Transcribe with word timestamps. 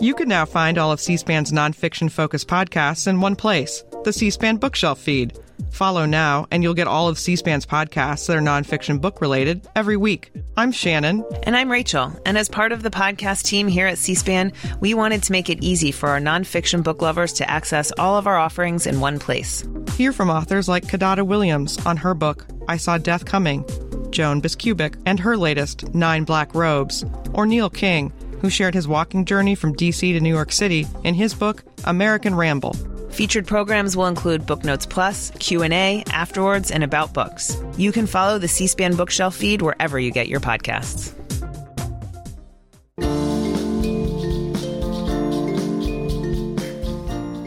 You 0.00 0.14
can 0.14 0.28
now 0.28 0.46
find 0.46 0.78
all 0.78 0.92
of 0.92 1.00
C 1.00 1.16
SPAN's 1.16 1.52
nonfiction 1.52 2.10
focused 2.10 2.48
podcasts 2.48 3.06
in 3.06 3.20
one 3.20 3.36
place 3.36 3.84
the 4.04 4.12
C 4.12 4.30
SPAN 4.30 4.56
bookshelf 4.56 4.98
feed. 4.98 5.38
Follow 5.70 6.06
now, 6.06 6.46
and 6.50 6.62
you'll 6.62 6.74
get 6.74 6.88
all 6.88 7.08
of 7.08 7.18
C 7.18 7.36
SPAN's 7.36 7.66
podcasts 7.66 8.26
that 8.26 8.36
are 8.36 8.40
nonfiction 8.40 8.98
book 9.00 9.20
related 9.20 9.68
every 9.76 9.96
week. 9.96 10.32
I'm 10.56 10.72
Shannon. 10.72 11.24
And 11.42 11.54
I'm 11.54 11.70
Rachel. 11.70 12.18
And 12.24 12.38
as 12.38 12.48
part 12.48 12.72
of 12.72 12.82
the 12.82 12.90
podcast 12.90 13.44
team 13.44 13.68
here 13.68 13.86
at 13.86 13.98
C 13.98 14.14
SPAN, 14.14 14.52
we 14.80 14.94
wanted 14.94 15.22
to 15.24 15.32
make 15.32 15.50
it 15.50 15.62
easy 15.62 15.92
for 15.92 16.08
our 16.08 16.18
nonfiction 16.18 16.82
book 16.82 17.02
lovers 17.02 17.34
to 17.34 17.50
access 17.50 17.92
all 17.98 18.16
of 18.16 18.26
our 18.26 18.38
offerings 18.38 18.86
in 18.86 19.00
one 19.00 19.18
place. 19.18 19.68
Hear 19.96 20.12
from 20.12 20.30
authors 20.30 20.66
like 20.66 20.86
Kidada 20.86 21.26
Williams 21.26 21.78
on 21.84 21.98
her 21.98 22.14
book, 22.14 22.46
I 22.68 22.78
Saw 22.78 22.96
Death 22.96 23.26
Coming, 23.26 23.64
Joan 24.10 24.42
Biskupic 24.42 25.00
and 25.06 25.18
her 25.20 25.36
latest, 25.36 25.94
Nine 25.94 26.24
Black 26.24 26.54
Robes, 26.54 27.04
or 27.32 27.46
Neil 27.46 27.70
King 27.70 28.12
who 28.40 28.50
shared 28.50 28.74
his 28.74 28.88
walking 28.88 29.24
journey 29.24 29.54
from 29.54 29.74
DC 29.74 30.00
to 30.00 30.20
New 30.20 30.30
York 30.34 30.52
City 30.52 30.86
in 31.04 31.14
his 31.14 31.34
book 31.34 31.62
American 31.84 32.34
Ramble. 32.34 32.74
Featured 33.10 33.46
programs 33.46 33.96
will 33.96 34.06
include 34.06 34.46
Book 34.46 34.64
Notes 34.64 34.86
Plus, 34.86 35.30
Q&A, 35.38 36.04
After 36.10 36.42
Words, 36.42 36.70
and 36.70 36.84
About 36.84 37.12
Books. 37.12 37.60
You 37.76 37.92
can 37.92 38.06
follow 38.06 38.38
the 38.38 38.48
C-SPAN 38.48 38.96
bookshelf 38.96 39.34
feed 39.34 39.62
wherever 39.62 39.98
you 39.98 40.10
get 40.10 40.28
your 40.28 40.40
podcasts. 40.40 41.14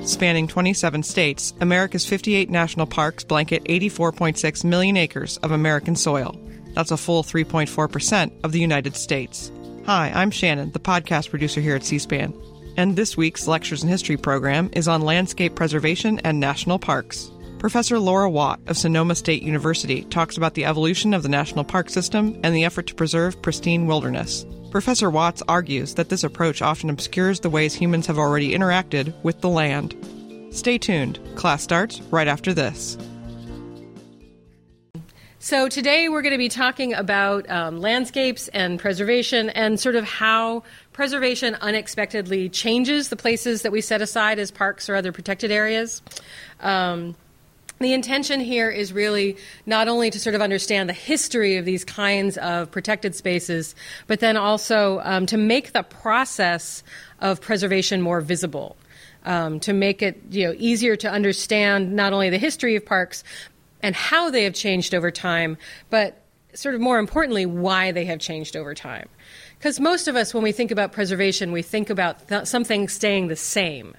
Spanning 0.06 0.48
27 0.48 1.02
states, 1.02 1.54
America's 1.60 2.06
58 2.06 2.50
national 2.50 2.86
parks 2.86 3.24
blanket 3.24 3.64
84.6 3.64 4.64
million 4.64 4.98
acres 4.98 5.38
of 5.38 5.52
American 5.52 5.96
soil. 5.96 6.38
That's 6.74 6.92
a 6.92 6.98
full 6.98 7.24
3.4% 7.24 8.32
of 8.44 8.52
the 8.52 8.60
United 8.60 8.96
States. 8.96 9.52
Hi, 9.86 10.12
I'm 10.14 10.32
Shannon, 10.32 10.72
the 10.72 10.80
podcast 10.80 11.30
producer 11.30 11.62
here 11.62 11.76
at 11.76 11.84
C 11.84 12.00
SPAN, 12.00 12.34
and 12.78 12.96
this 12.96 13.18
week's 13.18 13.48
Lectures 13.48 13.84
in 13.84 13.90
History 13.90 14.18
program 14.18 14.70
is 14.74 14.88
on 14.88 15.02
landscape 15.02 15.56
preservation 15.56 16.20
and 16.20 16.40
national 16.40 16.80
parks. 16.80 17.30
Professor 17.60 18.00
Laura 18.00 18.30
Watt 18.30 18.60
of 18.68 18.78
Sonoma 18.78 19.16
State 19.16 19.44
University 19.44 20.04
talks 20.06 20.36
about 20.36 20.54
the 20.54 20.66
evolution 20.66 21.14
of 21.14 21.24
the 21.24 21.30
national 21.30 21.64
park 21.64 21.90
system 21.90 22.38
and 22.44 22.54
the 22.56 22.66
effort 22.66 22.88
to 22.88 22.96
preserve 22.96 23.42
pristine 23.42 23.88
wilderness. 23.88 24.46
Professor 24.72 25.10
Watts 25.10 25.44
argues 25.48 25.94
that 25.94 26.10
this 26.10 26.24
approach 26.24 26.62
often 26.62 26.90
obscures 26.90 27.40
the 27.40 27.50
ways 27.50 27.74
humans 27.74 28.08
have 28.08 28.18
already 28.18 28.52
interacted 28.52 29.14
with 29.24 29.40
the 29.40 29.50
land. 29.50 29.96
Stay 30.52 30.78
tuned. 30.78 31.20
Class 31.36 31.64
starts 31.64 32.02
right 32.12 32.28
after 32.28 32.54
this. 32.54 32.98
So, 35.44 35.68
today 35.68 36.08
we're 36.08 36.22
going 36.22 36.32
to 36.32 36.38
be 36.38 36.48
talking 36.48 36.94
about 36.94 37.50
um, 37.50 37.82
landscapes 37.82 38.48
and 38.48 38.80
preservation 38.80 39.50
and 39.50 39.78
sort 39.78 39.98
of 39.98 40.06
how 40.06 40.64
preservation 40.94 41.56
unexpectedly 41.56 42.48
changes 42.48 43.10
the 43.10 43.18
places 43.18 43.64
that 43.64 43.72
we 43.74 43.82
set 43.82 44.02
aside 44.02 44.40
as 44.40 44.52
parks 44.52 44.88
or 44.88 44.96
other 44.96 45.12
protected 45.12 45.52
areas. 45.52 46.02
Um, 46.62 47.18
the 47.80 47.92
intention 47.92 48.40
here 48.40 48.72
is 48.72 48.94
really 48.94 49.36
not 49.66 49.90
only 49.90 50.10
to 50.12 50.18
sort 50.18 50.34
of 50.34 50.40
understand 50.40 50.88
the 50.88 50.94
history 50.94 51.58
of 51.58 51.66
these 51.66 51.84
kinds 51.84 52.38
of 52.38 52.72
protected 52.72 53.14
spaces, 53.14 53.76
but 54.08 54.22
then 54.22 54.38
also 54.38 55.02
um, 55.04 55.26
to 55.26 55.36
make 55.36 55.74
the 55.74 55.84
process 55.84 56.84
of 57.20 57.42
preservation 57.42 58.02
more 58.02 58.22
visible. 58.22 58.78
Um, 59.26 59.62
to 59.62 59.72
make 59.72 60.02
it 60.02 60.22
you 60.32 60.48
know 60.48 60.56
easier 60.58 60.98
to 60.98 61.10
understand 61.10 61.94
not 61.94 62.12
only 62.12 62.30
the 62.30 62.38
history 62.38 62.76
of 62.76 62.86
parks, 62.86 63.24
and 63.84 63.94
how 63.94 64.32
they 64.32 64.46
have 64.46 64.54
changed 64.54 64.96
over 64.96 65.12
time, 65.12 65.58
but 65.92 66.18
sort 66.56 66.74
of 66.74 66.82
more 66.82 66.98
importantly, 66.98 67.46
why 67.46 67.92
they 67.92 68.06
have 68.06 68.20
changed 68.20 68.56
over 68.56 68.74
time. 68.74 69.10
Because 69.60 69.80
most 69.80 70.08
of 70.08 70.16
us, 70.16 70.34
when 70.34 70.44
we 70.44 70.52
think 70.52 70.72
about 70.72 70.92
preservation, 70.92 71.52
we 71.52 71.62
think 71.62 71.90
about 71.90 72.28
th- 72.28 72.48
something 72.48 72.88
staying 72.88 73.28
the 73.28 73.36
same. 73.36 73.96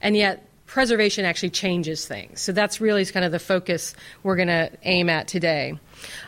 And 0.00 0.16
yet, 0.16 0.46
preservation 0.66 1.24
actually 1.24 1.50
changes 1.50 2.06
things. 2.06 2.40
So 2.40 2.52
that's 2.52 2.80
really 2.80 3.04
kind 3.06 3.24
of 3.24 3.32
the 3.32 3.38
focus 3.38 3.94
we're 4.22 4.36
going 4.36 4.48
to 4.48 4.70
aim 4.82 5.08
at 5.08 5.28
today. 5.28 5.78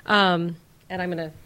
Um, 0.06 0.56
and 0.88 1.02
I'm 1.02 1.10
going 1.10 1.30
to 1.30 1.36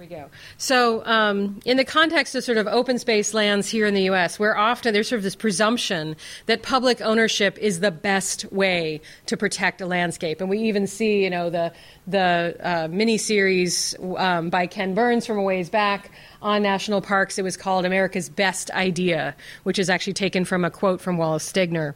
we 0.00 0.06
go. 0.06 0.30
So, 0.56 1.04
um, 1.04 1.60
in 1.64 1.76
the 1.76 1.84
context 1.84 2.34
of 2.34 2.44
sort 2.44 2.58
of 2.58 2.66
open 2.66 2.98
space 2.98 3.34
lands 3.34 3.68
here 3.68 3.86
in 3.86 3.94
the 3.94 4.04
U.S., 4.04 4.38
where 4.38 4.56
often 4.56 4.94
there's 4.94 5.08
sort 5.08 5.18
of 5.18 5.22
this 5.22 5.36
presumption 5.36 6.16
that 6.46 6.62
public 6.62 7.00
ownership 7.00 7.58
is 7.58 7.80
the 7.80 7.90
best 7.90 8.50
way 8.52 9.00
to 9.26 9.36
protect 9.36 9.80
a 9.80 9.86
landscape, 9.86 10.40
and 10.40 10.48
we 10.48 10.58
even 10.58 10.86
see, 10.86 11.22
you 11.22 11.30
know, 11.30 11.50
the 11.50 11.72
the 12.06 12.56
uh, 12.60 12.88
mini 12.88 13.18
series 13.18 13.94
um, 14.16 14.50
by 14.50 14.66
Ken 14.66 14.94
Burns 14.94 15.26
from 15.26 15.38
a 15.38 15.42
ways 15.42 15.70
back 15.70 16.10
on 16.40 16.62
national 16.62 17.00
parks. 17.00 17.38
It 17.38 17.42
was 17.42 17.56
called 17.56 17.84
America's 17.84 18.28
Best 18.28 18.70
Idea, 18.72 19.36
which 19.62 19.78
is 19.78 19.88
actually 19.88 20.14
taken 20.14 20.44
from 20.44 20.64
a 20.64 20.70
quote 20.70 21.00
from 21.00 21.16
Wallace 21.16 21.50
Stegner. 21.50 21.94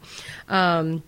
Um, 0.49 1.03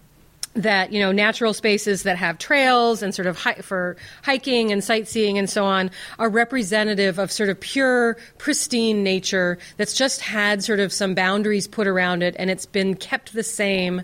that 0.62 0.92
you 0.92 1.00
know 1.00 1.12
natural 1.12 1.54
spaces 1.54 2.02
that 2.02 2.16
have 2.16 2.38
trails 2.38 3.02
and 3.02 3.14
sort 3.14 3.26
of 3.26 3.38
hi- 3.38 3.54
for 3.54 3.96
hiking 4.24 4.72
and 4.72 4.82
sightseeing 4.82 5.38
and 5.38 5.48
so 5.48 5.64
on 5.64 5.90
are 6.18 6.28
representative 6.28 7.18
of 7.18 7.30
sort 7.30 7.48
of 7.48 7.58
pure 7.60 8.16
pristine 8.38 9.02
nature 9.02 9.58
that's 9.76 9.94
just 9.94 10.20
had 10.20 10.62
sort 10.62 10.80
of 10.80 10.92
some 10.92 11.14
boundaries 11.14 11.68
put 11.68 11.86
around 11.86 12.22
it 12.22 12.34
and 12.38 12.50
it's 12.50 12.66
been 12.66 12.94
kept 12.94 13.32
the 13.32 13.42
same 13.42 14.02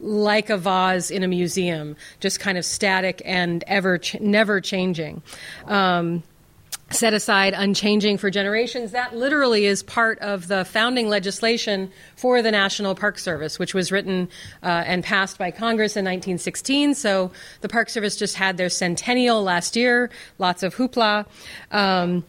like 0.00 0.50
a 0.50 0.58
vase 0.58 1.10
in 1.10 1.22
a 1.22 1.28
museum 1.28 1.96
just 2.20 2.40
kind 2.40 2.58
of 2.58 2.64
static 2.64 3.22
and 3.24 3.62
ever 3.68 3.98
ch- 3.98 4.20
never 4.20 4.60
changing. 4.60 5.22
Um, 5.66 6.24
set 6.92 7.14
aside 7.14 7.54
unchanging 7.56 8.18
for 8.18 8.30
generations. 8.30 8.92
That 8.92 9.16
literally 9.16 9.66
is 9.66 9.82
part 9.82 10.18
of 10.20 10.48
the 10.48 10.64
founding 10.64 11.08
legislation 11.08 11.90
for 12.16 12.42
the 12.42 12.50
National 12.50 12.94
Park 12.94 13.18
Service, 13.18 13.58
which 13.58 13.74
was 13.74 13.90
written 13.90 14.28
uh, 14.62 14.84
and 14.86 15.02
passed 15.02 15.38
by 15.38 15.50
Congress 15.50 15.96
in 15.96 16.04
1916. 16.04 16.94
So 16.94 17.30
the 17.60 17.68
Park 17.68 17.88
Service 17.88 18.16
just 18.16 18.36
had 18.36 18.56
their 18.56 18.68
centennial 18.68 19.42
last 19.42 19.76
year, 19.76 20.10
lots 20.38 20.62
of 20.62 20.74
hoopla. 20.74 21.26
Um, 21.70 22.24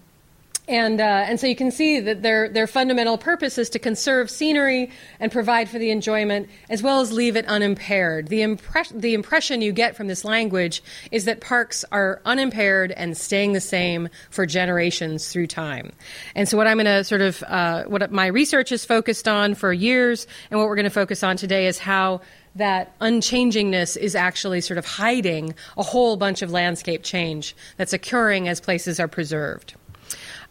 and, 0.67 1.01
uh, 1.01 1.03
and 1.27 1.39
so 1.39 1.45
you 1.45 1.57
can 1.57 1.71
see 1.71 1.99
that 1.99 2.21
their, 2.21 2.47
their 2.47 2.67
fundamental 2.67 3.17
purpose 3.17 3.57
is 3.57 3.69
to 3.71 3.79
conserve 3.79 4.29
scenery 4.29 4.91
and 5.19 5.29
provide 5.29 5.67
for 5.67 5.77
the 5.77 5.91
enjoyment, 5.91 6.49
as 6.69 6.81
well 6.81 7.01
as 7.01 7.11
leave 7.11 7.35
it 7.35 7.45
unimpaired. 7.47 8.29
The, 8.29 8.57
the 8.93 9.13
impression 9.13 9.61
you 9.61 9.73
get 9.73 9.97
from 9.97 10.07
this 10.07 10.23
language 10.23 10.81
is 11.11 11.25
that 11.25 11.41
parks 11.41 11.83
are 11.91 12.21
unimpaired 12.23 12.93
and 12.93 13.17
staying 13.17 13.51
the 13.51 13.59
same 13.59 14.07
for 14.29 14.45
generations 14.45 15.33
through 15.33 15.47
time. 15.47 15.91
And 16.33 16.47
so, 16.47 16.55
what 16.55 16.65
I'm 16.65 16.77
going 16.77 16.85
to 16.85 17.03
sort 17.03 17.21
of, 17.21 17.43
uh, 17.43 17.83
what 17.83 18.09
my 18.11 18.27
research 18.27 18.71
is 18.71 18.85
focused 18.85 19.27
on 19.27 19.55
for 19.55 19.73
years, 19.73 20.27
and 20.49 20.59
what 20.59 20.69
we're 20.69 20.75
going 20.75 20.85
to 20.85 20.89
focus 20.89 21.23
on 21.23 21.35
today 21.35 21.67
is 21.67 21.77
how 21.77 22.21
that 22.55 22.97
unchangingness 22.99 23.97
is 23.97 24.15
actually 24.15 24.61
sort 24.61 24.77
of 24.77 24.85
hiding 24.85 25.55
a 25.75 25.83
whole 25.83 26.15
bunch 26.15 26.41
of 26.41 26.51
landscape 26.51 27.03
change 27.03 27.55
that's 27.75 27.93
occurring 27.93 28.47
as 28.47 28.61
places 28.61 28.99
are 28.99 29.07
preserved. 29.07 29.73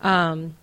Um, 0.02 0.56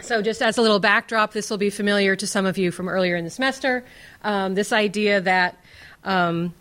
so, 0.00 0.20
just 0.22 0.42
as 0.42 0.58
a 0.58 0.62
little 0.62 0.78
backdrop, 0.78 1.32
this 1.32 1.50
will 1.50 1.58
be 1.58 1.70
familiar 1.70 2.16
to 2.16 2.26
some 2.26 2.46
of 2.46 2.58
you 2.58 2.70
from 2.70 2.88
earlier 2.88 3.16
in 3.16 3.24
the 3.24 3.30
semester. 3.30 3.84
Um, 4.22 4.54
this 4.54 4.72
idea 4.72 5.20
that 5.22 5.58
um, 6.04 6.54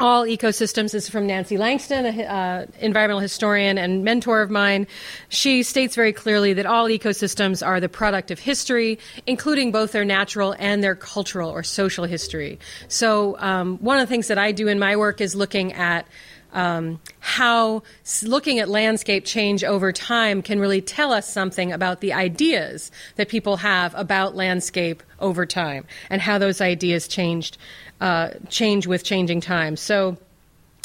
all 0.00 0.24
ecosystems 0.24 0.94
is 0.94 1.08
from 1.08 1.28
Nancy 1.28 1.56
Langston, 1.56 2.06
an 2.06 2.20
uh, 2.20 2.66
environmental 2.80 3.20
historian 3.20 3.78
and 3.78 4.02
mentor 4.02 4.42
of 4.42 4.50
mine. 4.50 4.88
She 5.28 5.62
states 5.62 5.94
very 5.94 6.12
clearly 6.12 6.54
that 6.54 6.66
all 6.66 6.88
ecosystems 6.88 7.64
are 7.64 7.78
the 7.78 7.88
product 7.88 8.32
of 8.32 8.40
history, 8.40 8.98
including 9.28 9.70
both 9.70 9.92
their 9.92 10.04
natural 10.04 10.56
and 10.58 10.82
their 10.82 10.96
cultural 10.96 11.50
or 11.50 11.62
social 11.62 12.04
history. 12.04 12.58
So, 12.88 13.38
um, 13.38 13.78
one 13.78 13.98
of 13.98 14.08
the 14.08 14.12
things 14.12 14.26
that 14.26 14.38
I 14.38 14.50
do 14.50 14.66
in 14.66 14.80
my 14.80 14.96
work 14.96 15.20
is 15.20 15.36
looking 15.36 15.72
at 15.72 16.06
um, 16.52 17.00
how 17.20 17.82
looking 18.22 18.58
at 18.58 18.68
landscape 18.68 19.24
change 19.24 19.64
over 19.64 19.92
time 19.92 20.42
can 20.42 20.60
really 20.60 20.80
tell 20.80 21.12
us 21.12 21.28
something 21.28 21.72
about 21.72 22.00
the 22.00 22.12
ideas 22.12 22.90
that 23.16 23.28
people 23.28 23.56
have 23.56 23.94
about 23.94 24.34
landscape 24.34 25.02
over 25.20 25.46
time 25.46 25.84
and 26.10 26.20
how 26.20 26.38
those 26.38 26.60
ideas 26.60 27.08
changed 27.08 27.58
uh, 28.00 28.30
change 28.48 28.86
with 28.86 29.04
changing 29.04 29.40
times. 29.40 29.80
So 29.80 30.16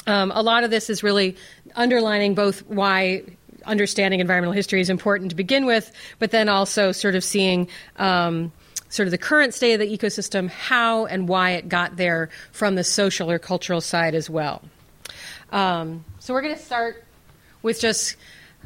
um, 0.06 0.32
a 0.36 0.44
lot 0.44 0.64
of 0.64 0.70
this 0.70 0.90
is 0.90 1.04
really 1.04 1.36
underlining 1.76 2.36
both 2.36 2.66
why 2.68 3.24
understanding 3.66 4.20
environmental 4.20 4.54
history 4.54 4.80
is 4.80 4.90
important 4.90 5.32
to 5.32 5.36
begin 5.36 5.66
with, 5.66 5.92
but 6.20 6.32
then 6.32 6.48
also 6.50 6.92
sort 6.92 7.16
of 7.16 7.24
seeing. 7.24 7.68
Um, 7.98 8.52
sort 8.90 9.06
of 9.06 9.12
the 9.12 9.18
current 9.18 9.54
state 9.54 9.74
of 9.74 9.82
the 9.82 9.98
ecosystem, 9.98 10.50
how 10.50 11.06
and 11.08 11.28
why 11.28 11.52
it 11.52 11.68
got 11.68 11.98
there 11.98 12.30
from 12.54 12.76
the 12.76 12.86
social 12.86 13.30
or 13.30 13.38
cultural 13.38 13.82
side 13.82 14.16
as 14.16 14.30
well. 14.30 14.62
Um, 15.52 16.04
so 16.20 16.34
we're 16.34 16.42
going 16.42 16.56
to 16.56 16.62
start 16.62 17.04
with 17.62 17.80
just 17.80 18.16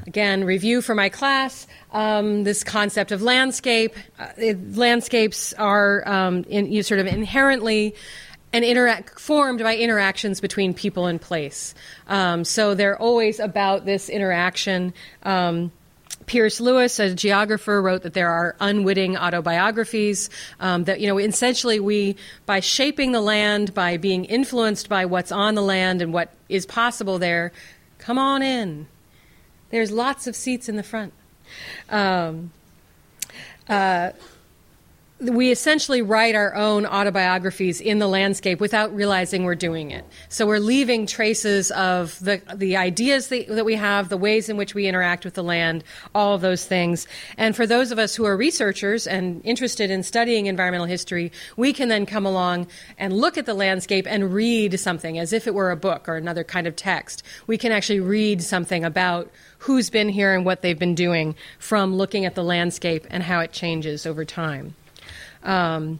again 0.08 0.44
review 0.44 0.82
for 0.82 0.96
my 0.96 1.10
class 1.10 1.68
um, 1.92 2.44
this 2.44 2.64
concept 2.64 3.12
of 3.12 3.22
landscape 3.22 3.94
uh, 4.18 4.30
it, 4.38 4.76
landscapes 4.76 5.54
are 5.54 6.08
um, 6.08 6.44
in, 6.46 6.72
you 6.72 6.82
sort 6.82 7.00
of 7.00 7.06
inherently 7.06 7.94
and 8.54 8.66
interact 8.66 9.20
formed 9.20 9.60
by 9.60 9.78
interactions 9.78 10.42
between 10.42 10.74
people 10.74 11.06
and 11.06 11.22
place. 11.22 11.74
Um, 12.08 12.44
so 12.44 12.76
they're 12.76 13.00
always 13.00 13.40
about 13.40 13.86
this 13.86 14.10
interaction. 14.10 14.94
Um, 15.24 15.72
Peirce 16.32 16.62
Lewis, 16.62 16.98
a 16.98 17.14
geographer, 17.14 17.82
wrote 17.82 18.04
that 18.04 18.14
there 18.14 18.30
are 18.30 18.56
unwitting 18.62 19.18
autobiographies. 19.18 20.30
Um, 20.62 20.86
that 20.86 21.02
you 21.02 21.08
know, 21.08 21.18
essentially, 21.18 21.82
we 21.82 22.16
by 22.46 22.62
shaping 22.62 23.12
the 23.12 23.20
land, 23.20 23.74
by 23.74 23.98
being 23.98 24.24
influenced 24.24 24.88
by 24.88 25.04
what's 25.08 25.34
on 25.34 25.56
the 25.56 25.62
land 25.62 26.02
and 26.02 26.14
what 26.14 26.32
is 26.48 26.66
possible 26.66 27.20
there. 27.20 27.52
Come 27.98 28.18
on 28.18 28.42
in. 28.42 28.88
There's 29.72 29.92
lots 29.92 30.26
of 30.26 30.38
seats 30.38 30.70
in 30.70 30.78
the 30.78 30.84
front. 30.84 31.12
Um, 31.90 32.54
uh, 33.68 34.12
we 35.22 35.52
essentially 35.52 36.02
write 36.02 36.34
our 36.34 36.56
own 36.56 36.86
autobiographies 36.88 37.80
in 37.80 38.00
the 38.00 38.08
landscape 38.08 38.60
without 38.60 38.94
realizing 38.96 39.44
we're 39.44 39.54
doing 39.54 39.92
it. 39.92 40.04
So 40.30 40.48
we're 40.48 40.60
leaving 40.60 41.06
traces 41.06 41.70
of 41.72 42.18
the 42.20 42.42
the 42.56 42.76
ideas 42.78 43.28
that, 43.28 43.48
that, 43.48 43.66
we 43.66 43.76
have, 43.76 44.10
the 44.10 44.18
ways 44.18 44.50
in 44.50 44.58
which 44.58 44.74
we 44.74 44.88
interact 44.88 45.24
with 45.24 45.36
the 45.36 45.44
land, 45.44 45.84
all 46.16 46.34
of 46.34 46.42
those 46.42 46.66
things. 46.66 47.08
And 47.38 47.56
for 47.56 47.68
those 47.68 47.92
of 47.92 48.00
us 48.00 48.16
who 48.16 48.26
are 48.26 48.36
researchers 48.36 49.06
and 49.06 49.42
interested 49.46 49.92
in 49.92 50.02
studying 50.02 50.48
environmental 50.48 50.88
history, 50.88 51.32
we 51.56 51.72
can 51.72 51.90
then 51.90 52.08
come 52.08 52.26
along 52.26 52.68
and 52.98 53.14
look 53.14 53.38
at 53.38 53.46
the 53.46 53.54
landscape 53.54 54.08
and 54.10 54.34
read 54.34 54.80
something 54.80 55.20
as 55.20 55.34
if 55.34 55.46
it 55.46 55.54
were 55.54 55.70
a 55.70 55.78
book 55.78 56.10
or 56.10 56.16
another 56.16 56.44
kind 56.44 56.66
of 56.66 56.76
text. 56.76 57.22
We 57.46 57.60
can 57.60 57.72
actually 57.72 58.00
read 58.00 58.42
something 58.42 58.84
about 58.84 59.30
who's 59.60 59.92
been 59.92 60.10
here 60.10 60.34
and 60.34 60.46
what 60.46 60.64
they've 60.64 60.80
been 60.80 60.96
doing 60.96 61.36
from 61.60 61.96
looking 61.96 62.26
at 62.26 62.34
the 62.34 62.44
landscape 62.44 63.06
and 63.12 63.22
how 63.22 63.40
it 63.42 63.52
changes 63.52 64.08
over 64.08 64.26
time. 64.26 64.76
Um, 65.44 66.00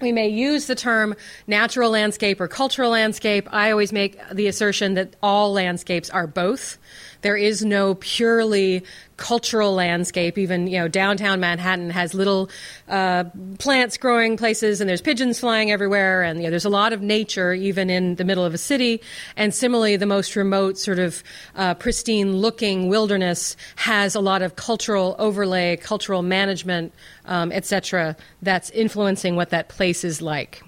we 0.00 0.12
may 0.12 0.28
use 0.28 0.66
the 0.66 0.74
term 0.74 1.14
natural 1.46 1.90
landscape 1.90 2.40
or 2.40 2.48
cultural 2.48 2.90
landscape. 2.90 3.48
I 3.52 3.70
always 3.70 3.92
make 3.92 4.18
the 4.32 4.46
assertion 4.46 4.94
that 4.94 5.16
all 5.22 5.52
landscapes 5.52 6.08
are 6.10 6.26
both. 6.26 6.78
There 7.22 7.36
is 7.36 7.64
no 7.64 7.94
purely 7.94 8.84
cultural 9.16 9.74
landscape. 9.74 10.38
Even 10.38 10.66
you 10.66 10.78
know 10.78 10.88
downtown 10.88 11.40
Manhattan 11.40 11.90
has 11.90 12.14
little 12.14 12.48
uh, 12.88 13.24
plants 13.58 13.96
growing 13.96 14.36
places, 14.36 14.80
and 14.80 14.88
there's 14.88 15.02
pigeons 15.02 15.40
flying 15.40 15.70
everywhere, 15.70 16.22
and 16.22 16.38
you 16.38 16.44
know, 16.44 16.50
there's 16.50 16.64
a 16.64 16.70
lot 16.70 16.92
of 16.92 17.02
nature 17.02 17.52
even 17.52 17.90
in 17.90 18.14
the 18.14 18.24
middle 18.24 18.44
of 18.44 18.54
a 18.54 18.58
city. 18.58 19.02
And 19.36 19.52
similarly, 19.52 19.96
the 19.96 20.06
most 20.06 20.36
remote, 20.36 20.78
sort 20.78 20.98
of 20.98 21.22
uh, 21.56 21.74
pristine-looking 21.74 22.88
wilderness 22.88 23.56
has 23.76 24.14
a 24.14 24.20
lot 24.20 24.42
of 24.42 24.56
cultural 24.56 25.16
overlay, 25.18 25.76
cultural 25.76 26.22
management, 26.22 26.94
um, 27.26 27.52
etc. 27.52 28.16
That's 28.42 28.70
influencing 28.70 29.36
what 29.36 29.50
that 29.50 29.68
place 29.68 30.04
is 30.04 30.22
like. 30.22 30.62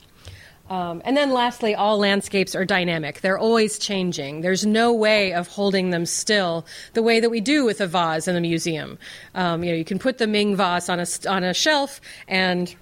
Um, 0.70 1.02
and 1.04 1.16
then 1.16 1.32
lastly, 1.32 1.74
all 1.74 1.98
landscapes 1.98 2.54
are 2.54 2.64
dynamic. 2.64 3.20
They're 3.20 3.38
always 3.38 3.76
changing. 3.76 4.40
There's 4.42 4.64
no 4.64 4.92
way 4.92 5.34
of 5.34 5.48
holding 5.48 5.90
them 5.90 6.06
still 6.06 6.64
the 6.92 7.02
way 7.02 7.18
that 7.18 7.28
we 7.28 7.40
do 7.40 7.64
with 7.64 7.80
a 7.80 7.88
vase 7.88 8.28
in 8.28 8.36
a 8.36 8.40
museum. 8.40 8.96
Um, 9.34 9.64
you 9.64 9.72
know, 9.72 9.76
you 9.76 9.84
can 9.84 9.98
put 9.98 10.18
the 10.18 10.28
Ming 10.28 10.54
vase 10.54 10.88
on 10.88 11.00
a, 11.00 11.06
on 11.28 11.42
a 11.42 11.52
shelf 11.52 12.00
and 12.28 12.74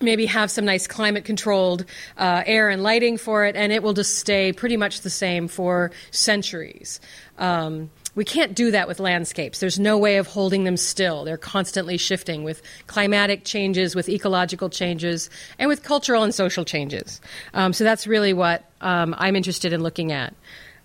maybe 0.00 0.26
have 0.26 0.50
some 0.50 0.64
nice 0.64 0.86
climate 0.86 1.24
controlled 1.24 1.84
uh, 2.16 2.42
air 2.46 2.68
and 2.68 2.82
lighting 2.82 3.16
for 3.16 3.44
it, 3.44 3.56
and 3.56 3.72
it 3.72 3.82
will 3.82 3.94
just 3.94 4.18
stay 4.18 4.52
pretty 4.52 4.76
much 4.76 5.00
the 5.00 5.10
same 5.10 5.48
for 5.48 5.90
centuries. 6.12 7.00
Um, 7.38 7.90
we 8.16 8.24
can't 8.24 8.54
do 8.54 8.72
that 8.72 8.88
with 8.88 8.98
landscapes. 8.98 9.60
There's 9.60 9.78
no 9.78 9.96
way 9.96 10.16
of 10.16 10.26
holding 10.26 10.64
them 10.64 10.76
still. 10.76 11.24
They're 11.24 11.36
constantly 11.36 11.96
shifting 11.98 12.42
with 12.42 12.62
climatic 12.88 13.44
changes, 13.44 13.94
with 13.94 14.08
ecological 14.08 14.68
changes, 14.68 15.30
and 15.58 15.68
with 15.68 15.84
cultural 15.84 16.24
and 16.24 16.34
social 16.34 16.64
changes. 16.64 17.20
Um, 17.54 17.72
so 17.72 17.84
that's 17.84 18.06
really 18.06 18.32
what 18.32 18.64
um, 18.80 19.14
I'm 19.18 19.36
interested 19.36 19.72
in 19.72 19.82
looking 19.82 20.10
at. 20.10 20.34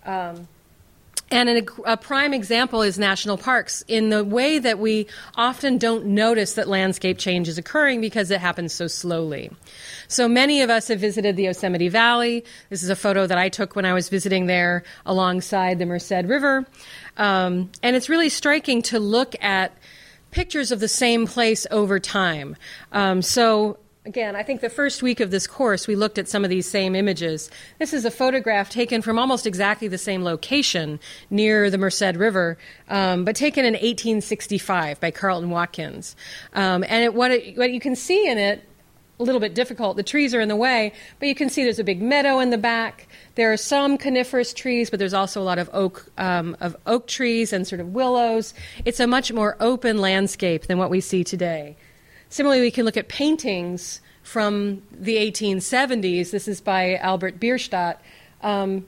Um, 0.04 0.46
and 1.32 1.48
a, 1.48 1.92
a, 1.92 1.96
prime 1.96 2.34
example 2.34 2.82
is 2.82 2.98
national 2.98 3.38
parks 3.38 3.82
in 3.88 4.10
the 4.10 4.24
way 4.24 4.58
that 4.58 4.78
we 4.78 5.06
often 5.34 5.78
don't 5.78 6.06
notice 6.06 6.54
that 6.54 6.68
landscape 6.68 7.18
change 7.18 7.48
is 7.48 7.58
occurring 7.58 8.00
because 8.00 8.30
it 8.30 8.40
happens 8.40 8.72
so 8.72 8.86
slowly. 8.86 9.50
So 10.08 10.28
many 10.28 10.62
of 10.62 10.70
us 10.70 10.88
have 10.88 11.00
visited 11.00 11.36
the 11.36 11.44
Yosemite 11.44 11.88
Valley. 11.88 12.44
This 12.68 12.82
is 12.82 12.90
a 12.90 12.96
photo 12.96 13.26
that 13.26 13.38
I 13.38 13.48
took 13.48 13.74
when 13.74 13.84
I 13.84 13.94
was 13.94 14.08
visiting 14.08 14.46
there 14.46 14.84
alongside 15.06 15.78
the 15.78 15.86
Merced 15.86 16.26
River. 16.26 16.66
Um, 17.16 17.70
and 17.82 17.96
it's 17.96 18.08
really 18.08 18.28
striking 18.28 18.82
to 18.82 18.98
look 18.98 19.34
at 19.42 19.72
pictures 20.30 20.72
of 20.72 20.80
the 20.80 20.88
same 20.88 21.26
place 21.26 21.66
over 21.70 21.98
time. 21.98 22.56
Um, 22.92 23.22
so, 23.22 23.78
again, 24.04 24.34
I 24.34 24.42
think 24.42 24.60
the 24.60 24.70
first 24.70 25.02
week 25.02 25.20
of 25.20 25.30
this 25.30 25.46
course, 25.46 25.86
we 25.86 25.94
looked 25.94 26.18
at 26.18 26.28
some 26.28 26.44
of 26.44 26.50
these 26.50 26.68
same 26.68 26.94
images. 26.94 27.50
This 27.78 27.92
is 27.92 28.04
a 28.04 28.10
photograph 28.10 28.68
taken 28.68 29.02
from 29.02 29.18
almost 29.18 29.46
exactly 29.46 29.88
the 29.88 29.98
same 29.98 30.24
location 30.24 30.98
near 31.30 31.70
the 31.70 31.78
Merced 31.78 32.16
River, 32.16 32.58
um, 32.88 33.24
but 33.24 33.36
taken 33.36 33.64
in 33.64 33.74
1865 33.74 35.00
by 35.00 35.10
Carleton 35.10 35.50
Watkins. 35.50 36.16
Um, 36.54 36.84
and 36.88 37.04
it, 37.04 37.14
what, 37.14 37.30
it, 37.30 37.56
what 37.56 37.72
you 37.72 37.80
can 37.80 37.94
see 37.94 38.28
in 38.28 38.38
it 38.38 38.68
a 39.20 39.22
little 39.22 39.40
bit 39.40 39.54
difficult. 39.54 39.96
The 39.96 40.02
trees 40.02 40.34
are 40.34 40.40
in 40.40 40.48
the 40.48 40.56
way, 40.56 40.92
but 41.20 41.28
you 41.28 41.34
can 41.36 41.48
see 41.48 41.62
there's 41.62 41.78
a 41.78 41.84
big 41.84 42.02
meadow 42.02 42.40
in 42.40 42.50
the 42.50 42.58
back. 42.58 43.06
There 43.36 43.52
are 43.52 43.56
some 43.56 43.96
coniferous 43.96 44.52
trees, 44.52 44.90
but 44.90 44.98
there's 44.98 45.14
also 45.14 45.40
a 45.40 45.44
lot 45.44 45.60
of 45.60 45.70
oak 45.72 46.10
um, 46.18 46.56
of 46.60 46.76
oak 46.86 47.06
trees 47.06 47.52
and 47.52 47.68
sort 47.68 47.80
of 47.80 47.94
willows. 47.94 48.52
It's 48.84 48.98
a 48.98 49.06
much 49.06 49.32
more 49.32 49.56
open 49.60 49.98
landscape 49.98 50.66
than 50.66 50.78
what 50.78 50.90
we 50.90 51.00
see 51.00 51.22
today. 51.22 51.76
Similarly, 52.32 52.62
we 52.62 52.70
can 52.70 52.86
look 52.86 52.96
at 52.96 53.08
paintings 53.08 54.00
from 54.22 54.80
the 54.90 55.16
1870s. 55.16 56.30
This 56.30 56.48
is 56.48 56.62
by 56.62 56.96
Albert 56.96 57.38
Bierstadt. 57.38 58.00
Um, 58.40 58.86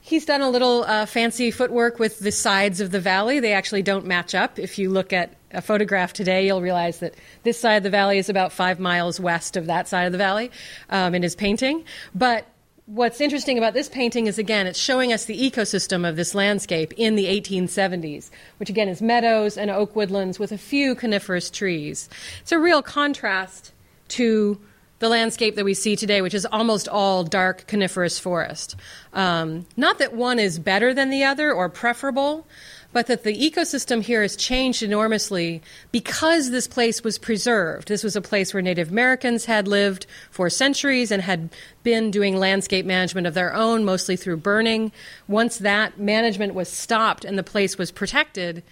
he's 0.00 0.26
done 0.26 0.40
a 0.40 0.50
little 0.50 0.82
uh, 0.82 1.06
fancy 1.06 1.52
footwork 1.52 2.00
with 2.00 2.18
the 2.18 2.32
sides 2.32 2.80
of 2.80 2.90
the 2.90 2.98
valley. 2.98 3.38
They 3.38 3.52
actually 3.52 3.82
don't 3.82 4.04
match 4.04 4.34
up. 4.34 4.58
If 4.58 4.80
you 4.80 4.90
look 4.90 5.12
at 5.12 5.36
a 5.52 5.62
photograph 5.62 6.12
today, 6.12 6.44
you'll 6.44 6.60
realize 6.60 6.98
that 6.98 7.14
this 7.44 7.56
side 7.56 7.76
of 7.76 7.82
the 7.84 7.90
valley 7.90 8.18
is 8.18 8.28
about 8.28 8.50
five 8.50 8.80
miles 8.80 9.20
west 9.20 9.56
of 9.56 9.66
that 9.66 9.86
side 9.86 10.06
of 10.06 10.12
the 10.12 10.18
valley 10.18 10.50
um, 10.90 11.14
in 11.14 11.22
his 11.22 11.36
painting. 11.36 11.84
But 12.16 12.48
what's 12.86 13.20
interesting 13.20 13.58
about 13.58 13.74
this 13.74 13.88
painting 13.88 14.26
is 14.26 14.38
again, 14.38 14.66
it's 14.66 14.78
showing 14.78 15.12
us 15.12 15.24
the 15.24 15.50
ecosystem 15.50 16.08
of 16.08 16.16
this 16.16 16.34
landscape 16.34 16.92
in 16.96 17.14
the 17.14 17.26
1870s, 17.26 18.30
which 18.58 18.70
again 18.70 18.88
is 18.88 19.00
meadows 19.00 19.56
and 19.56 19.70
oak 19.70 19.94
woodlands 19.94 20.38
with 20.38 20.52
a 20.52 20.58
few 20.58 20.94
coniferous 20.94 21.50
trees. 21.50 22.08
It's 22.40 22.52
a 22.52 22.58
real 22.58 22.82
contrast 22.82 23.72
to 24.08 24.60
the 24.98 25.08
landscape 25.08 25.56
that 25.56 25.64
we 25.64 25.74
see 25.74 25.96
today, 25.96 26.22
which 26.22 26.34
is 26.34 26.46
almost 26.46 26.88
all 26.88 27.24
dark 27.24 27.66
coniferous 27.66 28.18
forest. 28.18 28.76
Um, 29.12 29.66
not 29.76 29.98
that 29.98 30.14
one 30.14 30.38
is 30.38 30.58
better 30.60 30.94
than 30.94 31.10
the 31.10 31.24
other 31.24 31.52
or 31.52 31.68
preferable, 31.68 32.46
but 32.92 33.06
that 33.06 33.24
the 33.24 33.34
ecosystem 33.34 34.02
here 34.02 34.22
has 34.22 34.36
changed 34.36 34.82
enormously 34.82 35.62
because 35.90 36.50
this 36.50 36.66
place 36.66 37.02
was 37.02 37.18
preserved. 37.18 37.88
This 37.88 38.04
was 38.04 38.16
a 38.16 38.20
place 38.20 38.52
where 38.52 38.62
Native 38.62 38.90
Americans 38.90 39.46
had 39.46 39.66
lived 39.66 40.06
for 40.30 40.50
centuries 40.50 41.10
and 41.10 41.22
had 41.22 41.50
been 41.82 42.10
doing 42.10 42.36
landscape 42.36 42.84
management 42.84 43.26
of 43.26 43.34
their 43.34 43.54
own, 43.54 43.84
mostly 43.84 44.16
through 44.16 44.38
burning. 44.38 44.92
Once 45.26 45.58
that 45.58 45.98
management 45.98 46.54
was 46.54 46.68
stopped 46.68 47.24
and 47.24 47.38
the 47.38 47.42
place 47.42 47.78
was 47.78 47.90
protected, 47.90 48.62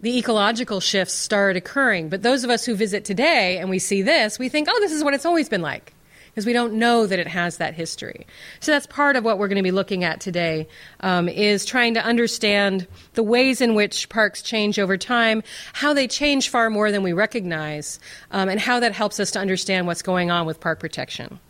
the 0.00 0.18
ecological 0.18 0.80
shifts 0.80 1.14
started 1.14 1.56
occurring. 1.56 2.08
But 2.08 2.22
those 2.22 2.44
of 2.44 2.50
us 2.50 2.64
who 2.64 2.74
visit 2.74 3.04
today 3.04 3.58
and 3.58 3.68
we 3.68 3.78
see 3.78 4.02
this, 4.02 4.38
we 4.38 4.48
think, 4.48 4.68
oh, 4.70 4.80
this 4.80 4.92
is 4.92 5.04
what 5.04 5.14
it's 5.14 5.26
always 5.26 5.48
been 5.48 5.62
like 5.62 5.92
because 6.36 6.44
we 6.44 6.52
don't 6.52 6.74
know 6.74 7.06
that 7.06 7.18
it 7.18 7.26
has 7.26 7.56
that 7.56 7.72
history. 7.72 8.26
So 8.60 8.70
that's 8.70 8.86
part 8.86 9.16
of 9.16 9.24
what 9.24 9.38
we're 9.38 9.48
going 9.48 9.56
to 9.56 9.62
be 9.62 9.70
looking 9.70 10.04
at 10.04 10.20
today 10.20 10.68
um, 11.00 11.30
is 11.30 11.64
trying 11.64 11.94
to 11.94 12.04
understand 12.04 12.86
the 13.14 13.22
ways 13.22 13.62
in 13.62 13.74
which 13.74 14.10
parks 14.10 14.42
change 14.42 14.78
over 14.78 14.98
time, 14.98 15.42
how 15.72 15.94
they 15.94 16.06
change 16.06 16.50
far 16.50 16.68
more 16.68 16.92
than 16.92 17.02
we 17.02 17.14
recognize, 17.14 17.98
um, 18.32 18.50
and 18.50 18.60
how 18.60 18.80
that 18.80 18.92
helps 18.92 19.18
us 19.18 19.30
to 19.30 19.38
understand 19.38 19.86
what's 19.86 20.02
going 20.02 20.30
on 20.30 20.44
with 20.44 20.60
park 20.60 20.78
protection. 20.78 21.40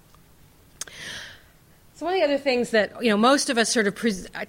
So 1.96 2.04
one 2.04 2.12
of 2.12 2.20
the 2.20 2.24
other 2.24 2.36
things 2.36 2.72
that 2.72 3.02
you 3.02 3.08
know 3.08 3.16
most 3.16 3.48
of 3.48 3.56
us 3.56 3.72
sort 3.72 3.86
of 3.86 3.98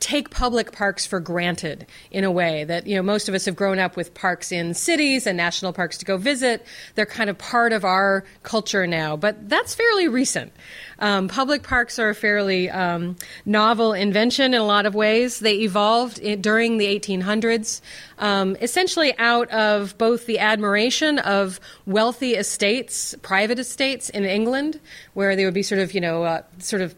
take 0.02 0.32
public 0.32 0.74
parks 0.74 1.06
for 1.06 1.22
granted 1.22 1.88
in 2.12 2.26
a 2.26 2.32
way 2.32 2.66
that 2.66 2.86
you 2.86 2.98
know 2.98 3.02
most 3.02 3.30
of 3.30 3.36
us 3.36 3.46
have 3.46 3.56
grown 3.56 3.80
up 3.80 3.96
with 3.96 4.14
parks 4.14 4.52
in 4.52 4.74
cities 4.74 5.26
and 5.26 5.38
national 5.38 5.72
parks 5.72 5.98
to 6.00 6.04
go 6.04 6.18
visit. 6.18 6.66
They're 6.96 7.06
kind 7.06 7.30
of 7.30 7.38
part 7.38 7.72
of 7.72 7.86
our 7.86 8.26
culture 8.44 8.86
now, 8.86 9.16
but 9.16 9.48
that's 9.48 9.74
fairly 9.74 10.10
recent. 10.10 10.52
Um, 11.00 11.30
public 11.30 11.64
parks 11.64 11.98
are 12.00 12.10
a 12.10 12.16
fairly 12.16 12.70
um, 12.70 13.16
novel 13.46 13.94
invention 13.94 14.54
in 14.54 14.60
a 14.60 14.66
lot 14.66 14.86
of 14.86 14.94
ways. 14.94 15.40
They 15.40 15.60
evolved 15.60 16.20
in, 16.20 16.42
during 16.42 16.80
the 16.80 17.00
1800s, 17.00 17.80
um, 18.20 18.58
essentially 18.60 19.18
out 19.20 19.50
of 19.52 19.98
both 19.98 20.26
the 20.26 20.40
admiration 20.40 21.18
of 21.20 21.62
wealthy 21.86 22.34
estates, 22.34 23.16
private 23.22 23.58
estates 23.58 24.10
in 24.10 24.26
England, 24.26 24.82
where 25.14 25.38
they 25.38 25.46
would 25.46 25.54
be 25.54 25.64
sort 25.64 25.80
of 25.80 25.94
you 25.94 26.02
know 26.02 26.24
uh, 26.24 26.42
sort 26.60 26.82
of 26.82 26.94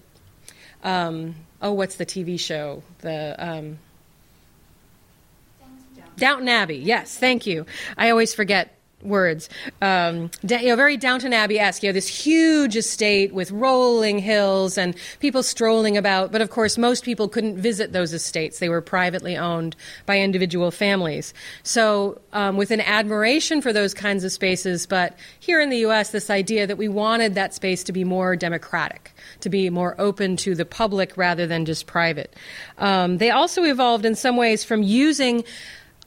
um, 0.83 1.35
oh, 1.61 1.73
what's 1.73 1.95
the 1.95 2.05
TV 2.05 2.39
show? 2.39 2.83
The 2.99 3.35
um, 3.37 3.79
Downton 6.17 6.49
Abbey. 6.49 6.77
Yes, 6.77 7.17
thank 7.17 7.45
you. 7.45 7.65
I 7.97 8.09
always 8.09 8.33
forget 8.33 8.75
words. 9.01 9.49
Um, 9.81 10.29
you 10.43 10.67
know, 10.67 10.75
very 10.75 10.97
Downton 10.97 11.33
Abbey-esque. 11.33 11.83
You 11.83 11.89
know, 11.89 11.93
this 11.93 12.07
huge 12.07 12.75
estate 12.75 13.33
with 13.33 13.51
rolling 13.51 14.19
hills 14.19 14.77
and 14.77 14.95
people 15.19 15.43
strolling 15.43 15.97
about. 15.97 16.31
But 16.31 16.41
of 16.41 16.49
course, 16.49 16.77
most 16.77 17.03
people 17.03 17.27
couldn't 17.27 17.57
visit 17.57 17.93
those 17.93 18.13
estates. 18.13 18.59
They 18.59 18.69
were 18.69 18.81
privately 18.81 19.37
owned 19.37 19.75
by 20.05 20.19
individual 20.19 20.71
families. 20.71 21.33
So, 21.63 22.19
um, 22.33 22.57
with 22.57 22.71
an 22.71 22.81
admiration 22.81 23.61
for 23.61 23.73
those 23.73 23.93
kinds 23.93 24.23
of 24.23 24.31
spaces, 24.31 24.85
but 24.85 25.17
here 25.39 25.61
in 25.61 25.69
the 25.69 25.77
U.S., 25.77 26.11
this 26.11 26.29
idea 26.29 26.67
that 26.67 26.77
we 26.77 26.87
wanted 26.87 27.35
that 27.35 27.53
space 27.53 27.83
to 27.85 27.91
be 27.91 28.03
more 28.03 28.35
democratic, 28.35 29.13
to 29.41 29.49
be 29.49 29.69
more 29.69 29.95
open 29.99 30.37
to 30.37 30.55
the 30.55 30.65
public 30.65 31.17
rather 31.17 31.47
than 31.47 31.65
just 31.65 31.87
private. 31.87 32.35
Um, 32.77 33.17
they 33.17 33.31
also 33.31 33.63
evolved 33.63 34.05
in 34.05 34.15
some 34.15 34.37
ways 34.37 34.63
from 34.63 34.83
using 34.83 35.43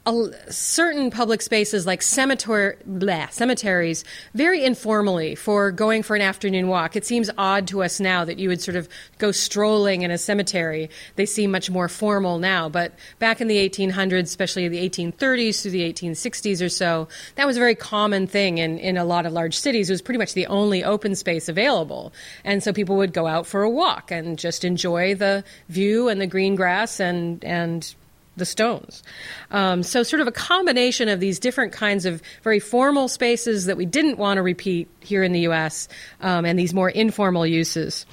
a, 0.05 0.31
certain 0.51 1.11
public 1.11 1.43
spaces 1.43 1.87
like 1.87 2.03
cemetery, 2.03 2.77
bleh, 2.89 3.31
cemeteries 3.31 4.05
very 4.35 4.65
informally 4.65 5.35
for 5.35 5.71
going 5.71 6.03
for 6.03 6.17
an 6.17 6.23
afternoon 6.23 6.69
walk. 6.69 6.97
It 6.97 7.07
seems 7.07 7.31
odd 7.39 7.69
to 7.69 7.83
us 7.83 8.01
now 8.01 8.25
that 8.25 8.39
you 8.39 8.49
would 8.49 8.61
sort 8.61 8.77
of 8.77 8.89
go 9.19 9.31
strolling 9.31 10.03
in 10.03 10.11
a 10.11 10.19
cemetery. 10.19 10.91
They 11.17 11.27
seem 11.27 11.51
much 11.51 11.71
more 11.71 11.89
formal 11.89 12.39
now, 12.39 12.69
but 12.69 12.95
back 13.19 13.41
in 13.41 13.47
the 13.47 13.69
1800s, 13.69 14.23
especially 14.25 14.69
the 14.69 14.89
1830s 14.89 15.63
through 15.63 15.71
the 15.71 15.93
1860s 15.93 16.65
or 16.65 16.69
so, 16.69 17.09
that 17.37 17.47
was 17.47 17.57
a 17.57 17.61
very 17.61 17.77
common 17.77 18.27
thing 18.27 18.59
in, 18.59 18.79
in 18.79 18.97
a 18.97 19.05
lot 19.05 19.27
of 19.27 19.33
large 19.33 19.57
cities. 19.57 19.89
It 19.89 19.93
was 19.93 20.03
pretty 20.03 20.19
much 20.19 20.35
the 20.35 20.47
only 20.47 20.83
open 20.83 21.15
space 21.15 21.49
available. 21.49 22.13
And 22.45 22.63
so 22.63 22.73
people 22.73 22.97
would 22.97 23.13
go 23.13 23.27
out 23.27 23.47
for 23.47 23.63
a 23.63 23.71
walk 23.71 24.11
and 24.11 24.39
just 24.39 24.65
enjoy 24.65 25.15
the 25.15 25.45
view 25.69 26.09
and 26.09 26.21
the 26.21 26.27
green 26.27 26.57
grass 26.57 26.99
and, 26.99 27.45
and 27.45 27.95
the 28.37 28.47
stones. 28.47 29.03
Um, 29.51 29.83
so, 29.83 30.03
sort 30.03 30.21
of 30.21 30.29
a 30.29 30.33
combination 30.33 31.09
of 31.09 31.21
these 31.21 31.39
different 31.39 31.73
kinds 31.73 32.07
of 32.07 32.23
very 32.43 32.61
formal 32.61 33.09
spaces 33.09 33.67
that 33.67 33.77
we 33.77 33.87
didn't 33.87 34.19
want 34.19 34.39
to 34.39 34.43
repeat 34.43 34.89
here 35.01 35.23
in 35.23 35.33
the 35.33 35.41
US 35.41 35.89
um, 36.21 36.45
and 36.45 36.59
these 36.59 36.73
more 36.73 36.89
informal 36.89 37.47
uses. 37.47 38.07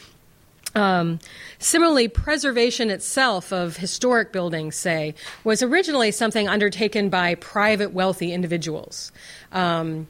Um, 0.76 1.20
similarly, 1.58 2.08
preservation 2.08 2.90
itself 2.90 3.52
of 3.52 3.78
historic 3.78 4.32
buildings, 4.32 4.76
say, 4.76 5.16
was 5.44 5.64
originally 5.64 6.12
something 6.12 6.48
undertaken 6.48 7.10
by 7.10 7.36
private 7.36 7.92
wealthy 7.92 8.32
individuals. 8.34 9.12
Um, 9.52 10.08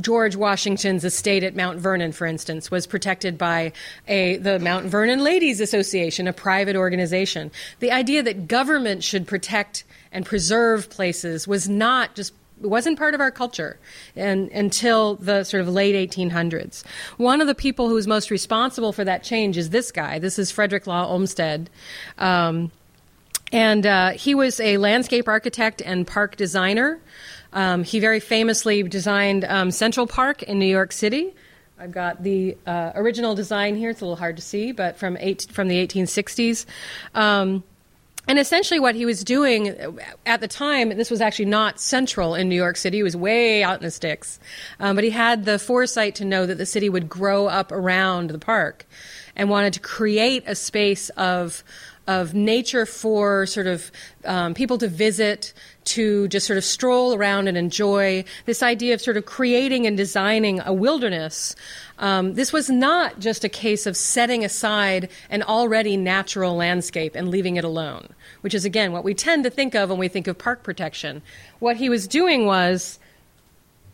George 0.00 0.34
Washington's 0.34 1.04
estate 1.04 1.42
at 1.42 1.54
Mount 1.54 1.78
Vernon, 1.78 2.12
for 2.12 2.26
instance, 2.26 2.70
was 2.70 2.86
protected 2.86 3.36
by 3.36 3.72
a, 4.06 4.38
the 4.38 4.58
Mount 4.58 4.86
Vernon 4.86 5.22
Ladies 5.22 5.60
Association, 5.60 6.26
a 6.26 6.32
private 6.32 6.76
organization. 6.76 7.50
The 7.80 7.92
idea 7.92 8.22
that 8.22 8.48
government 8.48 9.04
should 9.04 9.26
protect 9.26 9.84
and 10.10 10.24
preserve 10.24 10.88
places 10.88 11.46
was 11.46 11.68
not 11.68 12.14
just 12.14 12.32
it 12.60 12.66
wasn't 12.66 12.98
part 12.98 13.14
of 13.14 13.20
our 13.20 13.30
culture 13.30 13.78
and, 14.16 14.50
until 14.50 15.14
the 15.16 15.44
sort 15.44 15.60
of 15.60 15.68
late 15.68 15.94
1800s. 16.10 16.82
One 17.16 17.40
of 17.40 17.46
the 17.46 17.54
people 17.54 17.88
who 17.88 17.94
was 17.94 18.08
most 18.08 18.32
responsible 18.32 18.92
for 18.92 19.04
that 19.04 19.22
change 19.22 19.56
is 19.56 19.70
this 19.70 19.92
guy. 19.92 20.18
This 20.18 20.40
is 20.40 20.50
Frederick 20.50 20.88
Law 20.88 21.06
Olmsted. 21.06 21.70
Um, 22.18 22.72
and 23.52 23.86
uh, 23.86 24.10
he 24.10 24.34
was 24.34 24.60
a 24.60 24.76
landscape 24.76 25.28
architect 25.28 25.80
and 25.82 26.06
park 26.06 26.36
designer. 26.36 27.00
Um, 27.52 27.84
he 27.84 28.00
very 28.00 28.20
famously 28.20 28.82
designed 28.82 29.44
um, 29.44 29.70
Central 29.70 30.06
Park 30.06 30.42
in 30.42 30.58
New 30.58 30.66
York 30.66 30.92
City. 30.92 31.34
I've 31.78 31.92
got 31.92 32.22
the 32.22 32.56
uh, 32.66 32.92
original 32.94 33.34
design 33.34 33.76
here. 33.76 33.90
It's 33.90 34.00
a 34.00 34.04
little 34.04 34.16
hard 34.16 34.36
to 34.36 34.42
see, 34.42 34.72
but 34.72 34.96
from 34.96 35.16
eight, 35.20 35.46
from 35.50 35.68
the 35.68 35.86
1860s. 35.86 36.66
Um, 37.14 37.62
and 38.28 38.38
essentially, 38.38 38.78
what 38.78 38.94
he 38.94 39.06
was 39.06 39.24
doing 39.24 39.98
at 40.26 40.42
the 40.42 40.48
time, 40.48 40.90
this 40.90 41.10
was 41.10 41.22
actually 41.22 41.46
not 41.46 41.80
central 41.80 42.34
in 42.34 42.50
New 42.50 42.56
York 42.56 42.76
City. 42.76 42.98
it 42.98 43.02
was 43.02 43.16
way 43.16 43.62
out 43.62 43.78
in 43.78 43.84
the 43.84 43.90
sticks. 43.90 44.38
Um, 44.78 44.96
but 44.96 45.04
he 45.04 45.10
had 45.10 45.46
the 45.46 45.58
foresight 45.58 46.16
to 46.16 46.26
know 46.26 46.44
that 46.44 46.58
the 46.58 46.66
city 46.66 46.90
would 46.90 47.08
grow 47.08 47.46
up 47.46 47.72
around 47.72 48.30
the 48.30 48.38
park 48.38 48.86
and 49.34 49.48
wanted 49.48 49.72
to 49.74 49.80
create 49.80 50.44
a 50.46 50.54
space 50.54 51.08
of 51.10 51.64
of 52.08 52.32
nature 52.32 52.86
for 52.86 53.44
sort 53.44 53.66
of 53.66 53.92
um, 54.24 54.54
people 54.54 54.78
to 54.78 54.88
visit, 54.88 55.52
to 55.84 56.26
just 56.28 56.46
sort 56.46 56.56
of 56.56 56.64
stroll 56.64 57.14
around 57.14 57.48
and 57.48 57.56
enjoy. 57.56 58.24
This 58.46 58.62
idea 58.62 58.94
of 58.94 59.00
sort 59.00 59.18
of 59.18 59.26
creating 59.26 59.86
and 59.86 59.96
designing 59.96 60.60
a 60.60 60.72
wilderness. 60.72 61.54
Um, 61.98 62.34
this 62.34 62.52
was 62.52 62.70
not 62.70 63.20
just 63.20 63.44
a 63.44 63.48
case 63.48 63.86
of 63.86 63.96
setting 63.96 64.42
aside 64.42 65.10
an 65.28 65.42
already 65.42 65.98
natural 65.98 66.56
landscape 66.56 67.14
and 67.14 67.28
leaving 67.28 67.56
it 67.56 67.64
alone, 67.64 68.08
which 68.40 68.54
is 68.54 68.64
again 68.64 68.90
what 68.92 69.04
we 69.04 69.12
tend 69.12 69.44
to 69.44 69.50
think 69.50 69.74
of 69.74 69.90
when 69.90 69.98
we 69.98 70.08
think 70.08 70.26
of 70.26 70.38
park 70.38 70.62
protection. 70.62 71.20
What 71.58 71.76
he 71.76 71.90
was 71.90 72.08
doing 72.08 72.46
was 72.46 72.98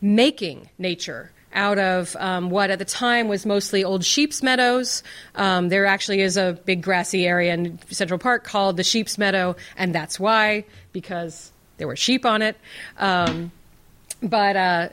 making 0.00 0.70
nature 0.78 1.32
out 1.54 1.78
of 1.78 2.16
um, 2.16 2.50
what 2.50 2.70
at 2.70 2.78
the 2.78 2.84
time 2.84 3.28
was 3.28 3.46
mostly 3.46 3.84
old 3.84 4.04
sheep's 4.04 4.42
meadows. 4.42 5.02
Um, 5.34 5.68
there 5.68 5.86
actually 5.86 6.20
is 6.20 6.36
a 6.36 6.58
big 6.64 6.82
grassy 6.82 7.26
area 7.26 7.54
in 7.54 7.78
Central 7.90 8.18
Park 8.18 8.44
called 8.44 8.76
the 8.76 8.84
Sheep's 8.84 9.16
Meadow, 9.18 9.56
and 9.76 9.94
that's 9.94 10.18
why, 10.18 10.64
because 10.92 11.52
there 11.76 11.86
were 11.86 11.96
sheep 11.96 12.26
on 12.26 12.42
it. 12.42 12.56
Um, 12.98 13.52
but, 14.22 14.56
uh, 14.56 14.88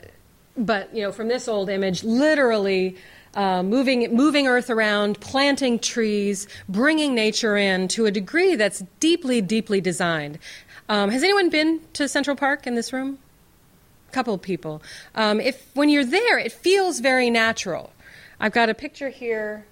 but, 0.58 0.94
you 0.96 1.02
know, 1.04 1.12
from 1.12 1.28
this 1.28 1.48
old 1.48 1.70
image, 1.70 2.04
literally. 2.04 2.98
Uh, 3.34 3.64
moving 3.64 4.14
moving 4.14 4.46
Earth 4.46 4.70
around, 4.70 5.18
planting 5.22 5.80
trees, 5.80 6.50
bringing 6.68 7.16
nature 7.16 7.56
in 7.56 7.88
to 7.88 8.06
a 8.06 8.12
degree 8.12 8.56
that's 8.56 8.84
deeply, 9.00 9.40
deeply 9.40 9.80
designed. 9.80 10.38
Um, 10.90 11.10
has 11.10 11.24
anyone 11.24 11.50
been 11.50 11.80
to 11.94 12.10
Central 12.10 12.36
Park 12.36 12.68
in 12.68 12.76
this 12.76 12.92
room? 12.92 13.20
Couple 14.12 14.38
people. 14.38 14.82
Um, 15.16 15.40
if 15.40 15.70
when 15.74 15.90
you're 15.90 16.06
there, 16.06 16.38
it 16.38 16.52
feels 16.52 17.00
very 17.00 17.30
natural. 17.30 17.92
I've 18.40 18.54
got 18.54 18.70
a 18.70 18.74
picture 18.74 19.10
here 19.10 19.66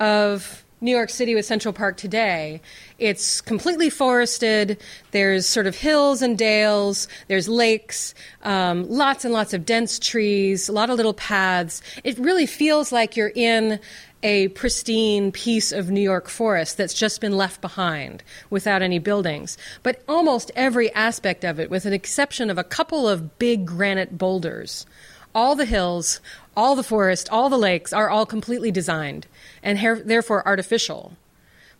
of 0.00 0.64
New 0.82 0.90
York 0.90 1.10
City 1.10 1.36
with 1.36 1.46
Central 1.46 1.72
Park 1.72 1.96
today. 1.96 2.60
It's 2.98 3.40
completely 3.40 3.88
forested. 3.88 4.82
There's 5.12 5.46
sort 5.46 5.68
of 5.68 5.76
hills 5.76 6.22
and 6.22 6.36
dales. 6.36 7.06
There's 7.28 7.48
lakes, 7.48 8.14
um, 8.42 8.88
lots 8.90 9.24
and 9.24 9.32
lots 9.32 9.54
of 9.54 9.64
dense 9.64 10.00
trees, 10.00 10.68
a 10.68 10.72
lot 10.72 10.90
of 10.90 10.96
little 10.96 11.14
paths. 11.14 11.82
It 12.02 12.18
really 12.18 12.46
feels 12.46 12.90
like 12.90 13.16
you're 13.16 13.32
in 13.34 13.78
a 14.22 14.48
pristine 14.48 15.32
piece 15.32 15.72
of 15.72 15.90
New 15.90 16.00
York 16.00 16.28
forest 16.28 16.76
that's 16.76 16.94
just 16.94 17.20
been 17.20 17.36
left 17.36 17.60
behind 17.60 18.22
without 18.50 18.82
any 18.82 18.98
buildings. 18.98 19.58
But 19.82 20.02
almost 20.08 20.50
every 20.54 20.92
aspect 20.94 21.44
of 21.44 21.58
it, 21.58 21.70
with 21.70 21.84
an 21.86 21.92
exception 21.92 22.50
of 22.50 22.58
a 22.58 22.64
couple 22.64 23.08
of 23.08 23.38
big 23.38 23.66
granite 23.66 24.18
boulders, 24.18 24.86
all 25.34 25.54
the 25.54 25.64
hills, 25.64 26.20
all 26.56 26.76
the 26.76 26.82
forest, 26.82 27.28
all 27.30 27.48
the 27.48 27.58
lakes 27.58 27.92
are 27.92 28.10
all 28.10 28.26
completely 28.26 28.70
designed 28.70 29.26
and 29.62 29.78
therefore 30.06 30.46
artificial. 30.46 31.16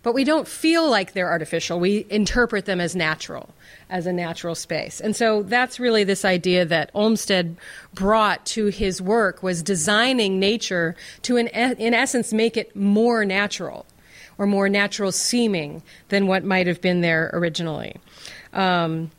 But 0.03 0.13
we 0.13 0.25
don't 0.25 0.47
feel 0.47 0.89
like 0.89 1.13
they're 1.13 1.31
artificial. 1.31 1.79
We 1.79 2.05
interpret 2.09 2.65
them 2.65 2.81
as 2.81 2.95
natural 2.95 3.49
as 3.89 4.05
a 4.05 4.13
natural 4.13 4.53
space. 4.53 4.99
And 4.99 5.15
so 5.15 5.43
that's 5.43 5.79
really 5.79 6.03
this 6.03 6.25
idea 6.25 6.65
that 6.65 6.91
Olmsted 6.93 7.57
brought 7.93 8.45
to 8.47 8.67
his 8.67 9.01
work 9.01 9.41
was 9.41 9.63
designing 9.63 10.39
nature 10.39 10.95
to 11.23 11.37
in, 11.37 11.47
in 11.47 11.93
essence 11.93 12.33
make 12.33 12.57
it 12.57 12.75
more 12.75 13.23
natural 13.23 13.85
or 14.37 14.45
more 14.45 14.67
natural 14.67 15.11
seeming 15.11 15.81
than 16.09 16.27
what 16.27 16.43
might 16.43 16.67
have 16.67 16.81
been 16.81 17.01
there 17.01 17.29
originally. 17.33 17.95
Um, 18.51 19.09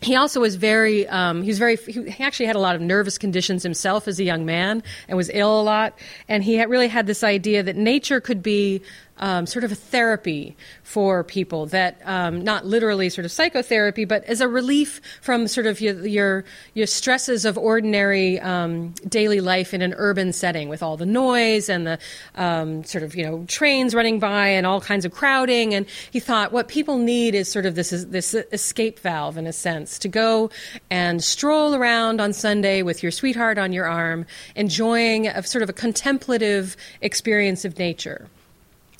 he 0.00 0.14
also 0.14 0.40
was 0.40 0.54
very 0.54 1.08
um, 1.08 1.42
he 1.42 1.48
was 1.48 1.58
very 1.58 1.76
he 1.76 2.22
actually 2.22 2.46
had 2.46 2.56
a 2.56 2.60
lot 2.60 2.76
of 2.76 2.80
nervous 2.80 3.18
conditions 3.18 3.62
himself 3.62 4.06
as 4.06 4.20
a 4.20 4.24
young 4.24 4.46
man 4.46 4.82
and 5.08 5.16
was 5.16 5.30
ill 5.32 5.60
a 5.60 5.62
lot 5.62 5.98
and 6.28 6.44
he 6.44 6.54
had 6.54 6.70
really 6.70 6.88
had 6.88 7.06
this 7.06 7.24
idea 7.24 7.62
that 7.62 7.74
nature 7.74 8.20
could 8.20 8.42
be 8.42 8.80
um, 9.18 9.46
sort 9.46 9.64
of 9.64 9.72
a 9.72 9.74
therapy 9.74 10.56
for 10.82 11.24
people 11.24 11.66
that 11.66 12.00
um, 12.04 12.42
not 12.42 12.64
literally 12.64 13.08
sort 13.08 13.24
of 13.24 13.32
psychotherapy, 13.32 14.04
but 14.04 14.24
as 14.24 14.40
a 14.40 14.48
relief 14.48 15.00
from 15.20 15.48
sort 15.48 15.66
of 15.66 15.80
your 15.80 16.06
your, 16.06 16.44
your 16.74 16.86
stresses 16.86 17.44
of 17.44 17.58
ordinary 17.58 18.40
um, 18.40 18.94
daily 19.08 19.40
life 19.40 19.74
in 19.74 19.82
an 19.82 19.94
urban 19.96 20.32
setting 20.32 20.68
with 20.68 20.82
all 20.82 20.96
the 20.96 21.06
noise 21.06 21.68
and 21.68 21.86
the 21.86 21.98
um, 22.36 22.84
sort 22.84 23.04
of 23.04 23.14
you 23.14 23.24
know 23.24 23.44
trains 23.48 23.94
running 23.94 24.18
by 24.18 24.48
and 24.48 24.66
all 24.66 24.80
kinds 24.80 25.04
of 25.04 25.12
crowding. 25.12 25.74
And 25.74 25.86
he 26.10 26.20
thought 26.20 26.52
what 26.52 26.68
people 26.68 26.98
need 26.98 27.34
is 27.34 27.50
sort 27.50 27.66
of 27.66 27.74
this 27.74 27.90
this 27.90 28.34
escape 28.34 28.98
valve 29.00 29.36
in 29.36 29.46
a 29.46 29.52
sense 29.52 29.98
to 30.00 30.08
go 30.08 30.50
and 30.90 31.22
stroll 31.22 31.74
around 31.74 32.20
on 32.20 32.32
Sunday 32.32 32.82
with 32.82 33.02
your 33.02 33.12
sweetheart 33.12 33.58
on 33.58 33.72
your 33.72 33.86
arm, 33.86 34.26
enjoying 34.54 35.26
a 35.26 35.42
sort 35.42 35.62
of 35.62 35.68
a 35.68 35.72
contemplative 35.72 36.76
experience 37.00 37.64
of 37.64 37.78
nature. 37.78 38.28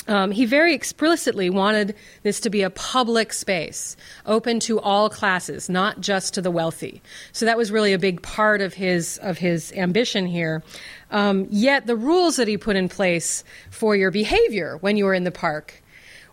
Um, 0.09 0.31
he 0.31 0.47
very 0.47 0.75
explicitly 0.75 1.51
wanted 1.51 1.95
this 2.23 2.41
to 2.41 2.51
be 2.51 2.63
a 2.63 2.71
public 2.71 3.33
space, 3.33 3.97
open 4.27 4.59
to 4.61 4.81
all 4.81 5.11
classes, 5.11 5.69
not 5.69 6.01
just 6.01 6.35
to 6.35 6.43
the 6.43 6.51
wealthy. 6.51 7.03
So 7.33 7.45
that 7.45 7.59
was 7.59 7.71
really 7.71 7.93
a 7.93 7.99
big 7.99 8.23
part 8.23 8.61
of 8.61 8.75
his 8.75 9.19
of 9.19 9.39
his 9.39 9.73
ambition 9.73 10.27
here. 10.27 10.63
Um, 11.11 11.47
yet 11.51 11.87
the 11.87 11.97
rules 11.97 12.37
that 12.37 12.49
he 12.49 12.57
put 12.57 12.77
in 12.77 12.89
place 12.89 13.45
for 13.71 13.95
your 13.95 14.11
behavior 14.11 14.79
when 14.81 14.97
you 14.97 15.05
were 15.05 15.15
in 15.15 15.25
the 15.25 15.31
park 15.31 15.83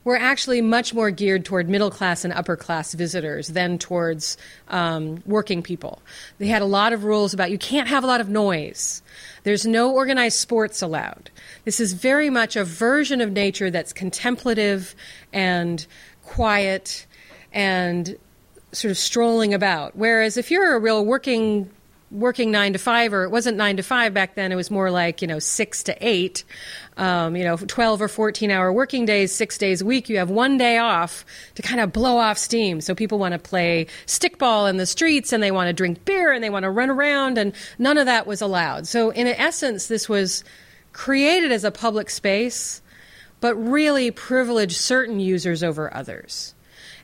were 0.06 0.16
actually 0.16 0.62
much 0.62 0.94
more 0.94 1.12
geared 1.12 1.44
toward 1.44 1.68
middle 1.68 1.92
class 1.92 2.24
and 2.24 2.32
upper 2.32 2.56
class 2.56 2.94
visitors 2.94 3.50
than 3.50 3.78
towards 3.78 4.38
um, 4.70 5.22
working 5.26 5.62
people. 5.62 6.02
They 6.38 6.48
had 6.48 6.62
a 6.62 6.66
lot 6.66 6.94
of 6.94 7.04
rules 7.04 7.34
about 7.34 7.52
you 7.52 7.58
can't 7.58 7.90
have 7.90 8.04
a 8.04 8.08
lot 8.08 8.22
of 8.22 8.30
noise. 8.30 9.02
There's 9.44 9.66
no 9.66 9.92
organized 9.92 10.38
sports 10.38 10.82
allowed. 10.82 11.32
This 11.66 11.80
is 11.80 11.94
very 11.94 12.30
much 12.30 12.56
a 12.56 12.64
version 12.64 13.20
of 13.20 13.32
nature 13.32 13.70
that's 13.70 13.92
contemplative 13.92 14.96
and 15.34 15.86
quiet 16.24 17.06
and 17.52 18.18
sort 18.72 18.92
of 18.92 18.98
strolling 18.98 19.54
about. 19.54 19.96
Whereas 19.96 20.38
if 20.38 20.52
you're 20.52 20.76
a 20.76 20.80
real 20.80 21.04
working 21.04 21.70
working 22.12 22.52
nine 22.52 22.74
to 22.74 22.80
five, 22.80 23.14
or 23.14 23.24
it 23.24 23.32
wasn't 23.32 23.58
nine 23.58 23.78
to 23.78 23.84
five 23.84 24.14
back 24.14 24.36
then, 24.36 24.52
it 24.52 24.56
was 24.56 24.70
more 24.70 24.92
like, 24.92 25.22
you 25.22 25.28
know, 25.28 25.40
six 25.40 25.84
to 25.84 25.98
eight, 26.00 26.44
um, 26.98 27.36
you 27.36 27.44
know, 27.44 27.58
12 27.58 28.02
or 28.02 28.08
14 28.08 28.52
hour 28.52 28.72
working 28.72 29.06
days, 29.06 29.34
six 29.34 29.58
days 29.58 29.82
a 29.82 29.86
week. 29.86 30.08
You 30.08 30.18
have 30.18 30.30
one 30.30 30.58
day 30.58 30.78
off 30.78 31.26
to 31.56 31.62
kind 31.62 31.82
of 31.82 31.92
blow 31.92 32.18
off 32.18 32.38
steam. 32.38 32.80
So 32.80 32.94
people 32.96 33.18
want 33.18 33.34
to 33.34 33.40
play 33.40 33.88
stickball 34.06 34.70
in 34.70 34.78
the 34.78 34.86
streets 34.86 35.34
and 35.34 35.42
they 35.42 35.52
want 35.52 35.68
to 35.68 35.74
drink 35.74 36.06
beer 36.06 36.32
and 36.32 36.44
they 36.44 36.50
want 36.50 36.64
to 36.64 36.72
run 36.72 36.90
around, 36.90 37.38
and 37.38 37.54
none 37.80 37.98
of 37.98 38.06
that 38.06 38.28
was 38.28 38.42
allowed. 38.42 38.88
So, 38.88 39.10
in 39.10 39.28
essence, 39.28 39.88
this 39.88 40.08
was 40.08 40.44
created 40.94 41.52
as 41.52 41.64
a 41.64 41.72
public 41.72 42.10
space, 42.10 42.82
but 43.42 43.56
really 43.56 44.12
privileged 44.12 44.78
certain 44.78 45.20
users 45.20 45.64
over 45.64 45.94
others. 45.94 46.54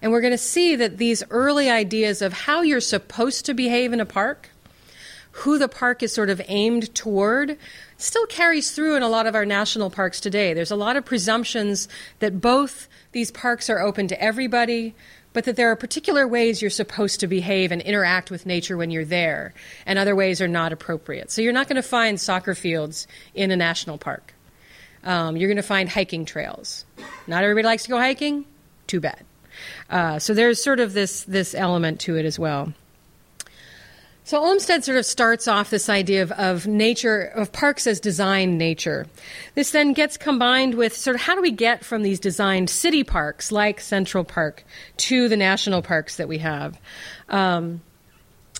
And 0.01 0.11
we're 0.11 0.21
going 0.21 0.31
to 0.31 0.37
see 0.37 0.75
that 0.77 0.97
these 0.97 1.23
early 1.29 1.69
ideas 1.69 2.21
of 2.21 2.33
how 2.33 2.61
you're 2.61 2.79
supposed 2.79 3.45
to 3.45 3.53
behave 3.53 3.93
in 3.93 3.99
a 3.99 4.05
park 4.05 4.50
who 5.31 5.57
the 5.57 5.67
park 5.67 6.03
is 6.03 6.13
sort 6.13 6.29
of 6.29 6.41
aimed 6.47 6.93
toward 6.93 7.57
still 7.97 8.25
carries 8.25 8.71
through 8.71 8.95
in 8.95 9.03
a 9.03 9.09
lot 9.09 9.27
of 9.27 9.35
our 9.35 9.45
national 9.45 9.89
parks 9.89 10.19
today. 10.19 10.53
There's 10.53 10.71
a 10.71 10.75
lot 10.75 10.97
of 10.97 11.05
presumptions 11.05 11.87
that 12.19 12.41
both 12.41 12.87
these 13.11 13.31
parks 13.31 13.69
are 13.69 13.79
open 13.79 14.07
to 14.09 14.21
everybody, 14.21 14.93
but 15.33 15.45
that 15.45 15.55
there 15.55 15.71
are 15.71 15.75
particular 15.75 16.27
ways 16.27 16.61
you're 16.61 16.69
supposed 16.69 17.19
to 17.21 17.27
behave 17.27 17.71
and 17.71 17.81
interact 17.81 18.31
with 18.31 18.45
nature 18.45 18.75
when 18.75 18.91
you're 18.91 19.05
there, 19.05 19.53
and 19.85 19.97
other 19.97 20.15
ways 20.15 20.41
are 20.41 20.47
not 20.47 20.73
appropriate. 20.73 21.31
So 21.31 21.41
you're 21.41 21.53
not 21.53 21.67
going 21.67 21.81
to 21.81 21.87
find 21.87 22.19
soccer 22.19 22.55
fields 22.55 23.07
in 23.33 23.51
a 23.51 23.55
national 23.55 23.97
park. 23.97 24.33
Um, 25.03 25.37
you're 25.37 25.47
going 25.47 25.55
to 25.55 25.63
find 25.63 25.89
hiking 25.89 26.25
trails. 26.25 26.85
Not 27.27 27.43
everybody 27.43 27.65
likes 27.65 27.83
to 27.83 27.89
go 27.89 27.97
hiking. 27.97 28.45
Too 28.87 28.99
bad. 28.99 29.23
Uh, 29.89 30.19
so 30.19 30.33
there's 30.33 30.63
sort 30.63 30.79
of 30.79 30.93
this 30.93 31.23
this 31.23 31.53
element 31.53 31.99
to 32.01 32.17
it 32.17 32.25
as 32.25 32.37
well. 32.37 32.73
So 34.23 34.39
Olmsted 34.39 34.83
sort 34.83 34.97
of 34.97 35.05
starts 35.05 35.47
off 35.47 35.71
this 35.71 35.89
idea 35.89 36.21
of, 36.21 36.31
of 36.33 36.67
nature, 36.67 37.23
of 37.23 37.51
parks 37.51 37.87
as 37.87 37.99
designed 37.99 38.57
nature. 38.57 39.07
This 39.55 39.71
then 39.71 39.93
gets 39.93 40.15
combined 40.15 40.75
with 40.75 40.95
sort 40.95 41.15
of 41.15 41.21
how 41.21 41.35
do 41.35 41.41
we 41.41 41.51
get 41.51 41.83
from 41.83 42.03
these 42.03 42.19
designed 42.19 42.69
city 42.69 43.03
parks 43.03 43.51
like 43.51 43.81
Central 43.81 44.23
Park 44.23 44.63
to 44.97 45.27
the 45.27 45.37
national 45.37 45.81
parks 45.81 46.17
that 46.17 46.27
we 46.27 46.37
have. 46.37 46.79
Um, 47.29 47.81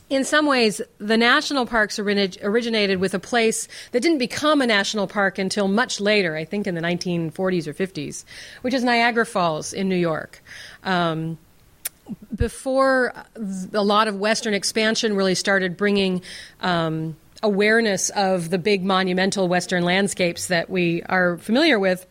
in 0.10 0.25
some 0.25 0.46
ways, 0.46 0.82
the 0.98 1.15
national 1.15 1.65
parks 1.65 1.98
originated 1.98 3.00
with 3.00 3.13
a 3.13 3.20
place 3.20 3.70
that 3.94 4.01
didn't 4.01 4.18
become 4.18 4.62
a 4.62 4.68
national 4.68 5.08
park 5.08 5.38
until 5.38 5.70
much 5.70 6.01
later, 6.01 6.36
I 6.36 6.44
think 6.44 6.68
in 6.68 6.75
the 6.75 6.82
1940s 6.82 7.65
or 7.65 7.74
50s, 7.74 8.25
which 8.62 8.74
is 8.74 8.84
Niagara 8.84 9.25
Falls 9.25 9.72
in 9.72 9.88
New 9.88 9.96
York. 9.96 10.44
Um, 10.84 11.38
before 12.36 13.13
a 13.74 13.84
lot 13.84 14.08
of 14.08 14.17
Western 14.17 14.53
expansion 14.53 15.15
really 15.15 15.36
started 15.36 15.77
bringing 15.77 16.22
um, 16.62 17.15
awareness 17.43 18.10
of 18.12 18.50
the 18.50 18.58
big 18.58 18.84
monumental 18.84 19.48
Western 19.48 19.84
landscapes 19.84 20.48
that 20.48 20.70
we 20.70 21.03
are 21.03 21.38
familiar 21.38 21.79
with. 21.79 22.05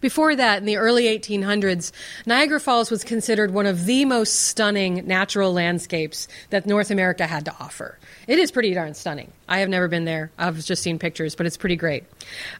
Before 0.00 0.36
that, 0.36 0.58
in 0.58 0.66
the 0.66 0.76
early 0.76 1.04
1800s, 1.04 1.90
Niagara 2.26 2.60
Falls 2.60 2.90
was 2.90 3.02
considered 3.02 3.52
one 3.52 3.66
of 3.66 3.86
the 3.86 4.04
most 4.04 4.42
stunning 4.42 5.06
natural 5.06 5.52
landscapes 5.52 6.28
that 6.50 6.64
North 6.64 6.90
America 6.90 7.26
had 7.26 7.44
to 7.46 7.54
offer. 7.58 7.98
It 8.28 8.38
is 8.38 8.50
pretty 8.50 8.72
darn 8.72 8.94
stunning. 8.94 9.32
I 9.48 9.58
have 9.58 9.68
never 9.68 9.88
been 9.88 10.04
there. 10.04 10.30
I've 10.38 10.64
just 10.64 10.82
seen 10.82 10.98
pictures, 10.98 11.34
but 11.34 11.46
it's 11.46 11.56
pretty 11.56 11.76
great. 11.76 12.04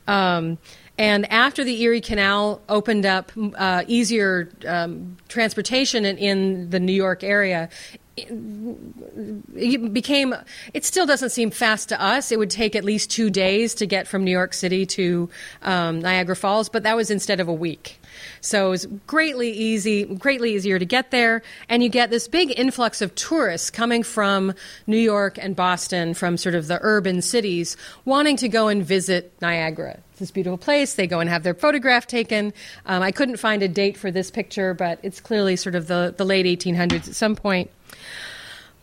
Um, 0.09 0.59
and 0.97 1.31
after 1.31 1.65
the 1.65 1.83
Erie 1.83 2.01
Canal 2.01 2.61
opened 2.69 3.05
up 3.05 3.33
uh, 3.57 3.83
easier 3.89 4.49
um, 4.67 5.17
transportation 5.29 6.05
in, 6.05 6.19
in, 6.19 6.71
the 6.71 6.79
New 6.79 6.93
York 6.93 7.25
area, 7.25 7.69
it 8.17 9.93
became 9.93 10.35
it 10.73 10.85
still 10.85 11.05
doesn't 11.05 11.31
seem 11.31 11.51
fast 11.51 11.89
to 11.89 12.01
us. 12.01 12.31
It 12.31 12.39
would 12.39 12.51
take 12.51 12.77
at 12.77 12.85
least 12.85 13.11
two 13.11 13.29
days 13.29 13.75
to 13.75 13.87
get 13.87 14.07
from 14.07 14.23
new 14.23 14.31
york 14.31 14.55
city 14.55 14.87
to 14.87 15.29
um, 15.63 16.01
niagara 16.01 16.37
falls 16.37 16.69
but 16.69 16.85
that 16.85 16.95
was 16.95 17.11
instead 17.11 17.41
of 17.41 17.49
a 17.49 17.53
week 17.53 18.01
so 18.45 18.67
it 18.67 18.71
was 18.71 18.87
greatly 19.07 19.51
easy, 19.51 20.05
greatly 20.05 20.55
easier 20.55 20.79
to 20.79 20.85
get 20.85 21.11
there. 21.11 21.43
And 21.71 21.83
you 21.83 21.89
get 21.89 22.11
this 22.11 22.29
big 22.29 22.53
influx 22.59 23.01
of 23.01 23.15
tourists 23.15 23.71
coming 23.71 24.03
from 24.03 24.53
New 24.87 24.99
York 24.99 25.39
and 25.41 25.57
Boston, 25.57 26.13
from 26.13 26.37
sort 26.37 26.55
of 26.55 26.67
the 26.67 26.79
urban 26.83 27.23
cities, 27.23 27.77
wanting 28.05 28.37
to 28.37 28.49
go 28.51 28.69
and 28.69 28.85
visit 28.85 29.33
Niagara. 29.41 29.99
It's 30.11 30.21
this 30.21 30.31
beautiful 30.31 30.59
place. 30.59 30.95
They 30.95 31.07
go 31.07 31.21
and 31.21 31.31
have 31.31 31.43
their 31.43 31.55
photograph 31.55 32.07
taken. 32.07 32.53
Um, 32.85 33.03
I 33.03 33.13
couldn't 33.13 33.39
find 33.39 33.63
a 33.63 33.69
date 33.69 33.97
for 33.97 34.11
this 34.11 34.31
picture, 34.31 34.75
but 34.75 34.99
it's 35.03 35.21
clearly 35.21 35.57
sort 35.57 35.75
of 35.75 35.87
the, 35.87 36.15
the 36.15 36.25
late 36.27 36.45
1800s 36.45 37.09
at 37.09 37.15
some 37.15 37.37
point. 37.37 37.71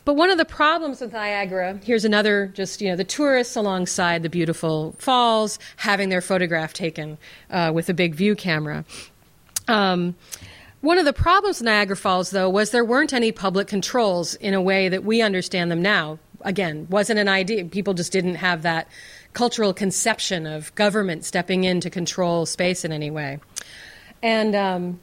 But 0.04 0.16
one 0.16 0.32
of 0.32 0.40
the 0.40 0.46
problems 0.46 1.00
with 1.00 1.14
Niagara, 1.14 1.80
here's 1.84 2.06
another 2.06 2.48
just, 2.48 2.82
you 2.82 2.90
know, 2.90 2.96
the 2.96 3.04
tourists 3.04 3.56
alongside 3.56 4.24
the 4.24 4.30
beautiful 4.30 4.96
falls 4.98 5.60
having 5.76 6.10
their 6.10 6.22
photograph 6.22 6.74
taken 6.74 7.20
uh, 7.52 7.72
with 7.72 7.88
a 7.88 7.94
big 7.94 8.16
view 8.16 8.36
camera. 8.36 8.84
Um, 9.68 10.16
one 10.82 10.98
of 10.98 11.06
the 11.06 11.14
problems 11.14 11.62
Niagara 11.62 11.96
Falls, 11.96 12.32
though, 12.32 12.50
was 12.50 12.72
there 12.72 12.84
weren't 12.84 13.14
any 13.14 13.32
public 13.32 13.68
controls 13.68 14.34
in 14.36 14.54
a 14.54 14.62
way 14.62 14.90
that 14.90 15.04
we 15.04 15.22
understand 15.22 15.70
them 15.70 15.82
now. 15.82 16.18
Again, 16.42 16.88
wasn't 16.90 17.20
an 17.20 17.28
idea. 17.28 17.66
People 17.66 17.94
just 17.94 18.12
didn't 18.12 18.36
have 18.36 18.64
that 18.64 18.88
cultural 19.34 19.74
conception 19.74 20.48
of 20.48 20.74
government 20.74 21.24
stepping 21.24 21.64
in 21.64 21.82
to 21.82 21.90
control 21.90 22.48
space 22.48 22.84
in 22.84 22.92
any 22.92 23.12
way. 23.12 23.40
And 24.24 24.56
um, 24.56 25.00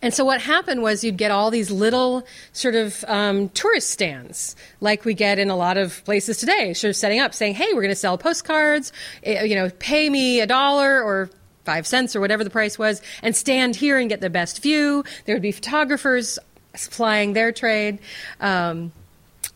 and 0.00 0.14
so 0.14 0.24
what 0.24 0.40
happened 0.40 0.82
was 0.82 1.02
you'd 1.02 1.16
get 1.16 1.30
all 1.30 1.50
these 1.50 1.70
little 1.70 2.24
sort 2.52 2.76
of 2.76 3.04
um, 3.08 3.48
tourist 3.50 3.90
stands, 3.90 4.54
like 4.80 5.04
we 5.04 5.12
get 5.12 5.38
in 5.38 5.50
a 5.50 5.56
lot 5.56 5.76
of 5.76 6.04
places 6.04 6.38
today, 6.38 6.72
sort 6.72 6.90
of 6.90 6.96
setting 6.96 7.18
up, 7.18 7.34
saying, 7.34 7.54
"Hey, 7.54 7.66
we're 7.74 7.82
going 7.82 7.88
to 7.88 7.96
sell 7.96 8.16
postcards. 8.16 8.92
Eh, 9.24 9.42
you 9.44 9.56
know, 9.56 9.70
pay 9.80 10.08
me 10.08 10.40
a 10.40 10.46
dollar 10.46 11.02
or 11.02 11.30
five 11.68 11.86
cents 11.86 12.16
or 12.16 12.20
whatever 12.20 12.42
the 12.42 12.48
price 12.48 12.78
was, 12.78 13.02
and 13.22 13.36
stand 13.36 13.76
here 13.76 13.98
and 13.98 14.08
get 14.08 14.22
the 14.22 14.30
best 14.30 14.62
view. 14.62 15.04
There 15.26 15.34
would 15.34 15.42
be 15.42 15.52
photographers 15.52 16.38
flying 16.74 17.34
their 17.34 17.52
trade, 17.52 17.98
um, 18.40 18.90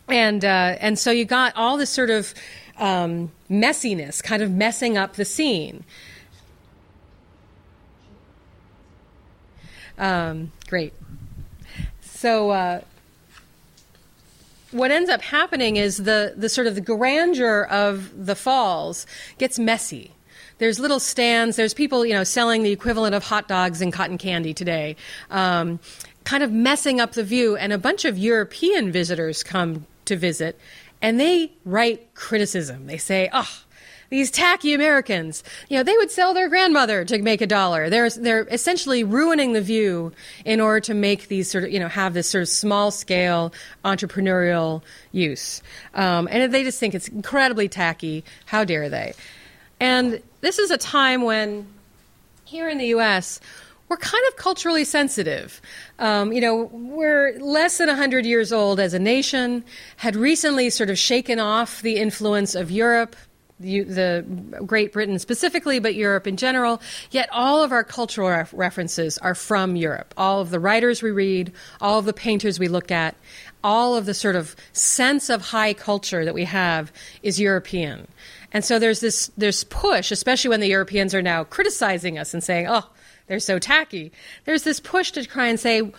and 0.07 0.45
uh, 0.45 0.77
and 0.79 0.99
so 0.99 1.09
you 1.09 1.25
got 1.25 1.55
all 1.55 1.75
this 1.75 1.89
sort 1.89 2.11
of 2.11 2.35
um, 2.77 3.31
messiness, 3.49 4.21
kind 4.21 4.43
of 4.43 4.51
messing 4.51 4.95
up 4.95 5.15
the 5.15 5.25
scene. 5.25 5.83
Um, 9.97 10.51
great. 10.67 10.93
So. 12.01 12.51
Uh, 12.51 12.81
what 14.71 14.89
ends 14.89 15.07
up 15.07 15.21
happening 15.21 15.75
is 15.75 15.97
the, 15.97 16.33
the 16.35 16.49
sort 16.49 16.65
of 16.65 16.73
the 16.73 16.81
grandeur 16.81 17.61
of 17.69 18.25
the 18.25 18.33
falls 18.33 19.05
gets 19.37 19.59
messy 19.59 20.13
there's 20.63 20.79
little 20.79 20.99
stands. 21.01 21.57
There's 21.57 21.73
people, 21.73 22.05
you 22.05 22.13
know, 22.13 22.23
selling 22.23 22.63
the 22.63 22.71
equivalent 22.71 23.13
of 23.15 23.21
hot 23.21 23.49
dogs 23.49 23.81
and 23.81 23.91
cotton 23.91 24.17
candy 24.17 24.53
today, 24.53 24.95
um, 25.29 25.77
kind 26.23 26.41
of 26.41 26.53
messing 26.53 27.01
up 27.01 27.11
the 27.11 27.23
view. 27.23 27.57
And 27.57 27.73
a 27.73 27.77
bunch 27.77 28.05
of 28.05 28.17
European 28.17 28.89
visitors 28.89 29.43
come 29.43 29.85
to 30.05 30.15
visit, 30.15 30.57
and 31.01 31.19
they 31.19 31.51
write 31.65 32.15
criticism. 32.15 32.87
They 32.87 32.97
say, 32.97 33.29
"Oh." 33.33 33.49
These 34.09 34.29
tacky 34.29 34.75
Americans, 34.75 35.43
you 35.69 35.77
know, 35.77 35.81
they 35.81 35.97
would 35.97 36.11
sell 36.11 36.35
their 36.35 36.47
grandmother 36.47 37.03
to 37.03 37.17
make 37.23 37.41
a 37.41 37.47
dollar. 37.47 37.89
They're 37.89 38.11
they're 38.11 38.47
essentially 38.51 39.03
ruining 39.03 39.53
the 39.53 39.61
view 39.61 40.11
in 40.45 40.61
order 40.61 40.81
to 40.81 40.93
make 40.93 41.29
these 41.29 41.49
sort 41.49 41.63
of 41.63 41.71
you 41.71 41.79
know 41.79 41.87
have 41.87 42.13
this 42.13 42.29
sort 42.29 42.43
of 42.43 42.49
small 42.49 42.91
scale 42.91 43.51
entrepreneurial 43.83 44.83
use, 45.11 45.63
um, 45.95 46.27
and 46.29 46.53
they 46.53 46.63
just 46.63 46.79
think 46.79 46.93
it's 46.93 47.07
incredibly 47.07 47.67
tacky. 47.67 48.23
How 48.45 48.63
dare 48.63 48.87
they? 48.87 49.15
And 49.79 50.21
this 50.43 50.59
is 50.59 50.71
a 50.71 50.77
time 50.77 51.21
when, 51.21 51.65
here 52.43 52.67
in 52.67 52.77
the 52.77 52.87
U.S., 52.87 53.39
we're 53.87 53.95
kind 53.95 54.23
of 54.27 54.35
culturally 54.35 54.83
sensitive. 54.83 55.61
Um, 55.99 56.33
you 56.33 56.41
know, 56.41 56.69
we're 56.73 57.39
less 57.39 57.77
than 57.77 57.87
100 57.87 58.25
years 58.25 58.51
old 58.51 58.77
as 58.79 58.93
a 58.93 58.99
nation, 58.99 59.63
had 59.95 60.17
recently 60.17 60.69
sort 60.69 60.89
of 60.89 60.99
shaken 60.99 61.39
off 61.39 61.81
the 61.81 61.95
influence 61.95 62.55
of 62.55 62.71
Europe, 62.71 63.15
the, 63.57 63.83
the, 63.83 64.25
Great 64.65 64.91
Britain 64.91 65.17
specifically, 65.17 65.79
but 65.79 65.95
Europe 65.95 66.27
in 66.27 66.35
general. 66.35 66.81
Yet 67.11 67.29
all 67.31 67.63
of 67.63 67.71
our 67.71 67.85
cultural 67.85 68.27
ref- 68.27 68.53
references 68.53 69.17
are 69.19 69.35
from 69.35 69.77
Europe. 69.77 70.13
All 70.17 70.41
of 70.41 70.49
the 70.49 70.59
writers 70.59 71.01
we 71.01 71.11
read, 71.11 71.53
all 71.79 71.99
of 71.99 72.05
the 72.05 72.13
painters 72.13 72.59
we 72.59 72.67
look 72.67 72.91
at, 72.91 73.15
all 73.63 73.95
of 73.95 74.05
the 74.05 74.13
sort 74.13 74.35
of 74.35 74.57
sense 74.73 75.29
of 75.29 75.41
high 75.41 75.73
culture 75.73 76.25
that 76.25 76.33
we 76.33 76.43
have 76.43 76.91
is 77.21 77.39
European. 77.39 78.09
And 78.53 78.63
so 78.63 78.79
there's 78.79 78.99
this 78.99 79.31
this 79.37 79.63
push, 79.63 80.11
especially 80.11 80.49
when 80.49 80.59
the 80.59 80.67
Europeans 80.67 81.13
are 81.15 81.21
now 81.21 81.43
criticizing 81.43 82.17
us 82.17 82.33
and 82.33 82.43
saying, 82.43 82.67
"Oh, 82.69 82.89
they're 83.27 83.39
so 83.39 83.59
tacky. 83.59 84.11
There's 84.45 84.63
this 84.63 84.79
push 84.79 85.11
to 85.11 85.25
try 85.25 85.47
and 85.47 85.59
say, 85.59 85.91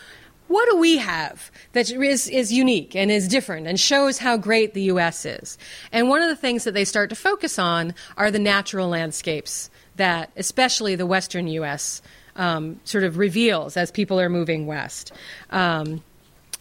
what 0.46 0.68
do 0.70 0.76
we 0.76 0.98
have 0.98 1.50
that 1.72 1.90
is, 1.90 2.28
is 2.28 2.52
unique 2.52 2.94
and 2.94 3.10
is 3.10 3.28
different 3.28 3.66
and 3.66 3.80
shows 3.80 4.18
how 4.18 4.36
great 4.36 4.74
the 4.74 4.82
U.S. 4.82 5.24
is? 5.24 5.56
And 5.90 6.08
one 6.08 6.20
of 6.20 6.28
the 6.28 6.36
things 6.36 6.64
that 6.64 6.74
they 6.74 6.84
start 6.84 7.08
to 7.10 7.16
focus 7.16 7.58
on 7.58 7.94
are 8.16 8.30
the 8.30 8.38
natural 8.38 8.88
landscapes 8.88 9.70
that, 9.96 10.30
especially 10.36 10.96
the 10.96 11.06
western 11.06 11.48
U.S., 11.48 12.02
um, 12.36 12.80
sort 12.84 13.04
of 13.04 13.16
reveals 13.16 13.76
as 13.76 13.90
people 13.90 14.20
are 14.20 14.28
moving 14.28 14.66
west. 14.66 15.12
Um, 15.50 16.02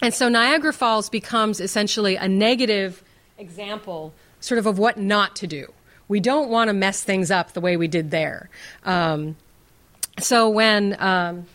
and 0.01 0.13
so 0.13 0.29
Niagara 0.29 0.71
Falls 0.71 1.09
becomes 1.09 1.59
essentially 1.59 2.15
a 2.15 2.27
negative 2.27 3.03
example, 3.37 4.13
sort 4.39 4.59
of, 4.59 4.65
of 4.65 4.77
what 4.77 4.97
not 4.97 5.35
to 5.37 5.47
do. 5.47 5.73
We 6.13 6.19
don't 6.19 6.47
want 6.47 6.67
to 6.67 6.73
mess 6.73 7.03
things 7.03 7.31
up 7.31 7.53
the 7.53 7.59
way 7.59 7.75
we 7.75 7.87
did 7.87 8.11
there. 8.11 8.47
Um, 8.85 9.35
so 10.19 10.47
when 10.47 10.95
um, 11.01 11.47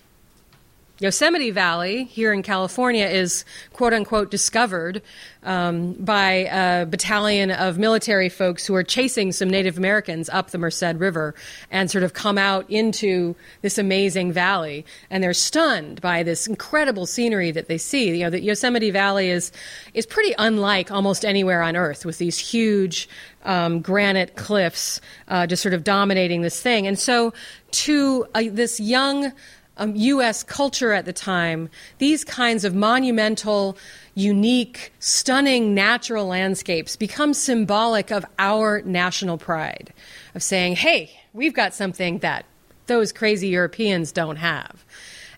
Yosemite 1.00 1.52
Valley 1.52 2.04
here 2.04 2.32
in 2.32 2.42
California 2.42 3.06
is 3.06 3.44
quote 3.72 3.92
unquote 3.92 4.32
discovered 4.32 5.00
um, 5.44 5.92
by 5.92 6.48
a 6.50 6.86
battalion 6.86 7.52
of 7.52 7.78
military 7.78 8.28
folks 8.28 8.66
who 8.66 8.74
are 8.74 8.82
chasing 8.82 9.30
some 9.30 9.48
Native 9.48 9.78
Americans 9.78 10.28
up 10.28 10.50
the 10.50 10.58
Merced 10.58 10.96
River 10.96 11.36
and 11.70 11.88
sort 11.88 12.02
of 12.02 12.14
come 12.14 12.36
out 12.36 12.68
into 12.68 13.36
this 13.62 13.78
amazing 13.78 14.32
valley. 14.32 14.84
And 15.08 15.22
they're 15.22 15.34
stunned 15.34 16.00
by 16.00 16.24
this 16.24 16.48
incredible 16.48 17.06
scenery 17.06 17.52
that 17.52 17.68
they 17.68 17.78
see. 17.78 18.16
You 18.16 18.24
know, 18.24 18.30
the 18.30 18.40
Yosemite 18.40 18.90
Valley 18.90 19.30
is, 19.30 19.52
is 19.94 20.04
pretty 20.04 20.34
unlike 20.36 20.90
almost 20.90 21.24
anywhere 21.24 21.62
on 21.62 21.76
Earth 21.76 22.04
with 22.04 22.18
these 22.18 22.38
huge 22.38 23.08
um, 23.44 23.80
granite 23.80 24.34
cliffs 24.36 25.00
uh, 25.28 25.46
just 25.46 25.62
sort 25.62 25.74
of 25.74 25.84
dominating 25.84 26.42
this 26.42 26.60
thing. 26.60 26.86
And 26.86 26.98
so 26.98 27.32
to 27.70 28.26
uh, 28.34 28.42
this 28.50 28.80
young 28.80 29.32
um, 29.78 29.94
U.S. 29.96 30.42
culture 30.42 30.92
at 30.92 31.04
the 31.04 31.12
time, 31.12 31.70
these 31.98 32.24
kinds 32.24 32.64
of 32.64 32.74
monumental, 32.74 33.78
unique, 34.14 34.92
stunning 34.98 35.74
natural 35.74 36.26
landscapes 36.26 36.96
become 36.96 37.32
symbolic 37.32 38.10
of 38.10 38.26
our 38.38 38.82
national 38.82 39.38
pride, 39.38 39.92
of 40.34 40.42
saying, 40.42 40.76
hey, 40.76 41.10
we've 41.32 41.54
got 41.54 41.72
something 41.74 42.18
that 42.18 42.44
those 42.86 43.12
crazy 43.12 43.48
Europeans 43.48 44.12
don't 44.12 44.36
have. 44.36 44.84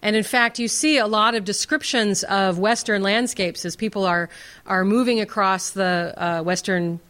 And 0.03 0.17
in 0.17 0.23
fact, 0.23 0.59
you 0.59 0.67
see 0.67 0.97
a 0.97 1.07
lot 1.07 1.35
of 1.35 1.45
descriptions 1.45 2.25
of 2.25 2.59
Western 2.59 3.03
landscapes 3.03 3.65
as 3.67 3.77
people 3.77 4.07
are, 4.07 4.31
are 4.67 4.85
moving 4.85 5.21
across 5.21 5.71
the 5.71 6.15
uh, 6.17 6.43
Western 6.43 7.01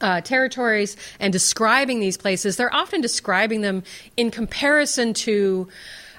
uh, 0.00 0.20
territories 0.22 0.96
and 1.20 1.32
describing 1.32 2.00
these 2.00 2.16
places. 2.16 2.56
They're 2.56 2.74
often 2.74 3.00
describing 3.00 3.60
them 3.60 3.82
in 4.16 4.30
comparison 4.30 5.12
to 5.14 5.68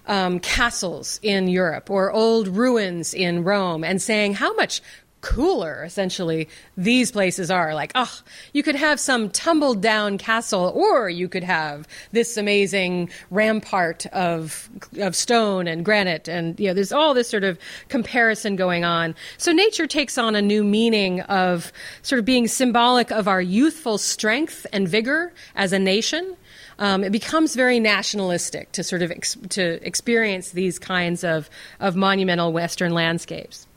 um, 0.08 0.40
castles 0.40 1.20
in 1.22 1.48
Europe 1.48 1.90
or 1.90 2.12
old 2.12 2.48
ruins 2.48 3.14
in 3.14 3.44
Rome 3.44 3.84
and 3.84 4.02
saying 4.02 4.36
how 4.36 4.54
much 4.56 4.82
cooler, 5.26 5.84
essentially, 5.84 6.48
these 6.78 7.12
places 7.12 7.50
are. 7.50 7.74
Like, 7.74 7.92
oh, 7.96 8.20
you 8.54 8.62
could 8.62 8.76
have 8.76 9.00
some 9.00 9.32
tumbled 9.32 9.82
down 9.82 10.20
castle, 10.20 10.72
or 10.76 11.10
you 11.10 11.28
could 11.28 11.44
have 11.44 11.88
this 12.12 12.38
amazing 12.38 13.10
rampart 13.32 14.06
of, 14.08 14.70
of 15.00 15.16
stone 15.16 15.68
and 15.68 15.84
granite. 15.84 16.28
And, 16.28 16.60
you 16.60 16.68
know, 16.68 16.76
there's 16.76 16.92
all 16.92 17.16
this 17.16 17.28
sort 17.28 17.44
of 17.44 17.58
comparison 17.90 18.56
going 18.56 18.86
on. 18.86 19.16
So 19.40 19.52
nature 19.52 19.88
takes 19.88 20.20
on 20.20 20.36
a 20.36 20.44
new 20.44 20.64
meaning 20.64 21.22
of 21.22 21.74
sort 22.04 22.20
of 22.20 22.26
being 22.26 22.48
symbolic 22.48 23.12
of 23.12 23.28
our 23.28 23.42
youthful 23.42 23.98
strength 23.98 24.68
and 24.72 24.88
vigor 24.88 25.34
as 25.56 25.74
a 25.74 25.80
nation 25.80 26.38
um, 26.80 27.04
it 27.04 27.12
becomes 27.12 27.56
very 27.56 27.80
nationalistic 27.80 28.72
to 28.74 28.84
sort 28.84 29.02
of 29.02 29.12
ex- 29.12 29.38
to 29.50 29.86
experience 29.86 30.52
these 30.52 30.78
kinds 30.80 31.24
of, 31.24 31.50
of 31.80 31.96
monumental 31.96 32.52
Western 32.52 32.94
landscapes. 32.94 33.68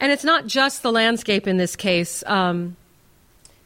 And 0.00 0.10
it's 0.10 0.24
not 0.24 0.46
just 0.46 0.82
the 0.82 0.90
landscape 0.90 1.46
in 1.46 1.56
this 1.56 1.76
case. 1.76 2.24
Um, 2.26 2.76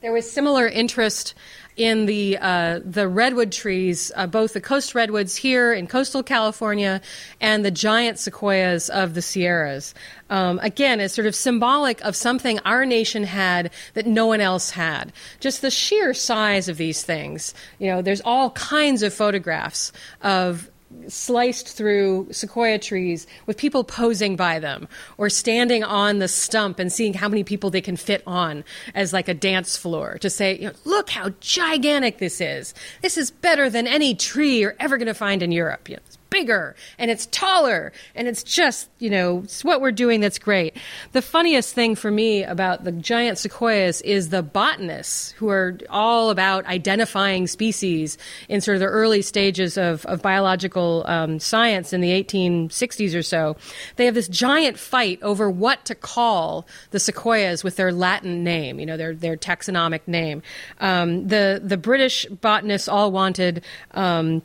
there 0.03 0.13
was 0.13 0.31
similar 0.31 0.69
interest 0.69 1.35
in 1.77 2.07
the 2.07 2.39
uh, 2.41 2.81
the 2.85 3.07
redwood 3.07 3.53
trees, 3.53 4.11
uh, 4.17 4.27
both 4.27 4.55
the 4.55 4.61
coast 4.61 4.95
redwoods 4.95 5.37
here 5.37 5.73
in 5.73 5.87
coastal 5.87 6.23
California 6.23 7.01
and 7.41 7.65
the 7.65 7.71
giant 7.71 8.19
sequoias 8.19 8.89
of 8.89 9.15
the 9.15 9.23
Sierras. 9.23 9.95
Um, 10.31 10.59
again, 10.63 11.01
is 11.01 11.13
sort 11.13 11.27
of 11.27 11.35
symbolic 11.35 12.01
of 12.03 12.17
something 12.17 12.59
our 12.61 12.85
nation 12.85 13.25
had 13.25 13.71
that 13.95 14.07
no 14.07 14.27
one 14.27 14.41
else 14.41 14.71
had. 14.71 15.13
Just 15.39 15.63
the 15.63 15.71
sheer 15.71 16.15
size 16.15 16.69
of 16.69 16.79
these 16.79 17.03
things. 17.03 17.55
You 17.79 17.89
know, 17.89 18.03
there's 18.03 18.23
all 18.23 18.51
kinds 18.51 19.03
of 19.03 19.13
photographs 19.13 19.93
of 20.23 20.71
sliced 21.09 21.69
through 21.69 22.29
sequoia 22.33 22.79
trees 22.79 23.27
with 23.47 23.57
people 23.57 23.85
posing 23.85 24.37
by 24.37 24.59
them 24.59 24.89
or 25.19 25.29
standing 25.29 25.85
on 25.85 26.19
the 26.19 26.29
stump 26.29 26.79
and 26.79 26.93
seeing 26.93 27.15
how 27.15 27.29
many 27.29 27.45
people 27.45 27.71
they 27.71 27.81
can 27.81 27.97
fit 27.97 28.23
on 28.27 28.65
as 28.95 29.13
like 29.13 29.29
a 29.29 29.35
dance 29.35 29.77
floor 29.77 30.19
to 30.19 30.31
say, 30.31 30.57
you 30.59 30.69
know, 30.69 30.75
look 30.85 31.11
how 31.11 31.31
gigantic 31.41 32.19
this 32.19 32.41
is. 32.41 32.75
This 33.03 33.17
is 33.17 33.31
better 33.31 33.71
than 33.71 33.87
any 33.87 34.15
tree 34.15 34.59
you're 34.59 34.77
ever 34.81 34.97
going 34.97 35.07
to 35.07 35.15
find 35.15 35.43
in 35.43 35.53
Europe. 35.53 35.89
You 35.89 35.97
know, 35.97 36.03
bigger 36.37 36.77
and 36.99 37.11
it's 37.11 37.25
taller 37.27 37.93
and 38.15 38.29
it's 38.29 38.43
just, 38.43 38.91
you 38.99 39.09
know, 39.09 39.41
it's 39.45 39.65
what 39.65 39.81
we're 39.81 39.91
doing 39.91 40.21
that's 40.21 40.39
great. 40.39 40.77
The 41.13 41.23
funniest 41.23 41.75
thing 41.75 41.95
for 41.95 42.11
me 42.11 42.45
about 42.45 42.85
the 42.85 42.93
giant 42.93 43.39
sequoias 43.39 44.03
is 44.03 44.29
the 44.29 44.43
botanists 44.43 45.31
who 45.33 45.49
are 45.49 45.79
all 45.89 46.29
about 46.29 46.67
identifying 46.67 47.47
species 47.47 48.19
in 48.51 48.61
sort 48.61 48.75
of 48.75 48.81
the 48.81 48.87
early 48.87 49.23
stages 49.23 49.79
of, 49.79 50.05
of 50.05 50.21
biological 50.21 51.05
um, 51.07 51.41
science 51.41 51.95
in 51.95 52.03
the 52.03 52.11
1860s 52.23 53.19
or 53.19 53.23
so. 53.23 53.57
They 53.97 54.05
have 54.05 54.15
this 54.15 54.29
giant 54.29 54.79
fight 54.79 55.23
over 55.23 55.51
what 55.51 55.87
to 55.87 55.95
call 55.95 56.67
the 56.91 57.01
sequoias 57.01 57.65
with 57.65 57.77
their 57.77 57.93
Latin 57.93 58.45
name, 58.45 58.79
you 58.79 58.85
know, 58.85 58.99
their, 58.99 59.15
their 59.15 59.39
taxonomic 59.39 60.07
name. 60.07 60.43
Um, 60.81 61.29
the, 61.29 61.63
the 61.65 61.79
British 61.79 62.27
botanists 62.27 62.89
all 62.89 63.11
wanted 63.11 63.65
um, 63.93 64.43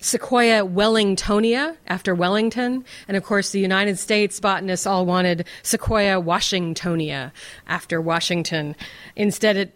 Sequoia 0.00 0.64
wellingtonia 0.66 1.76
after 1.86 2.14
Wellington. 2.14 2.84
And 3.06 3.16
of 3.16 3.22
course, 3.22 3.50
the 3.50 3.60
United 3.60 3.98
States 3.98 4.40
botanists 4.40 4.86
all 4.86 5.06
wanted 5.06 5.46
Sequoia 5.62 6.20
washingtonia 6.20 7.32
after 7.66 8.00
Washington. 8.00 8.74
Instead, 9.16 9.56
it 9.56 9.74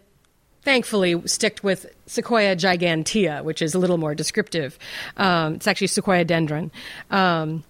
thankfully 0.63 1.21
sticked 1.27 1.63
with 1.63 1.85
Sequoia 2.07 2.55
gigantea, 2.55 3.43
which 3.43 3.61
is 3.61 3.75
a 3.75 3.79
little 3.79 3.97
more 3.97 4.15
descriptive. 4.15 4.79
Um, 5.15 5.55
it's 5.55 5.67
actually 5.67 5.87
Sequoiadendron. 5.87 6.71
Um, 7.11 7.63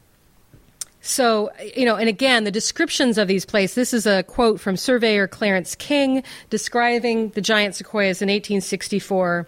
so, 1.01 1.51
you 1.75 1.85
know, 1.85 1.97
and 1.97 2.09
again, 2.09 2.45
the 2.45 2.51
descriptions 2.51 3.19
of 3.19 3.27
these 3.27 3.45
places, 3.45 3.75
this 3.75 3.93
is 3.93 4.07
a 4.07 4.23
quote 4.23 4.59
from 4.59 4.75
surveyor 4.75 5.27
Clarence 5.27 5.75
King 5.75 6.23
describing 6.49 7.29
the 7.29 7.41
giant 7.41 7.75
sequoias 7.75 8.23
in 8.23 8.27
1864. 8.27 9.45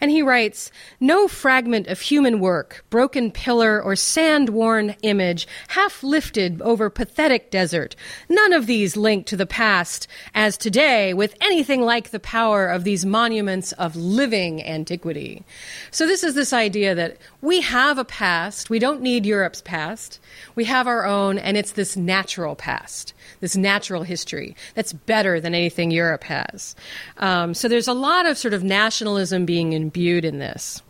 And 0.00 0.10
he 0.10 0.22
writes 0.22 0.70
No 0.98 1.28
fragment 1.28 1.86
of 1.86 2.00
human 2.00 2.40
work, 2.40 2.84
broken 2.88 3.30
pillar, 3.30 3.80
or 3.82 3.94
sand 3.96 4.48
worn 4.48 4.96
image, 5.02 5.46
half 5.68 6.02
lifted 6.02 6.62
over 6.62 6.88
pathetic 6.88 7.50
desert, 7.50 7.94
none 8.28 8.52
of 8.52 8.66
these 8.66 8.96
linked 8.96 9.28
to 9.28 9.36
the 9.36 9.46
past, 9.46 10.08
as 10.34 10.56
today, 10.56 11.12
with 11.12 11.34
anything 11.40 11.82
like 11.82 12.10
the 12.10 12.20
power 12.20 12.66
of 12.66 12.84
these 12.84 13.04
monuments 13.04 13.72
of 13.72 13.94
living 13.94 14.64
antiquity. 14.64 15.44
So, 15.90 16.06
this 16.06 16.24
is 16.24 16.34
this 16.34 16.52
idea 16.52 16.94
that 16.94 17.18
we 17.42 17.60
have 17.60 17.98
a 17.98 18.04
past, 18.04 18.70
we 18.70 18.78
don't 18.78 19.02
need 19.02 19.26
Europe's 19.26 19.60
past, 19.60 20.18
we 20.54 20.64
have 20.64 20.86
our 20.86 21.04
own, 21.04 21.38
and 21.38 21.56
it's 21.56 21.72
this 21.72 21.96
natural 21.96 22.56
past 22.56 23.12
this 23.40 23.56
natural 23.56 24.02
history 24.02 24.56
that's 24.74 24.92
better 24.92 25.40
than 25.40 25.54
anything 25.54 25.90
Europe 25.90 26.24
has. 26.24 26.74
Um, 27.18 27.54
so 27.54 27.68
there's 27.68 27.88
a 27.88 27.92
lot 27.92 28.26
of 28.26 28.36
sort 28.36 28.54
of 28.54 28.64
nationalism 28.64 29.44
being 29.44 29.72
imbued 29.72 30.24
in 30.24 30.38
this. 30.38 30.82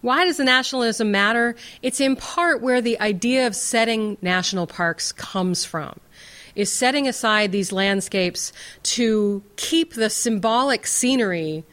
Why 0.00 0.24
does 0.24 0.36
the 0.36 0.44
nationalism 0.44 1.10
matter? 1.10 1.56
It's 1.82 2.00
in 2.00 2.14
part 2.16 2.62
where 2.62 2.80
the 2.80 3.00
idea 3.00 3.46
of 3.46 3.56
setting 3.56 4.16
national 4.22 4.66
parks 4.66 5.12
comes 5.12 5.64
from. 5.64 5.98
Is 6.54 6.72
setting 6.72 7.06
aside 7.06 7.52
these 7.52 7.70
landscapes 7.70 8.52
to 8.82 9.42
keep 9.56 9.94
the 9.94 10.10
symbolic 10.10 10.88
scenery 10.88 11.64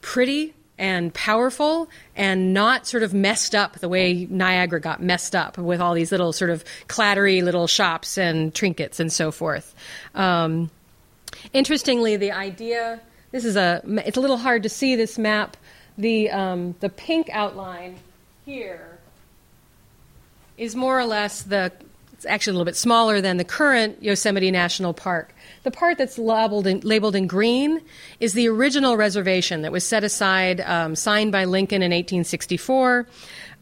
pretty 0.00 0.54
and 0.80 1.12
powerful 1.12 1.90
and 2.16 2.54
not 2.54 2.86
sort 2.86 3.02
of 3.02 3.12
messed 3.12 3.54
up 3.54 3.78
the 3.80 3.88
way 3.88 4.26
Niagara 4.30 4.80
got 4.80 5.02
messed 5.02 5.36
up 5.36 5.58
with 5.58 5.78
all 5.78 5.92
these 5.92 6.10
little 6.10 6.32
sort 6.32 6.50
of 6.50 6.64
clattery 6.88 7.44
little 7.44 7.66
shops 7.66 8.16
and 8.16 8.54
trinkets 8.54 8.98
and 8.98 9.12
so 9.12 9.30
forth. 9.30 9.74
Um, 10.14 10.70
interestingly, 11.52 12.16
the 12.16 12.32
idea 12.32 13.00
this 13.30 13.44
is 13.44 13.56
a 13.56 13.82
it's 14.06 14.16
a 14.16 14.20
little 14.20 14.38
hard 14.38 14.62
to 14.62 14.68
see 14.68 14.96
this 14.96 15.18
map. 15.18 15.56
The 15.98 16.30
um, 16.30 16.74
the 16.80 16.88
pink 16.88 17.28
outline 17.30 17.96
here 18.46 18.98
is 20.56 20.74
more 20.74 20.98
or 20.98 21.04
less 21.04 21.42
the 21.42 21.70
it's 22.14 22.24
actually 22.24 22.52
a 22.52 22.54
little 22.54 22.64
bit 22.64 22.76
smaller 22.76 23.20
than 23.20 23.36
the 23.36 23.44
current 23.44 24.02
Yosemite 24.02 24.50
National 24.50 24.94
Park. 24.94 25.34
The 25.62 25.70
part 25.70 25.98
that's 25.98 26.18
labeled 26.18 26.66
in, 26.66 26.80
labeled 26.80 27.14
in 27.14 27.26
green 27.26 27.82
is 28.18 28.32
the 28.32 28.48
original 28.48 28.96
reservation 28.96 29.62
that 29.62 29.72
was 29.72 29.84
set 29.84 30.04
aside, 30.04 30.60
um, 30.62 30.96
signed 30.96 31.32
by 31.32 31.44
Lincoln 31.44 31.82
in 31.82 31.90
1864. 31.90 33.06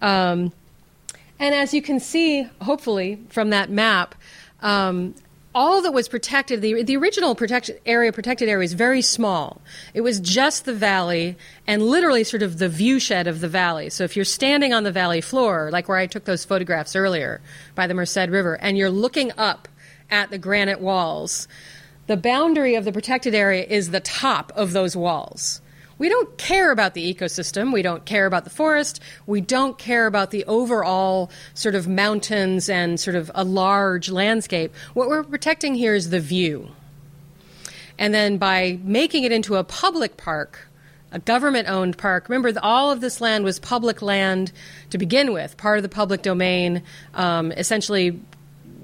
Um, 0.00 0.52
And 1.40 1.54
as 1.54 1.72
you 1.72 1.82
can 1.82 2.00
see, 2.00 2.48
hopefully, 2.62 3.18
from 3.28 3.50
that 3.50 3.70
map, 3.70 4.14
um, 4.61 5.14
all 5.54 5.82
that 5.82 5.92
was 5.92 6.08
protected, 6.08 6.62
the, 6.62 6.82
the 6.82 6.96
original 6.96 7.34
protected 7.34 7.80
area, 7.87 8.12
protected 8.12 8.48
area 8.48 8.58
was 8.58 8.74
very 8.74 9.02
small. 9.02 9.61
It 9.94 10.02
was 10.02 10.20
just 10.20 10.64
the 10.64 10.74
valley 10.74 11.37
and 11.66 11.82
literally 11.82 12.24
sort 12.24 12.42
of 12.42 12.58
the 12.58 12.68
viewshed 12.68 13.26
of 13.26 13.40
the 13.40 13.48
valley. 13.48 13.88
So 13.88 14.04
if 14.04 14.14
you're 14.16 14.24
standing 14.24 14.72
on 14.72 14.84
the 14.84 14.92
valley 14.92 15.20
floor, 15.20 15.70
like 15.72 15.88
where 15.88 15.96
I 15.96 16.06
took 16.06 16.24
those 16.24 16.44
photographs 16.44 16.94
earlier 16.94 17.40
by 17.74 17.87
the 17.87 17.94
Merced 17.94 18.28
River, 18.28 18.54
and 18.61 18.76
you're 18.76 18.90
looking 18.90 19.32
up 19.38 19.68
at 20.11 20.30
the 20.30 20.38
granite 20.38 20.80
walls, 20.80 21.46
the 22.08 22.16
boundary 22.16 22.74
of 22.74 22.84
the 22.84 22.92
protected 22.92 23.34
area 23.34 23.64
is 23.64 23.90
the 23.90 24.00
top 24.00 24.50
of 24.56 24.72
those 24.72 24.96
walls. 24.96 25.60
We 25.98 26.08
don't 26.08 26.38
care 26.38 26.70
about 26.70 26.94
the 26.94 27.14
ecosystem. 27.14 27.72
We 27.72 27.82
don't 27.82 28.04
care 28.04 28.24
about 28.24 28.44
the 28.44 28.50
forest. 28.50 29.00
We 29.26 29.40
don't 29.40 29.76
care 29.76 30.06
about 30.06 30.30
the 30.30 30.44
overall 30.46 31.30
sort 31.54 31.74
of 31.74 31.86
mountains 31.86 32.68
and 32.70 32.98
sort 32.98 33.14
of 33.14 33.30
a 33.34 33.44
large 33.44 34.08
landscape. 34.08 34.72
What 34.94 35.08
we're 35.08 35.22
protecting 35.22 35.74
here 35.74 35.94
is 35.94 36.10
the 36.10 36.20
view. 36.20 36.70
And 37.98 38.14
then 38.14 38.38
by 38.38 38.78
making 38.82 39.24
it 39.24 39.32
into 39.32 39.56
a 39.56 39.64
public 39.64 40.16
park, 40.16 40.66
a 41.12 41.18
government 41.18 41.68
owned 41.68 41.98
park. 41.98 42.28
Remember, 42.28 42.58
all 42.62 42.90
of 42.90 43.00
this 43.00 43.20
land 43.20 43.44
was 43.44 43.58
public 43.58 44.02
land 44.02 44.52
to 44.90 44.98
begin 44.98 45.32
with, 45.32 45.56
part 45.56 45.78
of 45.78 45.82
the 45.82 45.88
public 45.88 46.22
domain, 46.22 46.82
um, 47.14 47.50
essentially 47.52 48.20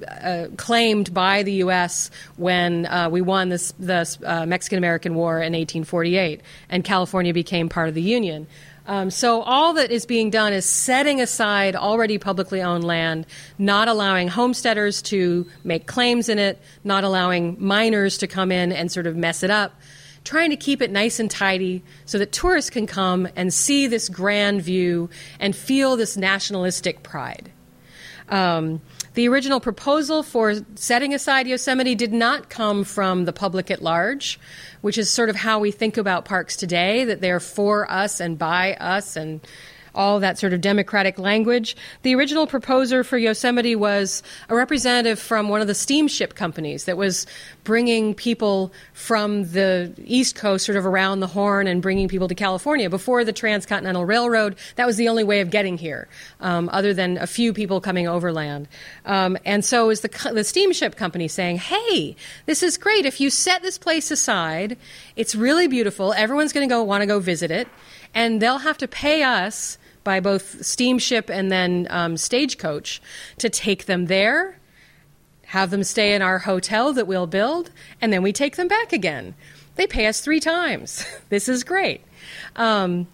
uh, 0.08 0.46
claimed 0.56 1.12
by 1.14 1.42
the 1.42 1.52
U.S. 1.54 2.10
when 2.36 2.86
uh, 2.86 3.08
we 3.10 3.20
won 3.20 3.48
this, 3.48 3.72
the 3.78 4.16
uh, 4.24 4.46
Mexican 4.46 4.78
American 4.78 5.14
War 5.14 5.36
in 5.36 5.52
1848 5.52 6.40
and 6.68 6.84
California 6.84 7.32
became 7.32 7.68
part 7.68 7.88
of 7.88 7.94
the 7.94 8.02
Union. 8.02 8.46
Um, 8.86 9.10
so 9.10 9.40
all 9.42 9.74
that 9.74 9.90
is 9.90 10.04
being 10.04 10.28
done 10.30 10.52
is 10.52 10.66
setting 10.66 11.20
aside 11.20 11.74
already 11.74 12.18
publicly 12.18 12.60
owned 12.60 12.84
land, 12.84 13.26
not 13.56 13.88
allowing 13.88 14.28
homesteaders 14.28 15.00
to 15.02 15.46
make 15.64 15.86
claims 15.86 16.28
in 16.28 16.38
it, 16.38 16.60
not 16.82 17.02
allowing 17.02 17.56
miners 17.58 18.18
to 18.18 18.26
come 18.26 18.52
in 18.52 18.72
and 18.72 18.92
sort 18.92 19.06
of 19.06 19.16
mess 19.16 19.42
it 19.42 19.50
up, 19.50 19.80
trying 20.22 20.50
to 20.50 20.56
keep 20.56 20.82
it 20.82 20.90
nice 20.90 21.18
and 21.18 21.30
tidy 21.30 21.82
so 22.04 22.18
that 22.18 22.32
tourists 22.32 22.70
can 22.70 22.86
come 22.86 23.26
and 23.36 23.54
see 23.54 23.86
this 23.86 24.10
grand 24.10 24.60
view 24.60 25.08
and 25.40 25.56
feel 25.56 25.96
this 25.96 26.16
nationalistic 26.16 27.02
pride. 27.02 27.50
Um, 28.28 28.82
the 29.14 29.28
original 29.28 29.60
proposal 29.60 30.22
for 30.22 30.54
setting 30.74 31.14
aside 31.14 31.46
Yosemite 31.46 31.94
did 31.94 32.12
not 32.12 32.50
come 32.50 32.84
from 32.84 33.24
the 33.24 33.32
public 33.32 33.70
at 33.70 33.80
large, 33.82 34.38
which 34.80 34.98
is 34.98 35.08
sort 35.08 35.28
of 35.28 35.36
how 35.36 35.60
we 35.60 35.70
think 35.70 35.96
about 35.96 36.24
parks 36.24 36.56
today, 36.56 37.04
that 37.04 37.20
they're 37.20 37.40
for 37.40 37.90
us 37.90 38.20
and 38.20 38.38
by 38.38 38.74
us 38.74 39.16
and 39.16 39.40
all 39.94 40.20
that 40.20 40.38
sort 40.38 40.52
of 40.52 40.60
democratic 40.60 41.18
language. 41.18 41.76
The 42.02 42.14
original 42.14 42.46
proposer 42.46 43.04
for 43.04 43.18
Yosemite 43.18 43.76
was 43.76 44.22
a 44.48 44.54
representative 44.54 45.18
from 45.18 45.48
one 45.48 45.60
of 45.60 45.66
the 45.66 45.74
steamship 45.74 46.34
companies 46.34 46.84
that 46.84 46.96
was 46.96 47.26
bringing 47.64 48.14
people 48.14 48.72
from 48.92 49.44
the 49.52 49.92
East 50.04 50.34
Coast 50.34 50.66
sort 50.66 50.76
of 50.76 50.86
around 50.86 51.20
the 51.20 51.26
Horn 51.26 51.66
and 51.66 51.80
bringing 51.80 52.08
people 52.08 52.28
to 52.28 52.34
California. 52.34 52.90
Before 52.90 53.24
the 53.24 53.32
Transcontinental 53.32 54.04
Railroad, 54.04 54.56
that 54.76 54.86
was 54.86 54.96
the 54.96 55.08
only 55.08 55.24
way 55.24 55.40
of 55.40 55.50
getting 55.50 55.78
here, 55.78 56.08
um, 56.40 56.68
other 56.72 56.92
than 56.92 57.18
a 57.18 57.26
few 57.26 57.52
people 57.52 57.80
coming 57.80 58.06
overland. 58.06 58.68
Um, 59.06 59.36
and 59.44 59.64
so 59.64 59.90
is 59.90 60.00
the, 60.00 60.30
the 60.32 60.44
steamship 60.44 60.96
company 60.96 61.28
saying, 61.28 61.58
hey, 61.58 62.16
this 62.46 62.62
is 62.62 62.76
great. 62.76 63.06
If 63.06 63.20
you 63.20 63.30
set 63.30 63.62
this 63.62 63.78
place 63.78 64.10
aside, 64.10 64.76
it's 65.16 65.34
really 65.34 65.68
beautiful. 65.68 66.12
Everyone's 66.12 66.52
going 66.52 66.68
to 66.68 66.72
go 66.72 66.82
want 66.82 67.02
to 67.02 67.06
go 67.06 67.20
visit 67.20 67.50
it. 67.50 67.68
And 68.14 68.40
they'll 68.40 68.58
have 68.58 68.78
to 68.78 68.88
pay 68.88 69.22
us 69.22 69.78
by 70.04 70.20
both 70.20 70.64
steamship 70.64 71.30
and 71.30 71.50
then 71.50 71.86
um, 71.90 72.16
stagecoach 72.16 73.02
to 73.38 73.48
take 73.48 73.86
them 73.86 74.06
there, 74.06 74.58
have 75.46 75.70
them 75.70 75.82
stay 75.82 76.14
in 76.14 76.22
our 76.22 76.38
hotel 76.38 76.92
that 76.92 77.06
we'll 77.06 77.26
build, 77.26 77.70
and 78.00 78.12
then 78.12 78.22
we 78.22 78.32
take 78.32 78.56
them 78.56 78.68
back 78.68 78.92
again. 78.92 79.34
They 79.76 79.86
pay 79.86 80.06
us 80.06 80.20
three 80.20 80.40
times. 80.40 81.04
this 81.30 81.48
is 81.48 81.64
great. 81.64 82.02
Um, 82.56 83.06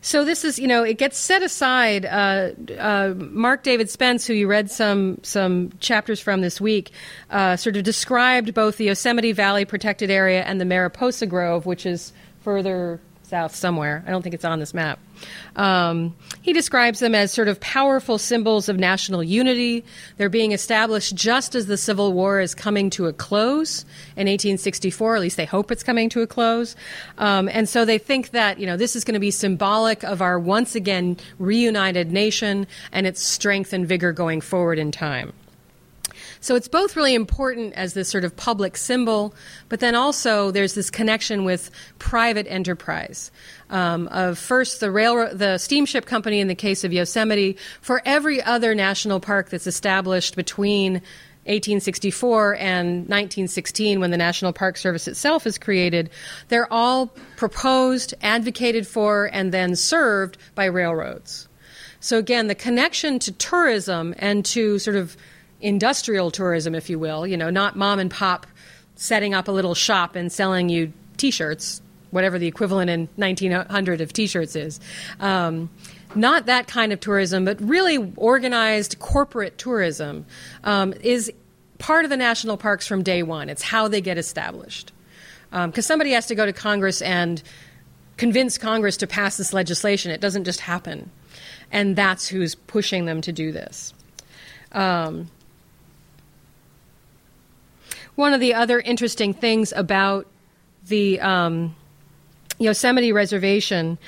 so 0.00 0.24
this 0.24 0.44
is, 0.44 0.58
you 0.58 0.68
know, 0.68 0.84
it 0.84 0.98
gets 0.98 1.18
set 1.18 1.42
aside. 1.42 2.04
Uh, 2.04 2.50
uh, 2.78 3.14
Mark 3.16 3.62
David 3.62 3.90
Spence, 3.90 4.26
who 4.26 4.34
you 4.34 4.46
read 4.46 4.70
some 4.70 5.18
some 5.22 5.72
chapters 5.80 6.20
from 6.20 6.40
this 6.40 6.60
week, 6.60 6.92
uh, 7.30 7.56
sort 7.56 7.76
of 7.76 7.84
described 7.84 8.54
both 8.54 8.76
the 8.76 8.84
Yosemite 8.84 9.32
Valley 9.32 9.64
protected 9.64 10.10
area 10.10 10.42
and 10.42 10.60
the 10.60 10.64
Mariposa 10.64 11.26
Grove, 11.26 11.66
which 11.66 11.86
is 11.86 12.12
further 12.42 13.00
south 13.32 13.56
somewhere. 13.56 14.04
I 14.06 14.10
don't 14.10 14.20
think 14.20 14.34
it's 14.34 14.44
on 14.44 14.60
this 14.60 14.74
map. 14.74 14.98
Um, 15.56 16.14
he 16.42 16.52
describes 16.52 16.98
them 16.98 17.14
as 17.14 17.32
sort 17.32 17.48
of 17.48 17.58
powerful 17.60 18.18
symbols 18.18 18.68
of 18.68 18.78
national 18.78 19.24
unity. 19.24 19.86
They're 20.18 20.28
being 20.28 20.52
established 20.52 21.14
just 21.14 21.54
as 21.54 21.64
the 21.64 21.78
Civil 21.78 22.12
War 22.12 22.40
is 22.40 22.54
coming 22.54 22.90
to 22.90 23.06
a 23.06 23.12
close 23.14 23.86
in 24.16 24.26
1864. 24.26 25.16
At 25.16 25.22
least 25.22 25.38
they 25.38 25.46
hope 25.46 25.72
it's 25.72 25.82
coming 25.82 26.10
to 26.10 26.20
a 26.20 26.26
close. 26.26 26.76
Um, 27.16 27.48
and 27.48 27.66
so 27.66 27.86
they 27.86 27.96
think 27.96 28.32
that, 28.32 28.58
you 28.58 28.66
know, 28.66 28.76
this 28.76 28.94
is 28.94 29.02
going 29.02 29.14
to 29.14 29.20
be 29.20 29.30
symbolic 29.30 30.04
of 30.04 30.20
our 30.20 30.38
once 30.38 30.74
again 30.74 31.16
reunited 31.38 32.12
nation 32.12 32.66
and 32.92 33.06
its 33.06 33.22
strength 33.22 33.72
and 33.72 33.88
vigor 33.88 34.12
going 34.12 34.42
forward 34.42 34.78
in 34.78 34.92
time. 34.92 35.32
So 36.42 36.56
it's 36.56 36.66
both 36.66 36.96
really 36.96 37.14
important 37.14 37.72
as 37.74 37.94
this 37.94 38.08
sort 38.08 38.24
of 38.24 38.36
public 38.36 38.76
symbol, 38.76 39.32
but 39.68 39.78
then 39.78 39.94
also 39.94 40.50
there's 40.50 40.74
this 40.74 40.90
connection 40.90 41.44
with 41.44 41.70
private 42.00 42.48
enterprise. 42.48 43.30
Um, 43.70 44.08
of 44.08 44.38
first 44.38 44.80
the 44.80 44.90
railroad, 44.90 45.38
the 45.38 45.56
steamship 45.56 46.04
company 46.04 46.40
in 46.40 46.48
the 46.48 46.56
case 46.56 46.82
of 46.82 46.92
Yosemite, 46.92 47.56
for 47.80 48.02
every 48.04 48.42
other 48.42 48.74
national 48.74 49.20
park 49.20 49.50
that's 49.50 49.68
established 49.68 50.34
between 50.34 50.94
1864 51.44 52.56
and 52.56 52.86
1916 53.08 54.00
when 54.00 54.10
the 54.10 54.16
National 54.16 54.52
Park 54.52 54.76
Service 54.76 55.06
itself 55.06 55.46
is 55.46 55.58
created, 55.58 56.10
they're 56.48 56.70
all 56.72 57.06
proposed, 57.36 58.14
advocated 58.20 58.84
for, 58.84 59.30
and 59.32 59.52
then 59.52 59.76
served 59.76 60.38
by 60.56 60.64
railroads. 60.64 61.48
So 62.00 62.18
again, 62.18 62.48
the 62.48 62.56
connection 62.56 63.20
to 63.20 63.32
tourism 63.32 64.12
and 64.18 64.44
to 64.46 64.80
sort 64.80 64.96
of 64.96 65.16
industrial 65.62 66.30
tourism, 66.30 66.74
if 66.74 66.90
you 66.90 66.98
will, 66.98 67.26
you 67.26 67.36
know, 67.36 67.50
not 67.50 67.76
mom 67.76 67.98
and 67.98 68.10
pop 68.10 68.46
setting 68.96 69.34
up 69.34 69.48
a 69.48 69.52
little 69.52 69.74
shop 69.74 70.16
and 70.16 70.30
selling 70.30 70.68
you 70.68 70.92
t 71.16 71.30
shirts, 71.30 71.80
whatever 72.10 72.38
the 72.38 72.46
equivalent 72.46 72.90
in 72.90 73.08
1900 73.16 74.00
of 74.00 74.12
t 74.12 74.26
shirts 74.26 74.56
is. 74.56 74.80
Um, 75.20 75.70
not 76.14 76.46
that 76.46 76.66
kind 76.66 76.92
of 76.92 77.00
tourism, 77.00 77.44
but 77.44 77.60
really 77.60 78.12
organized 78.16 78.98
corporate 78.98 79.56
tourism 79.56 80.26
um, 80.64 80.92
is 81.00 81.32
part 81.78 82.04
of 82.04 82.10
the 82.10 82.16
national 82.16 82.56
parks 82.56 82.86
from 82.86 83.02
day 83.02 83.22
one. 83.22 83.48
It's 83.48 83.62
how 83.62 83.88
they 83.88 84.00
get 84.00 84.18
established. 84.18 84.92
Because 85.50 85.78
um, 85.78 85.82
somebody 85.82 86.12
has 86.12 86.26
to 86.26 86.34
go 86.34 86.46
to 86.46 86.52
Congress 86.52 87.02
and 87.02 87.42
convince 88.16 88.58
Congress 88.58 88.98
to 88.98 89.06
pass 89.06 89.36
this 89.36 89.52
legislation. 89.52 90.10
It 90.10 90.20
doesn't 90.20 90.44
just 90.44 90.60
happen. 90.60 91.10
And 91.70 91.96
that's 91.96 92.28
who's 92.28 92.54
pushing 92.54 93.06
them 93.06 93.20
to 93.22 93.32
do 93.32 93.52
this. 93.52 93.94
Um, 94.72 95.28
one 98.14 98.34
of 98.34 98.40
the 98.40 98.54
other 98.54 98.80
interesting 98.80 99.32
things 99.32 99.72
about 99.72 100.26
the 100.86 101.20
um, 101.20 101.74
Yosemite 102.58 103.12
Reservation 103.12 103.98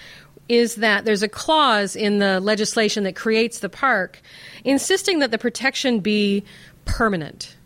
is 0.49 0.77
that 0.77 1.05
there's 1.05 1.23
a 1.23 1.29
clause 1.29 1.97
in 1.97 2.19
the 2.19 2.41
legislation 2.41 3.05
that 3.05 3.17
creates 3.17 3.61
the 3.61 3.69
park 3.69 4.21
insisting 4.65 5.21
that 5.21 5.31
the 5.31 5.39
protection 5.39 6.01
be 6.01 6.45
permanent. 6.85 7.57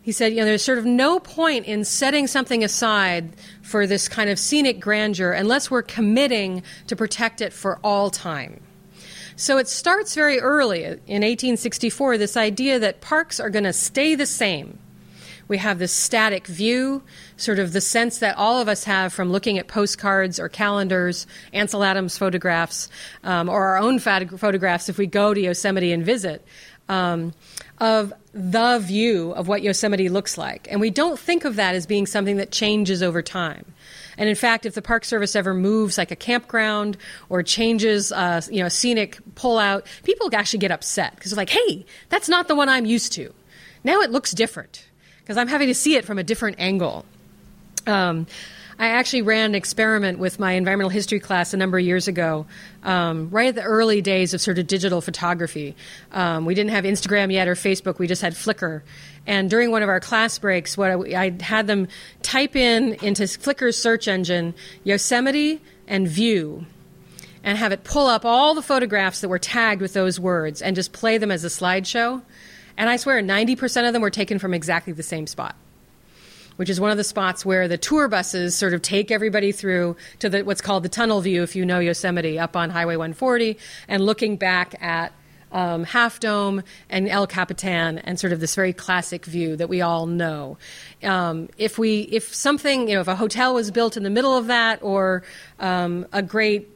He 0.00 0.12
said, 0.12 0.32
you 0.32 0.38
know, 0.38 0.44
there's 0.44 0.62
sort 0.62 0.78
of 0.78 0.86
no 0.86 1.18
point 1.18 1.66
in 1.66 1.84
setting 1.84 2.26
something 2.26 2.62
aside 2.62 3.34
for 3.62 3.86
this 3.86 4.08
kind 4.08 4.30
of 4.30 4.38
scenic 4.38 4.80
grandeur 4.80 5.32
unless 5.32 5.70
we're 5.70 5.82
committing 5.82 6.62
to 6.86 6.96
protect 6.96 7.40
it 7.40 7.52
for 7.52 7.78
all 7.82 8.08
time. 8.08 8.60
So 9.34 9.58
it 9.58 9.68
starts 9.68 10.14
very 10.14 10.38
early 10.38 10.84
in 10.84 11.22
1864 11.22 12.16
this 12.16 12.36
idea 12.36 12.78
that 12.78 13.00
parks 13.00 13.40
are 13.40 13.50
going 13.50 13.64
to 13.64 13.72
stay 13.72 14.14
the 14.14 14.26
same 14.26 14.78
we 15.48 15.58
have 15.58 15.78
this 15.78 15.92
static 15.92 16.46
view, 16.46 17.02
sort 17.36 17.58
of 17.58 17.72
the 17.72 17.80
sense 17.80 18.18
that 18.18 18.36
all 18.36 18.60
of 18.60 18.68
us 18.68 18.84
have 18.84 19.12
from 19.12 19.30
looking 19.30 19.58
at 19.58 19.68
postcards 19.68 20.40
or 20.40 20.48
calendars, 20.48 21.26
Ansel 21.52 21.84
Adams 21.84 22.18
photographs, 22.18 22.88
um, 23.24 23.48
or 23.48 23.66
our 23.66 23.78
own 23.78 23.98
photographs 23.98 24.88
if 24.88 24.98
we 24.98 25.06
go 25.06 25.34
to 25.34 25.40
Yosemite 25.40 25.92
and 25.92 26.04
visit, 26.04 26.44
um, 26.88 27.32
of 27.78 28.12
the 28.32 28.78
view 28.78 29.32
of 29.32 29.48
what 29.48 29.62
Yosemite 29.62 30.08
looks 30.08 30.38
like. 30.38 30.68
And 30.70 30.80
we 30.80 30.90
don't 30.90 31.18
think 31.18 31.44
of 31.44 31.56
that 31.56 31.74
as 31.74 31.86
being 31.86 32.06
something 32.06 32.36
that 32.36 32.50
changes 32.50 33.02
over 33.02 33.22
time. 33.22 33.74
And 34.18 34.28
in 34.28 34.34
fact, 34.34 34.66
if 34.66 34.74
the 34.74 34.82
Park 34.82 35.04
Service 35.04 35.36
ever 35.36 35.52
moves 35.52 35.98
like 35.98 36.10
a 36.10 36.16
campground 36.16 36.96
or 37.28 37.42
changes, 37.42 38.12
uh, 38.12 38.40
you 38.50 38.60
know, 38.60 38.66
a 38.66 38.70
scenic 38.70 39.18
pullout, 39.34 39.84
people 40.04 40.30
actually 40.32 40.60
get 40.60 40.70
upset 40.70 41.14
because 41.14 41.32
they're 41.32 41.36
like, 41.36 41.50
"Hey, 41.50 41.84
that's 42.08 42.28
not 42.28 42.48
the 42.48 42.54
one 42.54 42.68
I'm 42.68 42.86
used 42.86 43.12
to. 43.14 43.34
Now 43.84 44.00
it 44.00 44.10
looks 44.10 44.32
different." 44.32 44.85
Because 45.26 45.36
I'm 45.36 45.48
having 45.48 45.66
to 45.66 45.74
see 45.74 45.96
it 45.96 46.04
from 46.04 46.18
a 46.18 46.22
different 46.22 46.60
angle. 46.60 47.04
Um, 47.84 48.28
I 48.78 48.90
actually 48.90 49.22
ran 49.22 49.46
an 49.46 49.54
experiment 49.56 50.20
with 50.20 50.38
my 50.38 50.52
environmental 50.52 50.90
history 50.90 51.18
class 51.18 51.52
a 51.52 51.56
number 51.56 51.78
of 51.78 51.84
years 51.84 52.06
ago, 52.06 52.46
um, 52.84 53.30
right 53.30 53.48
at 53.48 53.56
the 53.56 53.62
early 53.62 54.02
days 54.02 54.34
of 54.34 54.40
sort 54.40 54.60
of 54.60 54.68
digital 54.68 55.00
photography. 55.00 55.74
Um, 56.12 56.44
we 56.44 56.54
didn't 56.54 56.70
have 56.70 56.84
Instagram 56.84 57.32
yet 57.32 57.48
or 57.48 57.56
Facebook, 57.56 57.98
we 57.98 58.06
just 58.06 58.22
had 58.22 58.34
Flickr. 58.34 58.82
And 59.26 59.50
during 59.50 59.72
one 59.72 59.82
of 59.82 59.88
our 59.88 59.98
class 59.98 60.38
breaks, 60.38 60.78
what 60.78 60.92
I, 60.92 61.24
I 61.24 61.42
had 61.42 61.66
them 61.66 61.88
type 62.22 62.54
in 62.54 62.94
into 63.02 63.24
Flickr's 63.24 63.76
search 63.76 64.06
engine 64.06 64.54
Yosemite 64.84 65.60
and 65.88 66.06
view 66.06 66.66
and 67.42 67.58
have 67.58 67.72
it 67.72 67.82
pull 67.82 68.06
up 68.06 68.24
all 68.24 68.54
the 68.54 68.62
photographs 68.62 69.22
that 69.22 69.28
were 69.28 69.40
tagged 69.40 69.80
with 69.80 69.92
those 69.92 70.20
words 70.20 70.62
and 70.62 70.76
just 70.76 70.92
play 70.92 71.18
them 71.18 71.32
as 71.32 71.44
a 71.44 71.48
slideshow. 71.48 72.22
And 72.78 72.90
I 72.90 72.96
swear 72.96 73.22
90% 73.22 73.86
of 73.86 73.92
them 73.92 74.02
were 74.02 74.10
taken 74.10 74.38
from 74.38 74.54
exactly 74.54 74.92
the 74.92 75.02
same 75.02 75.26
spot 75.26 75.56
which 76.56 76.70
is 76.70 76.80
one 76.80 76.90
of 76.90 76.96
the 76.96 77.04
spots 77.04 77.44
where 77.44 77.68
the 77.68 77.78
tour 77.78 78.08
buses 78.08 78.56
sort 78.56 78.74
of 78.74 78.82
take 78.82 79.10
everybody 79.10 79.52
through 79.52 79.96
to 80.18 80.28
the, 80.28 80.42
what's 80.42 80.60
called 80.60 80.82
the 80.82 80.88
tunnel 80.88 81.20
view, 81.20 81.42
if 81.42 81.54
you 81.54 81.64
know 81.64 81.78
Yosemite, 81.78 82.38
up 82.38 82.56
on 82.56 82.70
Highway 82.70 82.96
140, 82.96 83.58
and 83.88 84.04
looking 84.04 84.36
back 84.36 84.74
at 84.82 85.12
um, 85.52 85.84
Half 85.84 86.20
Dome 86.20 86.62
and 86.90 87.08
El 87.08 87.26
Capitan, 87.26 87.98
and 87.98 88.18
sort 88.18 88.32
of 88.32 88.40
this 88.40 88.54
very 88.54 88.72
classic 88.72 89.24
view 89.24 89.56
that 89.56 89.68
we 89.68 89.80
all 89.80 90.06
know. 90.06 90.58
Um, 91.02 91.48
if 91.56 91.78
we, 91.78 92.00
if 92.00 92.34
something, 92.34 92.88
you 92.88 92.94
know, 92.94 93.00
if 93.00 93.08
a 93.08 93.16
hotel 93.16 93.54
was 93.54 93.70
built 93.70 93.96
in 93.96 94.02
the 94.02 94.10
middle 94.10 94.36
of 94.36 94.48
that, 94.48 94.82
or 94.82 95.22
um, 95.60 96.06
a 96.12 96.22
great 96.22 96.68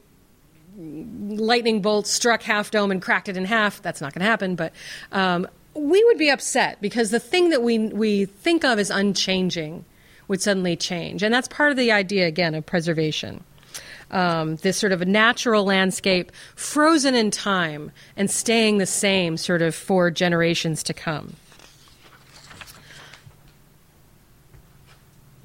lightning 0.78 1.82
bolt 1.82 2.06
struck 2.06 2.42
Half 2.42 2.70
Dome 2.70 2.90
and 2.90 3.02
cracked 3.02 3.28
it 3.28 3.36
in 3.36 3.44
half, 3.44 3.82
that's 3.82 4.00
not 4.00 4.14
going 4.14 4.20
to 4.20 4.30
happen. 4.30 4.54
But 4.54 4.72
um, 5.12 5.46
we 5.74 6.02
would 6.04 6.18
be 6.18 6.30
upset 6.30 6.80
because 6.80 7.10
the 7.10 7.20
thing 7.20 7.50
that 7.50 7.62
we 7.62 7.78
we 7.78 8.24
think 8.24 8.64
of 8.64 8.78
as 8.78 8.90
unchanging 8.90 9.84
would 10.28 10.40
suddenly 10.40 10.76
change, 10.76 11.22
and 11.22 11.32
that's 11.32 11.48
part 11.48 11.70
of 11.70 11.76
the 11.76 11.92
idea 11.92 12.26
again 12.26 12.54
of 12.54 12.66
preservation. 12.66 13.44
Um, 14.10 14.56
this 14.56 14.76
sort 14.76 14.90
of 14.90 15.00
a 15.00 15.04
natural 15.04 15.64
landscape 15.64 16.32
frozen 16.56 17.14
in 17.14 17.30
time 17.30 17.92
and 18.16 18.28
staying 18.28 18.78
the 18.78 18.86
same 18.86 19.36
sort 19.36 19.62
of 19.62 19.72
for 19.72 20.10
generations 20.10 20.82
to 20.84 20.94
come. 20.94 21.36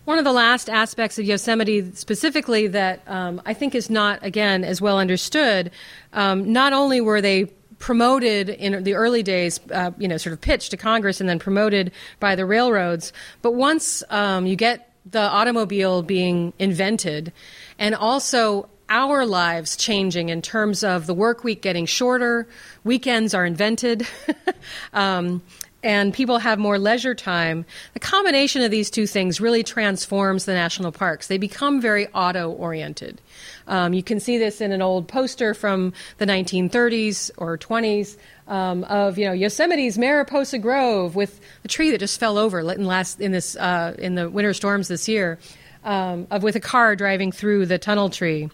One 0.05 0.19
of 0.19 0.23
the 0.23 0.33
last 0.33 0.69
aspects 0.69 1.17
of 1.17 1.25
Yosemite 1.25 1.91
specifically 1.93 2.67
that 2.67 3.01
um, 3.07 3.41
I 3.45 3.53
think 3.55 3.73
is 3.73 3.89
not, 3.89 4.19
again, 4.23 4.63
as 4.63 4.79
well 4.79 4.99
understood, 4.99 5.71
um, 6.13 6.53
not 6.53 6.73
only 6.73 7.01
were 7.01 7.21
they 7.21 7.51
promoted 7.79 8.49
in 8.49 8.83
the 8.83 8.93
early 8.93 9.23
days, 9.23 9.59
uh, 9.71 9.91
you 9.97 10.07
know, 10.07 10.17
sort 10.17 10.33
of 10.33 10.41
pitched 10.41 10.71
to 10.71 10.77
Congress 10.77 11.19
and 11.19 11.29
then 11.29 11.39
promoted 11.39 11.91
by 12.19 12.35
the 12.35 12.45
railroads. 12.45 13.13
But 13.41 13.53
once 13.53 14.03
um, 14.09 14.45
you 14.45 14.55
get 14.55 14.91
the 15.09 15.19
automobile 15.19 16.01
being 16.01 16.53
invented, 16.57 17.31
and 17.77 17.93
also 17.93 18.69
our 18.89 19.25
lives 19.25 19.75
changing 19.75 20.29
in 20.29 20.41
terms 20.41 20.83
of 20.83 21.07
the 21.07 21.13
work 21.13 21.43
week 21.43 21.61
getting 21.61 21.85
shorter, 21.85 22.47
weekends 22.83 23.33
are 23.33 23.45
invented, 23.45 24.07
um, 24.93 25.41
and 25.85 26.11
people 26.15 26.39
have 26.39 26.57
more 26.57 26.79
leisure 26.79 27.13
time, 27.13 27.63
the 27.93 27.99
combination 27.99 28.63
of 28.63 28.71
these 28.71 28.89
two 28.89 29.05
things 29.05 29.39
really 29.39 29.61
transforms 29.61 30.45
the 30.45 30.53
national 30.53 30.91
parks. 30.91 31.27
They 31.27 31.37
become 31.37 31.79
very 31.79 32.07
auto 32.07 32.49
oriented. 32.49 33.21
Um, 33.67 33.93
you 33.93 34.01
can 34.01 34.19
see 34.19 34.39
this 34.39 34.61
in 34.61 34.71
an 34.71 34.81
old 34.81 35.07
poster 35.07 35.53
from 35.53 35.93
the 36.17 36.25
1930s 36.25 37.29
or 37.37 37.59
20s 37.59 38.17
um, 38.47 38.83
of 38.85 39.19
you 39.19 39.25
know 39.25 39.33
Yosemite's 39.33 39.95
Mariposa 39.97 40.57
Grove 40.57 41.15
with 41.15 41.39
a 41.63 41.67
tree 41.67 41.91
that 41.91 41.99
just 41.99 42.19
fell 42.19 42.39
over 42.39 42.59
in 42.61 42.85
last 42.87 43.21
in 43.21 43.31
this 43.31 43.55
uh, 43.55 43.95
in 43.99 44.15
the 44.15 44.27
winter 44.27 44.53
storms 44.53 44.87
this 44.87 45.07
year. 45.07 45.37
Um, 45.83 46.25
of 46.31 46.41
with 46.41 46.55
a 46.55 46.59
car 46.59 46.95
driving 46.95 47.31
through 47.31 47.67
the 47.67 47.77
tunnel 47.77 48.09
tree. 48.09 48.49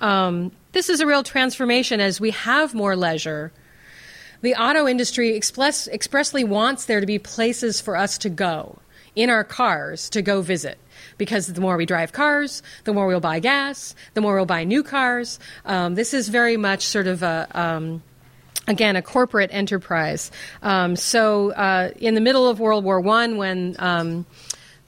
Um, 0.00 0.50
this 0.72 0.88
is 0.88 0.98
a 0.98 1.06
real 1.06 1.22
transformation 1.22 2.00
as 2.00 2.20
we 2.20 2.32
have 2.32 2.74
more 2.74 2.96
leisure 2.96 3.52
the 4.42 4.54
auto 4.54 4.86
industry 4.86 5.34
express, 5.34 5.88
expressly 5.88 6.44
wants 6.44 6.84
there 6.84 7.00
to 7.00 7.06
be 7.06 7.18
places 7.18 7.80
for 7.80 7.96
us 7.96 8.18
to 8.18 8.28
go 8.28 8.78
in 9.14 9.30
our 9.30 9.44
cars 9.44 10.10
to 10.10 10.22
go 10.22 10.42
visit. 10.42 10.78
Because 11.18 11.46
the 11.46 11.60
more 11.60 11.76
we 11.76 11.86
drive 11.86 12.12
cars, 12.12 12.62
the 12.84 12.92
more 12.92 13.06
we'll 13.06 13.20
buy 13.20 13.40
gas, 13.40 13.94
the 14.14 14.20
more 14.20 14.34
we'll 14.34 14.46
buy 14.46 14.64
new 14.64 14.82
cars. 14.82 15.38
Um, 15.64 15.94
this 15.94 16.14
is 16.14 16.28
very 16.28 16.56
much 16.56 16.84
sort 16.86 17.06
of 17.06 17.22
a. 17.22 17.48
Um, 17.52 18.02
again, 18.68 18.94
a 18.94 19.02
corporate 19.02 19.50
enterprise. 19.52 20.30
Um, 20.62 20.94
so, 20.94 21.50
uh, 21.50 21.90
in 21.98 22.14
the 22.14 22.20
middle 22.20 22.48
of 22.48 22.60
World 22.60 22.84
War 22.84 23.00
One, 23.00 23.36
when 23.36 23.74
um, 23.80 24.24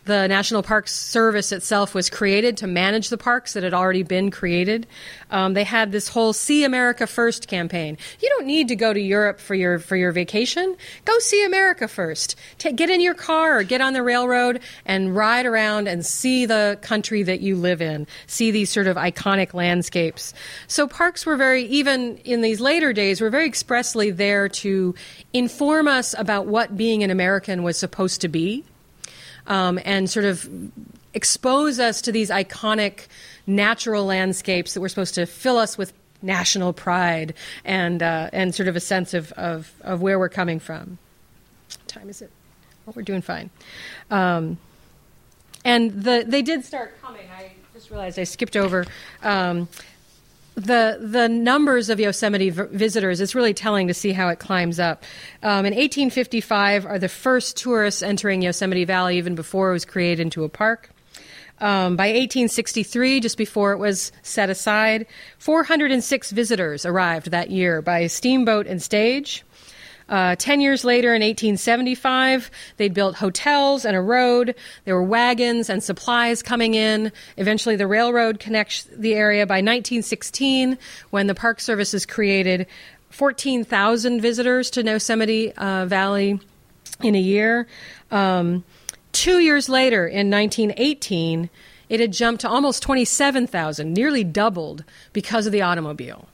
the 0.05 0.27
National 0.29 0.63
Park 0.63 0.89
Service 0.89 1.51
itself 1.53 1.95
was 1.95 2.11
created 2.11 2.59
to 2.59 2.67
manage 2.67 3.09
the 3.09 3.17
parks 3.17 3.55
that 3.55 3.63
had 3.63 3.73
already 3.73 4.03
been 4.03 4.31
created. 4.31 4.87
Um, 5.31 5.55
they 5.55 5.65
had 5.65 5.93
this 5.93 6.09
whole 6.09 6.33
"See 6.33 6.65
America 6.65 7.07
First" 7.07 7.49
campaign. 7.49 7.97
You 8.21 8.29
don't 8.31 8.47
need 8.47 8.69
to 8.69 8.77
go 8.77 8.93
to 8.93 9.01
Europe 9.01 9.41
for 9.41 9.55
your 9.55 9.79
for 9.79 9.97
your 9.97 10.13
vacation. 10.13 10.77
Go 11.05 11.19
see 11.19 11.45
America 11.45 11.89
first. 11.89 12.37
get 12.59 12.91
in 12.91 13.01
your 13.01 13.15
car 13.15 13.59
or 13.59 13.63
get 13.63 13.81
on 13.81 13.93
the 13.93 14.03
railroad 14.03 14.61
and 14.85 15.17
ride 15.17 15.47
around 15.47 15.89
and 15.89 16.05
see 16.05 16.45
the 16.47 16.79
country 16.83 17.23
that 17.23 17.41
you 17.41 17.57
live 17.57 17.81
in. 17.81 18.07
See 18.27 18.51
these 18.51 18.71
sort 18.71 18.87
of 18.87 18.97
iconic 18.97 19.55
landscapes. 19.55 20.35
So 20.67 20.87
parks 20.87 21.25
were 21.25 21.37
very 21.37 21.65
even 21.65 22.19
in 22.19 22.43
these 22.43 22.61
later 22.61 22.93
days 22.93 23.21
were 23.21 23.31
very 23.31 23.47
expressly 23.47 24.11
there 24.11 24.49
to 24.49 24.95
inform 25.33 25.89
us 25.89 26.15
about 26.19 26.47
what 26.47 26.77
being 26.77 27.03
an 27.03 27.11
American 27.11 27.63
was 27.63 27.79
supposed 27.79 28.21
to 28.21 28.29
be 28.29 28.65
um, 29.47 29.79
and 29.85 30.09
sort 30.09 30.27
of 30.27 30.49
expose 31.15 31.79
us 31.79 32.03
to 32.03 32.13
these 32.13 32.31
iconic 32.31 33.07
natural 33.47 34.05
landscapes 34.05 34.75
that 34.75 34.81
were 34.81 34.89
supposed 34.89 35.15
to 35.15 35.27
fill 35.27 35.59
us 35.59 35.79
with 35.79 35.93
national 36.23 36.73
pride 36.73 37.35
and 37.65 38.03
uh, 38.03 38.31
and 38.33 38.55
sort 38.55 38.69
of 38.69 38.77
a 38.77 38.81
sense 38.81 39.15
of, 39.15 39.33
of, 39.33 39.73
of 39.83 40.01
where 40.01 40.19
we're 40.19 40.29
coming 40.29 40.59
from. 40.59 40.99
What 41.69 41.89
time 41.89 42.09
is 42.09 42.23
it? 42.23 42.31
Well, 42.87 42.95
we're 42.97 43.03
doing 43.03 43.23
fine. 43.23 43.51
Um, 44.11 44.59
and 45.65 46.03
the 46.03 46.25
they 46.27 46.43
did 46.43 46.65
start 46.65 47.01
coming. 47.01 47.27
I 47.37 47.53
just 47.73 47.91
realized 47.91 48.19
I 48.19 48.25
skipped 48.25 48.57
over. 48.57 48.87
Um, 49.23 49.69
the 50.55 50.99
the 51.01 51.29
numbers 51.29 51.91
of 51.91 51.99
Yosemite 51.99 52.51
v- 52.51 52.63
visitors 52.71 53.21
it's 53.21 53.35
really 53.35 53.55
telling 53.55 53.89
to 53.89 53.95
see 53.95 54.13
how 54.13 54.29
it 54.29 54.39
climbs 54.39 54.79
up. 54.79 55.03
Um, 55.43 55.67
in 55.67 55.75
1855 55.75 56.87
are 56.87 56.99
the 56.99 57.09
first 57.09 57.57
tourists 57.57 58.03
entering 58.03 58.43
Yosemite 58.43 58.85
Valley 58.85 59.19
even 59.19 59.35
before 59.35 59.71
it 59.71 59.73
was 59.73 59.85
created 59.85 60.21
into 60.21 60.45
a 60.45 60.49
park. 60.49 60.91
Um, 61.61 61.97
by 61.97 62.09
1863, 62.09 63.21
just 63.21 63.39
before 63.39 63.73
it 63.73 63.79
was 63.79 64.11
set 64.23 64.51
aside, 64.51 65.07
406 65.39 66.33
visitors 66.33 66.85
arrived 66.85 67.31
that 67.31 67.51
year 67.51 67.81
by 67.81 68.07
steamboat 68.09 68.67
and 68.67 68.83
stage. 68.83 69.44
Uh, 70.09 70.37
Ten 70.37 70.61
years 70.61 70.85
later, 70.85 71.15
in 71.15 71.23
1875, 71.23 72.51
they'd 72.77 72.93
built 72.93 73.17
hotels 73.17 73.85
and 73.85 73.97
a 73.97 74.01
road. 74.01 74.55
There 74.85 74.95
were 74.95 75.03
wagons 75.03 75.71
and 75.71 75.83
supplies 75.83 76.43
coming 76.43 76.75
in. 76.75 77.11
Eventually, 77.37 77.77
the 77.77 77.87
railroad 77.87 78.39
connects 78.39 78.85
the 78.85 79.15
area. 79.15 79.47
By 79.47 79.57
1916, 79.57 80.79
when 81.11 81.27
the 81.27 81.35
Park 81.35 81.61
Service 81.61 81.95
is 81.95 82.05
created, 82.05 82.67
14,000 83.11 84.21
visitors 84.21 84.71
to 84.71 84.85
Yosemite 84.85 85.53
uh, 85.53 85.87
Valley 85.87 86.41
in 87.01 87.15
a 87.15 87.21
year. 87.21 87.67
Um, 88.11 88.65
two 89.13 89.39
years 89.39 89.69
later, 89.69 90.07
in 90.07 90.31
1918, 90.31 91.49
it 91.89 92.01
had 92.01 92.13
jumped 92.13 92.41
to 92.41 92.49
almost 92.49 92.83
27,000, 92.83 93.93
nearly 93.93 94.25
doubled 94.25 94.85
because 95.13 95.47
of 95.47 95.53
the 95.53 95.63
automobile. 95.63 96.29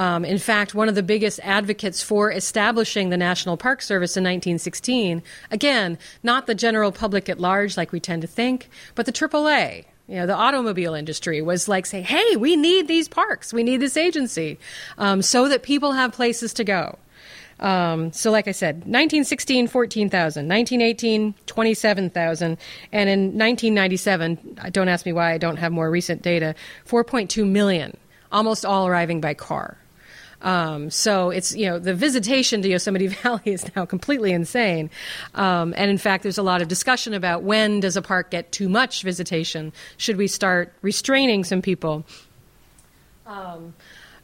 Um, 0.00 0.24
in 0.24 0.38
fact, 0.38 0.74
one 0.74 0.88
of 0.88 0.94
the 0.94 1.02
biggest 1.02 1.40
advocates 1.42 2.02
for 2.02 2.32
establishing 2.32 3.10
the 3.10 3.18
National 3.18 3.58
Park 3.58 3.82
Service 3.82 4.16
in 4.16 4.24
1916, 4.24 5.22
again, 5.50 5.98
not 6.22 6.46
the 6.46 6.54
general 6.54 6.90
public 6.90 7.28
at 7.28 7.38
large 7.38 7.76
like 7.76 7.92
we 7.92 8.00
tend 8.00 8.22
to 8.22 8.26
think, 8.26 8.70
but 8.94 9.04
the 9.04 9.12
AAA, 9.12 9.84
you 10.08 10.16
know, 10.16 10.26
the 10.26 10.34
automobile 10.34 10.94
industry 10.94 11.42
was 11.42 11.68
like 11.68 11.84
saying, 11.84 12.04
hey, 12.04 12.34
we 12.36 12.56
need 12.56 12.88
these 12.88 13.08
parks, 13.08 13.52
we 13.52 13.62
need 13.62 13.76
this 13.82 13.98
agency, 13.98 14.58
um, 14.96 15.20
so 15.20 15.50
that 15.50 15.62
people 15.62 15.92
have 15.92 16.12
places 16.12 16.54
to 16.54 16.64
go. 16.64 16.98
Um, 17.58 18.10
so, 18.14 18.30
like 18.30 18.48
I 18.48 18.52
said, 18.52 18.76
1916, 18.76 19.68
14,000, 19.68 20.48
1918, 20.48 21.34
27,000, 21.44 22.56
and 22.90 23.10
in 23.10 23.20
1997, 23.36 24.60
don't 24.70 24.88
ask 24.88 25.04
me 25.04 25.12
why 25.12 25.34
I 25.34 25.36
don't 25.36 25.58
have 25.58 25.72
more 25.72 25.90
recent 25.90 26.22
data, 26.22 26.54
4.2 26.88 27.46
million, 27.46 27.98
almost 28.32 28.64
all 28.64 28.86
arriving 28.86 29.20
by 29.20 29.34
car. 29.34 29.76
Um, 30.42 30.90
so 30.90 31.30
it's 31.30 31.54
you 31.54 31.66
know 31.66 31.78
the 31.78 31.94
visitation 31.94 32.62
to 32.62 32.68
Yosemite 32.68 33.06
Valley 33.22 33.42
is 33.44 33.64
now 33.76 33.84
completely 33.84 34.32
insane, 34.32 34.90
um, 35.34 35.74
and 35.76 35.90
in 35.90 35.98
fact, 35.98 36.22
there's 36.22 36.38
a 36.38 36.42
lot 36.42 36.62
of 36.62 36.68
discussion 36.68 37.14
about 37.14 37.42
when 37.42 37.80
does 37.80 37.96
a 37.96 38.02
park 38.02 38.30
get 38.30 38.52
too 38.52 38.68
much 38.68 39.02
visitation? 39.02 39.72
Should 39.96 40.16
we 40.16 40.26
start 40.26 40.72
restraining 40.82 41.44
some 41.44 41.62
people? 41.62 42.04
Um, 43.26 43.74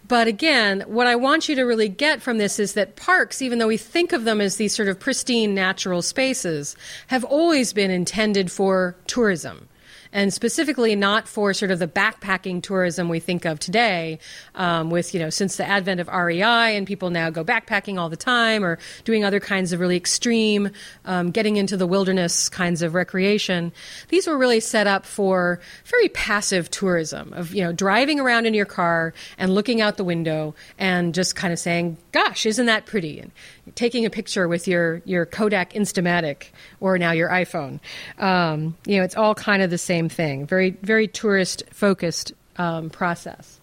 but 0.09 0.29
again, 0.29 0.83
what 0.87 1.07
I 1.07 1.17
want 1.17 1.49
you 1.49 1.57
to 1.57 1.63
really 1.63 1.89
get 1.89 2.23
from 2.23 2.39
this 2.39 2.59
is 2.59 2.75
that 2.75 2.97
parks, 2.97 3.43
even 3.43 3.59
though 3.59 3.67
we 3.67 3.77
think 3.77 4.13
of 4.13 4.25
them 4.25 4.41
as 4.41 4.57
these 4.57 4.75
sort 4.75 4.89
of 4.89 5.01
pristine 5.01 5.55
natural 5.55 6.01
spaces, 6.01 6.77
have 7.09 7.25
always 7.25 7.73
been 7.73 7.91
intended 7.91 8.51
for 8.51 8.97
tourism 9.07 9.69
and 10.17 10.33
specifically 10.33 10.97
not 10.97 11.29
for 11.29 11.53
sort 11.53 11.71
of 11.71 11.79
the 11.79 11.87
backpacking 11.87 12.63
tourism 12.63 13.11
we 13.11 13.21
think 13.21 13.45
of 13.45 13.61
today, 13.61 14.19
um, 14.55 14.89
with 14.89 15.13
you 15.13 15.21
know 15.21 15.29
since 15.29 15.59
the 15.59 15.69
advent 15.69 16.01
of 16.01 16.09
REI 16.09 16.75
and 16.75 16.87
people 16.87 17.11
now 17.11 17.29
go 17.29 17.45
backpacking 17.45 17.99
all 17.99 18.09
the 18.09 18.17
time 18.17 18.65
or 18.65 18.79
doing 19.05 19.27
other 19.27 19.41
kinds 19.41 19.75
of 19.75 19.79
really 19.79 19.97
extreme, 19.97 20.71
um, 21.05 21.31
getting 21.33 21.59
into 21.59 21.77
the 21.77 21.87
wilderness 21.87 22.49
kinds 22.49 22.81
of 22.81 22.95
recreation. 22.95 23.73
These 24.09 24.27
were 24.27 24.39
really 24.39 24.61
set 24.61 24.87
up 24.87 25.05
for 25.05 25.61
very 25.85 26.09
passive 26.09 26.71
tourism 26.71 27.35
of 27.35 27.55
you 27.55 27.63
know 27.63 27.73
driving 27.73 28.19
around 28.19 28.47
in 28.47 28.55
your 28.55 28.65
car 28.65 29.13
and 29.37 29.55
looking 29.55 29.83
out 29.83 29.99
the 29.99 30.05
window 30.05 30.55
and 30.79 31.13
just 31.13 31.37
kind 31.37 31.53
of 31.53 31.59
saying, 31.59 31.99
"Gosh, 32.13 32.47
isn't 32.47 32.65
that 32.65 32.87
pretty?" 32.87 33.21
and 33.21 33.33
taking 33.75 34.07
a 34.07 34.11
picture 34.11 34.49
with 34.49 34.69
your 34.69 35.03
your 35.05 35.27
Kodak 35.27 35.73
Instamatic 35.73 36.51
or 36.81 36.99
now 36.99 37.13
your 37.13 37.29
iPhone. 37.29 37.81
Um, 38.19 38.77
you 38.87 38.99
know, 38.99 39.05
it's 39.05 39.17
all 39.17 39.35
kind 39.35 39.63
of 39.63 39.71
the 39.71 39.79
same 39.79 40.09
thing. 40.09 40.47
Very 40.47 40.71
very 40.83 41.09
tourist 41.09 41.65
focused 41.71 42.33
um, 42.57 42.91
process. 42.91 43.61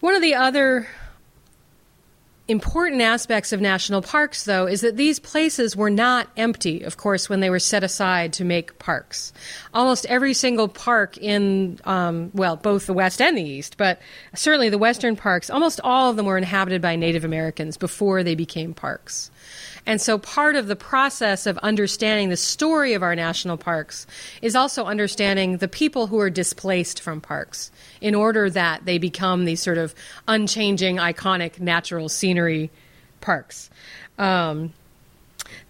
One 0.00 0.14
of 0.14 0.22
the 0.22 0.34
other 0.34 0.88
important 2.50 3.00
aspects 3.00 3.52
of 3.52 3.60
national 3.60 4.02
parks, 4.02 4.44
though, 4.44 4.66
is 4.66 4.80
that 4.80 4.96
these 4.96 5.18
places 5.18 5.76
were 5.76 5.90
not 5.90 6.28
empty, 6.36 6.82
of 6.82 6.96
course, 6.96 7.28
when 7.28 7.40
they 7.40 7.50
were 7.50 7.58
set 7.58 7.84
aside 7.84 8.32
to 8.34 8.44
make 8.44 8.78
parks. 8.78 9.32
Almost 9.72 10.06
every 10.06 10.34
single 10.34 10.68
park 10.68 11.16
in, 11.16 11.78
um, 11.84 12.30
well, 12.34 12.56
both 12.56 12.86
the 12.86 12.92
West 12.92 13.20
and 13.20 13.36
the 13.36 13.42
East, 13.42 13.76
but 13.76 14.00
certainly 14.34 14.68
the 14.68 14.78
Western 14.78 15.16
parks, 15.16 15.50
almost 15.50 15.80
all 15.82 16.10
of 16.10 16.16
them 16.16 16.26
were 16.26 16.38
inhabited 16.38 16.82
by 16.82 16.96
Native 16.96 17.24
Americans 17.24 17.76
before 17.76 18.22
they 18.22 18.34
became 18.34 18.74
parks. 18.74 19.30
And 19.86 20.00
so 20.00 20.18
part 20.18 20.56
of 20.56 20.66
the 20.66 20.76
process 20.76 21.46
of 21.46 21.58
understanding 21.58 22.28
the 22.28 22.36
story 22.36 22.92
of 22.92 23.02
our 23.02 23.14
national 23.14 23.56
parks 23.56 24.06
is 24.42 24.54
also 24.54 24.84
understanding 24.84 25.56
the 25.56 25.68
people 25.68 26.06
who 26.06 26.18
are 26.18 26.30
displaced 26.30 27.00
from 27.00 27.20
parks 27.20 27.70
in 28.00 28.14
order 28.14 28.50
that 28.50 28.84
they 28.84 28.98
become 28.98 29.44
these 29.44 29.62
sort 29.62 29.78
of 29.78 29.94
unchanging, 30.28 30.96
iconic 30.96 31.60
natural 31.60 32.08
scenery 32.08 32.70
parks. 33.20 33.70
Um, 34.18 34.72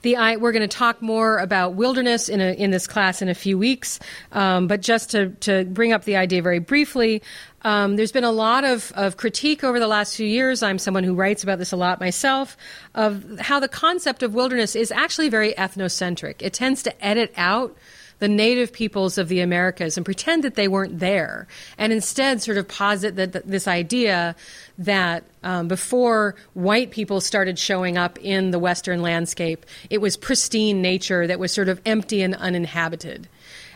the 0.02 0.16
we're 0.36 0.52
going 0.52 0.68
to 0.68 0.68
talk 0.68 1.02
more 1.02 1.38
about 1.38 1.74
wilderness 1.74 2.28
in 2.28 2.40
a, 2.40 2.52
in 2.52 2.70
this 2.70 2.86
class 2.86 3.22
in 3.22 3.28
a 3.28 3.34
few 3.34 3.58
weeks, 3.58 3.98
um, 4.32 4.66
but 4.66 4.80
just 4.80 5.10
to 5.10 5.30
to 5.40 5.64
bring 5.64 5.92
up 5.92 6.04
the 6.04 6.16
idea 6.16 6.42
very 6.42 6.58
briefly, 6.58 7.22
um, 7.62 7.96
there's 7.96 8.12
been 8.12 8.24
a 8.24 8.30
lot 8.30 8.64
of, 8.64 8.92
of 8.94 9.16
critique 9.16 9.62
over 9.62 9.78
the 9.78 9.86
last 9.86 10.16
few 10.16 10.26
years. 10.26 10.62
I'm 10.62 10.78
someone 10.78 11.04
who 11.04 11.14
writes 11.14 11.42
about 11.42 11.58
this 11.58 11.72
a 11.72 11.76
lot 11.76 12.00
myself 12.00 12.56
of 12.94 13.38
how 13.40 13.60
the 13.60 13.68
concept 13.68 14.22
of 14.22 14.34
wilderness 14.34 14.74
is 14.74 14.90
actually 14.90 15.28
very 15.28 15.52
ethnocentric. 15.54 16.36
It 16.40 16.52
tends 16.52 16.82
to 16.84 17.04
edit 17.04 17.32
out 17.36 17.76
the 18.20 18.28
native 18.28 18.72
peoples 18.72 19.18
of 19.18 19.28
the 19.28 19.40
Americas 19.40 19.96
and 19.96 20.04
pretend 20.06 20.44
that 20.44 20.54
they 20.54 20.68
weren't 20.68 21.00
there, 21.00 21.48
and 21.76 21.92
instead 21.92 22.40
sort 22.40 22.56
of 22.56 22.68
posit 22.68 23.16
that, 23.16 23.32
this 23.46 23.66
idea 23.66 24.36
that 24.78 25.24
um, 25.42 25.68
before 25.68 26.36
white 26.54 26.90
people 26.90 27.20
started 27.20 27.58
showing 27.58 27.98
up 27.98 28.18
in 28.20 28.50
the 28.50 28.58
Western 28.58 29.02
landscape, 29.02 29.66
it 29.90 29.98
was 29.98 30.16
pristine 30.16 30.80
nature 30.80 31.26
that 31.26 31.38
was 31.38 31.52
sort 31.52 31.68
of 31.68 31.80
empty 31.84 32.22
and 32.22 32.34
uninhabited. 32.34 33.28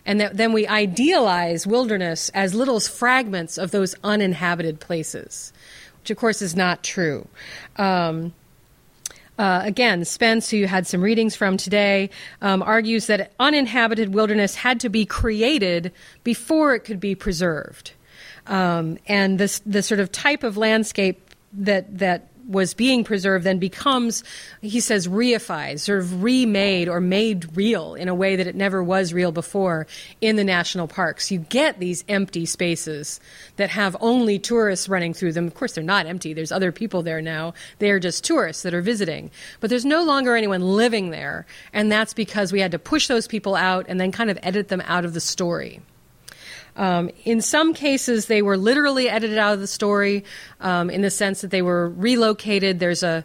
And 0.07 0.21
that 0.21 0.37
then 0.37 0.53
we 0.53 0.67
idealize 0.67 1.67
wilderness 1.67 2.31
as 2.35 2.55
little 2.55 2.81
fragments 2.81 3.59
of 3.59 3.71
those 3.71 3.95
uninhabited 4.05 4.79
places, 4.79 5.53
which 6.01 6.11
of 6.11 6.19
course 6.19 6.43
is 6.43 6.55
not 6.55 6.83
true. 6.83 7.27
Um, 7.77 8.35
uh, 9.39 9.63
again, 9.65 10.05
Spence, 10.05 10.51
who 10.51 10.57
you 10.57 10.67
had 10.67 10.87
some 10.87 11.01
readings 11.01 11.35
from 11.35 11.57
today, 11.57 12.11
um, 12.41 12.63
argues 12.63 13.07
that 13.07 13.33
uninhabited 13.41 14.15
wilderness 14.15 14.55
had 14.55 14.81
to 14.81 14.89
be 14.89 15.05
created 15.05 15.93
before 16.23 16.75
it 16.75 16.81
could 16.81 17.01
be 17.01 17.15
preserved. 17.15 17.93
Um, 18.47 18.99
and 19.07 19.39
this 19.39 19.61
the 19.61 19.83
sort 19.83 20.01
of 20.01 20.13
type 20.13 20.45
of 20.45 20.57
landscape 20.57 21.31
that 21.55 21.99
that 21.99 22.29
was 22.49 22.75
being 22.75 23.05
preserved 23.05 23.45
then 23.45 23.59
becomes, 23.59 24.25
he 24.61 24.81
says, 24.81 25.09
reified, 25.09 25.81
sort 25.81 26.01
of 26.01 26.23
remade 26.23 26.89
or 26.89 27.01
made 27.01 27.57
real 27.57 27.95
in 27.95 28.09
a 28.09 28.15
way 28.15 28.37
that 28.37 28.47
it 28.47 28.55
never 28.55 28.83
was 28.83 29.13
real 29.13 29.33
before 29.33 29.87
in 30.21 30.37
the 30.37 30.45
national 30.45 30.89
parks. 30.89 31.31
You 31.31 31.39
get 31.39 31.79
these 31.79 32.05
empty 32.09 32.47
spaces 32.47 33.21
that 33.57 33.71
have 33.71 33.97
only 34.01 34.39
tourists 34.39 34.89
running 34.89 35.15
through 35.15 35.33
them. 35.33 35.47
Of 35.47 35.55
course, 35.55 35.73
they're 35.73 35.85
not 35.85 36.07
empty. 36.07 36.33
There's 36.33 36.53
other 36.53 36.73
people 36.73 37.03
there 37.03 37.23
now. 37.23 37.55
They 37.79 37.91
are 37.91 38.01
just 38.01 38.25
tourists 38.25 38.63
that 38.63 38.75
are 38.75 38.83
visiting. 38.83 39.31
But 39.61 39.71
there's 39.71 39.85
no 39.85 40.05
longer 40.05 40.37
anyone 40.37 40.61
living 40.61 41.11
there. 41.11 41.47
And 41.73 41.91
that's 41.91 42.15
because 42.15 42.53
we 42.53 42.61
had 42.61 42.73
to 42.73 42.79
push 42.79 43.09
those 43.09 43.27
people 43.27 43.55
out 43.55 43.87
and 43.89 44.01
then 44.01 44.13
kind 44.13 44.31
of 44.31 44.39
edit 44.43 44.69
them 44.69 44.83
out 44.87 45.05
of 45.05 45.15
the 45.15 45.21
story. 45.21 45.81
Um, 46.77 47.11
in 47.25 47.41
some 47.41 47.75
cases, 47.75 48.27
they 48.27 48.43
were 48.43 48.57
literally 48.57 49.09
edited 49.09 49.39
out 49.39 49.55
of 49.55 49.61
the 49.61 49.67
story 49.67 50.25
um, 50.61 50.91
in 50.91 51.03
the 51.03 51.11
sense 51.11 51.41
that 51.43 51.51
they 51.51 51.63
were 51.63 51.89
relocated. 51.91 52.81
There's 52.81 53.03
a 53.03 53.25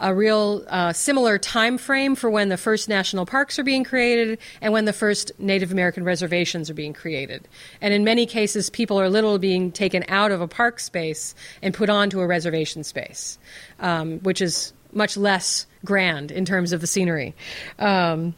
a 0.00 0.14
real 0.14 0.64
uh, 0.68 0.92
similar 0.92 1.38
time 1.38 1.76
frame 1.76 2.14
for 2.14 2.30
when 2.30 2.48
the 2.48 2.56
first 2.56 2.88
national 2.88 3.26
parks 3.26 3.58
are 3.58 3.62
being 3.62 3.84
created 3.84 4.38
and 4.60 4.72
when 4.72 4.86
the 4.86 4.92
first 4.92 5.30
Native 5.38 5.70
American 5.70 6.04
reservations 6.04 6.70
are 6.70 6.74
being 6.74 6.94
created. 6.94 7.46
And 7.80 7.92
in 7.92 8.02
many 8.02 8.24
cases, 8.24 8.70
people 8.70 8.98
are 8.98 9.10
literally 9.10 9.38
being 9.38 9.70
taken 9.70 10.04
out 10.08 10.30
of 10.30 10.40
a 10.40 10.48
park 10.48 10.80
space 10.80 11.34
and 11.62 11.74
put 11.74 11.90
onto 11.90 12.20
a 12.20 12.26
reservation 12.26 12.82
space, 12.82 13.38
um, 13.78 14.20
which 14.20 14.40
is 14.40 14.72
much 14.92 15.16
less 15.16 15.66
grand 15.84 16.30
in 16.30 16.44
terms 16.44 16.72
of 16.72 16.80
the 16.80 16.86
scenery. 16.86 17.34
Um, 17.78 18.34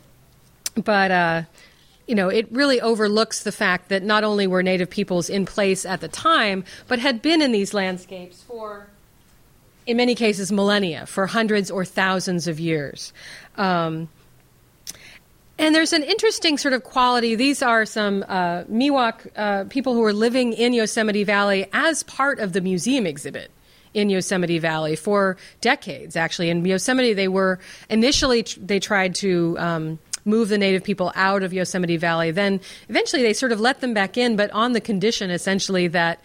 but 0.74 1.10
uh, 1.10 1.42
you 2.06 2.14
know, 2.14 2.28
it 2.28 2.50
really 2.50 2.80
overlooks 2.80 3.44
the 3.44 3.52
fact 3.52 3.88
that 3.88 4.02
not 4.02 4.24
only 4.24 4.46
were 4.46 4.62
Native 4.62 4.90
peoples 4.90 5.30
in 5.30 5.46
place 5.46 5.86
at 5.86 6.00
the 6.00 6.08
time, 6.08 6.64
but 6.88 6.98
had 6.98 7.22
been 7.22 7.40
in 7.42 7.52
these 7.52 7.72
landscapes 7.72 8.42
for, 8.42 8.86
in 9.86 9.96
many 9.96 10.14
cases, 10.14 10.50
millennia, 10.50 11.06
for 11.06 11.26
hundreds 11.26 11.70
or 11.70 11.84
thousands 11.84 12.48
of 12.48 12.58
years. 12.58 13.12
Um, 13.56 14.08
and 15.58 15.74
there's 15.74 15.92
an 15.92 16.02
interesting 16.02 16.58
sort 16.58 16.74
of 16.74 16.82
quality. 16.82 17.36
These 17.36 17.62
are 17.62 17.86
some 17.86 18.24
uh, 18.26 18.64
Miwok 18.64 19.28
uh, 19.36 19.64
people 19.64 19.94
who 19.94 20.02
are 20.02 20.12
living 20.12 20.54
in 20.54 20.72
Yosemite 20.72 21.24
Valley 21.24 21.66
as 21.72 22.02
part 22.02 22.40
of 22.40 22.52
the 22.52 22.60
museum 22.60 23.06
exhibit 23.06 23.50
in 23.94 24.10
Yosemite 24.10 24.58
Valley 24.58 24.96
for 24.96 25.36
decades, 25.60 26.16
actually. 26.16 26.50
In 26.50 26.64
Yosemite, 26.64 27.12
they 27.12 27.28
were 27.28 27.60
initially, 27.88 28.44
they 28.56 28.80
tried 28.80 29.14
to. 29.16 29.56
Um, 29.58 29.98
move 30.24 30.48
the 30.48 30.58
native 30.58 30.84
people 30.84 31.12
out 31.14 31.42
of 31.42 31.52
Yosemite 31.52 31.96
Valley. 31.96 32.30
Then 32.30 32.60
eventually 32.88 33.22
they 33.22 33.32
sort 33.32 33.52
of 33.52 33.60
let 33.60 33.80
them 33.80 33.94
back 33.94 34.16
in, 34.16 34.36
but 34.36 34.50
on 34.52 34.72
the 34.72 34.80
condition 34.80 35.30
essentially 35.30 35.88
that 35.88 36.20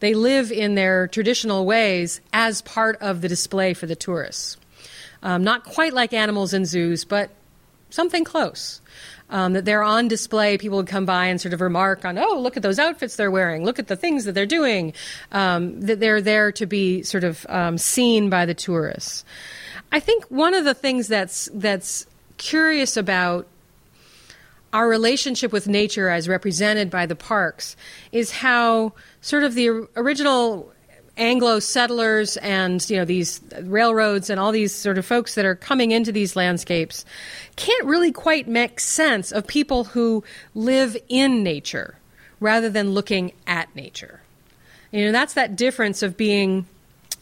they 0.00 0.14
live 0.14 0.50
in 0.50 0.74
their 0.74 1.06
traditional 1.06 1.64
ways 1.64 2.20
as 2.32 2.60
part 2.62 2.96
of 3.00 3.20
the 3.20 3.28
display 3.28 3.72
for 3.72 3.86
the 3.86 3.94
tourists. 3.94 4.56
Um, 5.22 5.44
not 5.44 5.64
quite 5.64 5.92
like 5.92 6.12
animals 6.12 6.52
in 6.52 6.64
zoos, 6.64 7.04
but 7.04 7.30
something 7.90 8.24
close. 8.24 8.80
Um, 9.30 9.54
that 9.54 9.64
they're 9.64 9.82
on 9.82 10.08
display. 10.08 10.58
People 10.58 10.76
would 10.76 10.88
come 10.88 11.06
by 11.06 11.26
and 11.26 11.40
sort 11.40 11.54
of 11.54 11.62
remark 11.62 12.04
on, 12.04 12.18
oh, 12.18 12.38
look 12.38 12.58
at 12.58 12.62
those 12.62 12.78
outfits 12.78 13.16
they're 13.16 13.30
wearing, 13.30 13.64
look 13.64 13.78
at 13.78 13.86
the 13.86 13.96
things 13.96 14.24
that 14.24 14.32
they're 14.32 14.44
doing. 14.44 14.92
Um, 15.30 15.80
that 15.80 16.00
they're 16.00 16.20
there 16.20 16.52
to 16.52 16.66
be 16.66 17.02
sort 17.02 17.24
of 17.24 17.46
um, 17.48 17.78
seen 17.78 18.28
by 18.28 18.44
the 18.44 18.52
tourists. 18.52 19.24
I 19.90 20.00
think 20.00 20.24
one 20.24 20.52
of 20.52 20.64
the 20.64 20.74
things 20.74 21.08
that's 21.08 21.48
that's 21.54 22.06
curious 22.42 22.96
about 22.96 23.46
our 24.72 24.88
relationship 24.88 25.52
with 25.52 25.68
nature 25.68 26.08
as 26.08 26.28
represented 26.28 26.90
by 26.90 27.06
the 27.06 27.14
parks 27.14 27.76
is 28.10 28.32
how 28.32 28.92
sort 29.20 29.44
of 29.44 29.54
the 29.54 29.68
original 29.96 30.72
Anglo 31.16 31.60
settlers 31.60 32.38
and 32.38 32.88
you 32.90 32.96
know 32.96 33.04
these 33.04 33.40
railroads 33.62 34.28
and 34.28 34.40
all 34.40 34.50
these 34.50 34.74
sort 34.74 34.98
of 34.98 35.06
folks 35.06 35.34
that 35.34 35.44
are 35.44 35.54
coming 35.54 35.92
into 35.92 36.10
these 36.10 36.34
landscapes 36.34 37.04
can't 37.54 37.84
really 37.84 38.10
quite 38.10 38.48
make 38.48 38.80
sense 38.80 39.30
of 39.30 39.46
people 39.46 39.84
who 39.84 40.24
live 40.54 40.96
in 41.08 41.42
nature 41.42 41.96
rather 42.40 42.70
than 42.70 42.92
looking 42.92 43.32
at 43.46 43.74
nature. 43.76 44.20
You 44.90 45.04
know 45.04 45.12
that's 45.12 45.34
that 45.34 45.54
difference 45.54 46.02
of 46.02 46.16
being 46.16 46.66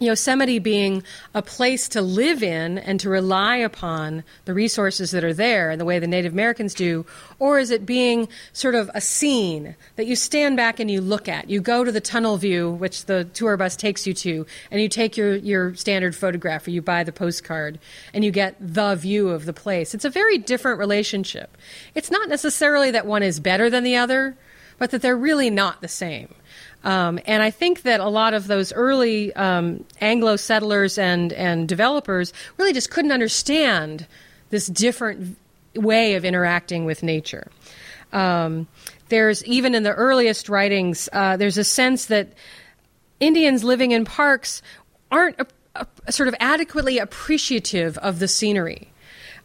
Yosemite 0.01 0.59
being 0.59 1.03
a 1.35 1.43
place 1.43 1.89
to 1.91 2.01
live 2.01 2.43
in 2.43 2.79
and 2.79 2.99
to 3.01 3.11
rely 3.11 3.57
upon 3.57 4.25
the 4.47 4.55
resources 4.55 5.11
that 5.11 5.23
are 5.23 5.35
there 5.35 5.71
in 5.71 5.79
the 5.79 5.85
way 5.85 5.99
the 5.99 6.07
Native 6.07 6.33
Americans 6.33 6.73
do, 6.73 7.05
or 7.39 7.59
is 7.59 7.71
it 7.71 7.85
being 7.85 8.27
sort 8.55 8.75
of 8.75 8.91
a 8.95 9.01
scene 9.01 9.77
that 9.97 10.07
you 10.07 10.17
stand 10.17 10.57
back 10.57 10.81
and 10.81 10.91
you 10.91 11.03
look 11.03 11.29
at? 11.29 11.51
You 11.51 11.61
go 11.61 11.85
to 11.85 11.93
the 11.93 12.01
tunnel 12.01 12.39
view, 12.39 12.71
which 12.71 13.05
the 13.05 13.25
tour 13.25 13.59
bus 13.59 13.77
takes 13.77 14.07
you 14.07 14.15
to, 14.15 14.47
and 14.71 14.81
you 14.81 14.89
take 14.89 15.19
your, 15.19 15.37
your 15.37 15.75
standard 15.75 16.17
photograph 16.17 16.67
or 16.67 16.71
you 16.71 16.81
buy 16.81 17.05
the 17.05 17.13
postcard 17.13 17.79
and 18.15 18.25
you 18.25 18.31
get 18.31 18.57
the 18.59 18.95
view 18.95 19.29
of 19.29 19.45
the 19.45 19.53
place. 19.53 19.95
It's 19.95 20.07
a 20.07 20.11
very 20.11 20.39
different 20.39 20.79
relationship. 20.79 21.59
It's 21.95 22.11
not 22.11 22.29
necessarily 22.31 22.91
that 22.91 23.07
one 23.07 23.23
is 23.23 23.39
better 23.39 23.69
than 23.69 23.85
the 23.85 23.97
other, 23.97 24.37
but 24.79 24.91
that 24.93 25.03
they're 25.03 25.17
really 25.17 25.51
not 25.51 25.83
the 25.83 25.89
same. 25.89 26.35
Um, 26.83 27.21
and 27.27 27.43
I 27.43 27.51
think 27.51 27.83
that 27.83 28.01
a 28.01 28.09
lot 28.09 28.33
of 28.35 28.47
those 28.47 28.73
early 28.73 29.35
um, 29.35 29.85
Anglo 30.01 30.37
settlers 30.37 30.99
and, 30.99 31.33
and 31.33 31.69
developers 31.69 32.33
really 32.57 32.73
just 32.73 32.91
couldn't 32.91 33.13
understand 33.13 34.07
this 34.49 34.67
different 34.67 35.37
way 35.75 36.15
of 36.15 36.25
interacting 36.25 36.85
with 36.85 37.03
nature. 37.03 37.51
Um, 38.13 38.67
there's 39.09 39.45
even 39.45 39.75
in 39.75 39.83
the 39.83 39.93
earliest 39.93 40.49
writings, 40.49 41.09
uh, 41.13 41.37
there's 41.37 41.59
a 41.59 41.65
sense 41.65 42.07
that 42.07 42.29
Indians 43.21 43.63
living 43.63 43.93
in 43.93 44.05
parks 44.05 44.63
aren't 45.11 45.39
a, 45.39 45.47
a, 46.07 46.13
sort 46.13 46.29
of 46.29 46.35
adequately 46.41 46.99
appreciative 46.99 47.99
of 47.99 48.19
the 48.19 48.29
scenery. 48.29 48.91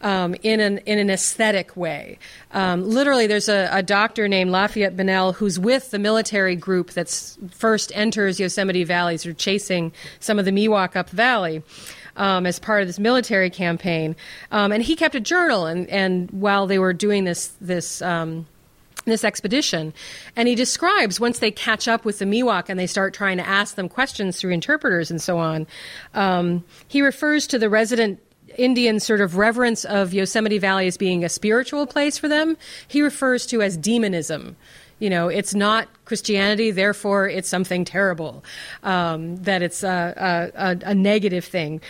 Um, 0.01 0.35
in 0.43 0.59
an 0.59 0.79
in 0.79 0.99
an 0.99 1.09
aesthetic 1.09 1.75
way. 1.75 2.19
Um, 2.51 2.83
literally, 2.83 3.27
there's 3.27 3.49
a, 3.49 3.69
a, 3.71 3.81
doctor 3.81 4.27
named 4.27 4.51
Lafayette 4.51 4.95
Bunnell 4.95 5.33
who's 5.33 5.57
with 5.57 5.91
the 5.91 5.99
military 5.99 6.55
group 6.55 6.91
that 6.91 7.09
first 7.51 7.91
enters 7.95 8.39
Yosemite 8.39 8.83
Valley, 8.83 9.17
sort 9.17 9.31
of 9.31 9.37
chasing 9.37 9.93
some 10.19 10.37
of 10.37 10.45
the 10.45 10.51
Miwok 10.51 10.95
up 10.95 11.09
Valley. 11.09 11.63
Um, 12.17 12.45
as 12.45 12.59
part 12.59 12.81
of 12.81 12.87
this 12.87 12.97
military 12.97 13.49
campaign, 13.49 14.15
um, 14.49 14.71
and 14.71 14.81
he 14.81 14.95
kept 14.95 15.15
a 15.15 15.19
journal. 15.19 15.65
And, 15.65 15.89
and 15.89 16.31
while 16.31 16.65
they 16.65 16.79
were 16.79 16.93
doing 16.93 17.25
this 17.25 17.47
this 17.59 18.01
um, 18.01 18.45
this 19.05 19.23
expedition. 19.23 19.93
And 20.35 20.47
he 20.47 20.55
describes 20.55 21.19
once 21.19 21.39
they 21.39 21.51
catch 21.51 21.87
up 21.87 22.05
with 22.05 22.19
the 22.19 22.25
Miwok 22.25 22.69
and 22.69 22.79
they 22.79 22.87
start 22.87 23.13
trying 23.13 23.37
to 23.37 23.47
ask 23.47 23.75
them 23.75 23.87
questions 23.87 24.39
through 24.39 24.51
interpreters 24.51 25.09
and 25.09 25.21
so 25.21 25.37
on, 25.37 25.67
um, 26.13 26.63
he 26.87 27.01
refers 27.01 27.47
to 27.47 27.59
the 27.59 27.69
resident 27.69 28.19
Indian 28.57 28.99
sort 28.99 29.21
of 29.21 29.37
reverence 29.37 29.85
of 29.85 30.13
Yosemite 30.13 30.57
Valley 30.57 30.87
as 30.87 30.97
being 30.97 31.23
a 31.23 31.29
spiritual 31.29 31.85
place 31.87 32.17
for 32.17 32.27
them. 32.27 32.57
He 32.87 33.01
refers 33.01 33.45
to 33.47 33.61
as 33.61 33.77
demonism. 33.77 34.55
You 34.99 35.09
know, 35.09 35.27
it's 35.27 35.53
not 35.53 35.89
Christianity, 36.05 36.71
therefore 36.71 37.27
it's 37.27 37.49
something 37.49 37.83
terrible, 37.83 38.43
um, 38.83 39.35
that 39.43 39.61
it's 39.61 39.83
a, 39.83 40.51
a, 40.55 40.89
a 40.89 40.95
negative 40.95 41.45
thing 41.45 41.81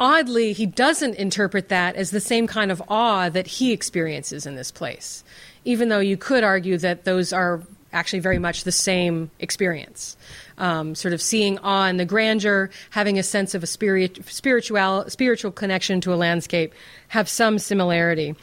oddly, 0.00 0.52
he 0.52 0.64
doesn't 0.64 1.16
interpret 1.16 1.70
that 1.70 1.96
as 1.96 2.12
the 2.12 2.20
same 2.20 2.46
kind 2.46 2.70
of 2.70 2.80
awe 2.86 3.28
that 3.28 3.48
he 3.48 3.72
experiences 3.72 4.46
in 4.46 4.54
this 4.54 4.70
place 4.70 5.24
even 5.68 5.90
though 5.90 6.00
you 6.00 6.16
could 6.16 6.44
argue 6.44 6.78
that 6.78 7.04
those 7.04 7.30
are 7.30 7.60
actually 7.92 8.20
very 8.20 8.38
much 8.38 8.64
the 8.64 8.72
same 8.72 9.30
experience. 9.38 10.16
Um, 10.58 10.96
sort 10.96 11.14
of 11.14 11.22
seeing 11.22 11.58
awe 11.60 11.86
in 11.86 11.98
the 11.98 12.04
grandeur, 12.04 12.70
having 12.90 13.18
a 13.18 13.22
sense 13.22 13.54
of 13.54 13.62
a 13.62 13.66
spirit, 13.66 14.18
spiritual 14.26 15.04
spiritual 15.08 15.52
connection 15.52 16.00
to 16.00 16.12
a 16.12 16.16
landscape, 16.16 16.74
have 17.08 17.28
some 17.28 17.60
similarity. 17.60 18.34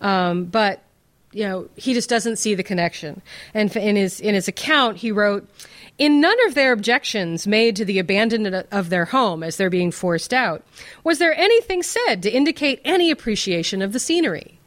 Um, 0.00 0.44
but 0.44 0.84
you 1.32 1.44
know, 1.44 1.68
he 1.74 1.92
just 1.92 2.08
doesn't 2.08 2.36
see 2.36 2.54
the 2.54 2.62
connection. 2.62 3.20
And 3.52 3.74
in 3.76 3.96
his 3.96 4.20
in 4.20 4.34
his 4.34 4.48
account, 4.48 4.98
he 4.98 5.10
wrote. 5.12 5.48
In 5.96 6.20
none 6.20 6.36
of 6.46 6.56
their 6.56 6.72
objections 6.72 7.46
made 7.46 7.76
to 7.76 7.84
the 7.84 8.00
abandonment 8.00 8.66
of 8.72 8.90
their 8.90 9.04
home 9.04 9.44
as 9.44 9.56
they're 9.56 9.70
being 9.70 9.92
forced 9.92 10.34
out, 10.34 10.64
was 11.04 11.20
there 11.20 11.38
anything 11.38 11.84
said 11.84 12.20
to 12.22 12.30
indicate 12.32 12.80
any 12.84 13.12
appreciation 13.12 13.80
of 13.80 13.92
the 13.92 14.00
scenery. 14.00 14.58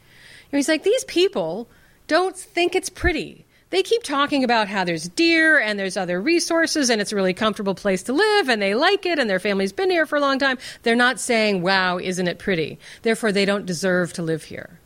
he's 0.52 0.70
like, 0.70 0.84
these 0.84 1.04
people 1.04 1.68
don't 2.08 2.38
think 2.38 2.76
it's 2.76 2.90
pretty. 2.90 3.46
They 3.70 3.84
keep 3.84 4.04
talking 4.04 4.44
about 4.46 4.70
how 4.70 4.86
there's 4.86 5.10
deer 5.10 5.60
and 5.60 5.78
there's 5.78 5.98
other 5.98 6.22
resources 6.22 6.90
and 6.90 7.02
it's 7.02 7.12
a 7.12 7.16
really 7.16 7.34
comfortable 7.34 7.76
place 7.76 8.04
to 8.04 8.14
live 8.14 8.48
and 8.48 8.62
they 8.62 8.76
like 8.76 9.06
it 9.06 9.20
and 9.20 9.30
their 9.30 9.40
family's 9.40 9.74
been 9.74 9.90
here 9.90 10.06
for 10.06 10.16
a 10.16 10.22
long 10.22 10.40
time. 10.40 10.58
They're 10.84 10.96
not 10.96 11.20
saying, 11.20 11.62
wow, 11.62 11.98
isn't 11.98 12.28
it 12.28 12.40
pretty? 12.40 12.80
Therefore, 13.02 13.34
they 13.34 13.44
don't 13.44 13.66
deserve 13.66 14.14
to 14.14 14.22
live 14.22 14.46
here. 14.46 14.80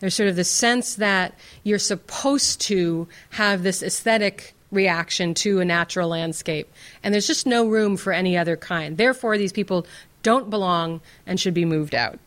There's 0.00 0.14
sort 0.14 0.28
of 0.28 0.36
the 0.36 0.44
sense 0.44 0.96
that 0.96 1.34
you're 1.62 1.78
supposed 1.78 2.60
to 2.62 3.06
have 3.30 3.62
this 3.62 3.82
aesthetic 3.82 4.54
reaction 4.70 5.34
to 5.34 5.60
a 5.60 5.64
natural 5.64 6.08
landscape, 6.08 6.72
and 7.02 7.12
there's 7.12 7.26
just 7.26 7.46
no 7.46 7.68
room 7.68 7.96
for 7.96 8.12
any 8.12 8.36
other 8.36 8.56
kind. 8.56 8.96
Therefore, 8.96 9.36
these 9.36 9.52
people 9.52 9.86
don't 10.22 10.48
belong 10.48 11.00
and 11.26 11.38
should 11.38 11.54
be 11.54 11.66
moved 11.66 11.94
out. 11.94 12.18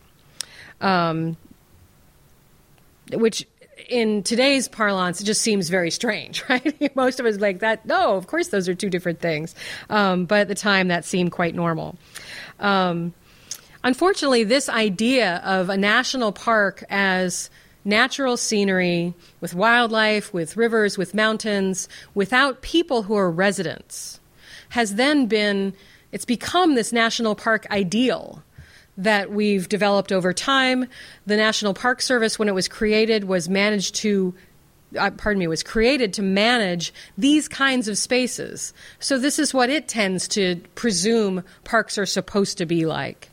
Um, 0.81 1.37
which 3.11 3.45
in 3.93 4.23
today's 4.23 4.67
parlance, 4.67 5.21
it 5.21 5.25
just 5.25 5.41
seems 5.41 5.69
very 5.69 5.91
strange, 5.91 6.43
right? 6.49 6.95
Most 6.95 7.19
of 7.19 7.27
us 7.27 7.37
like 7.37 7.59
that. 7.59 7.85
No, 7.85 8.17
of 8.17 8.25
course, 8.25 8.47
those 8.47 8.67
are 8.67 8.73
two 8.73 8.89
different 8.89 9.19
things. 9.19 9.53
Um, 9.89 10.25
but 10.25 10.39
at 10.39 10.47
the 10.47 10.55
time, 10.55 10.87
that 10.87 11.05
seemed 11.05 11.31
quite 11.31 11.53
normal. 11.53 11.95
Um, 12.59 13.13
unfortunately, 13.83 14.45
this 14.45 14.67
idea 14.67 15.41
of 15.45 15.69
a 15.69 15.77
national 15.77 16.31
park 16.31 16.83
as 16.89 17.51
natural 17.85 18.35
scenery 18.35 19.13
with 19.41 19.53
wildlife, 19.53 20.33
with 20.33 20.57
rivers, 20.57 20.97
with 20.97 21.13
mountains, 21.13 21.87
without 22.15 22.63
people 22.63 23.03
who 23.03 23.15
are 23.15 23.29
residents, 23.29 24.19
has 24.69 24.95
then 24.95 25.27
been, 25.27 25.71
it's 26.11 26.25
become 26.25 26.73
this 26.73 26.91
national 26.91 27.35
park 27.35 27.69
ideal 27.69 28.41
that 28.97 29.31
we've 29.31 29.67
developed 29.67 30.11
over 30.11 30.33
time. 30.33 30.87
The 31.25 31.37
National 31.37 31.73
Park 31.73 32.01
Service, 32.01 32.37
when 32.37 32.47
it 32.47 32.53
was 32.53 32.67
created, 32.67 33.23
was 33.23 33.49
managed 33.49 33.95
to 33.95 34.33
uh, 34.97 35.09
pardon 35.11 35.39
me, 35.39 35.47
was 35.47 35.63
created 35.63 36.13
to 36.13 36.21
manage 36.21 36.93
these 37.17 37.47
kinds 37.47 37.87
of 37.87 37.97
spaces. 37.97 38.73
So 38.99 39.17
this 39.17 39.39
is 39.39 39.53
what 39.53 39.71
it 39.71 39.87
tends 39.87 40.27
to 40.29 40.61
presume 40.75 41.43
parks 41.63 41.97
are 41.97 42.05
supposed 42.05 42.59
to 42.59 42.65
be 42.65 42.85
like. 42.85 43.29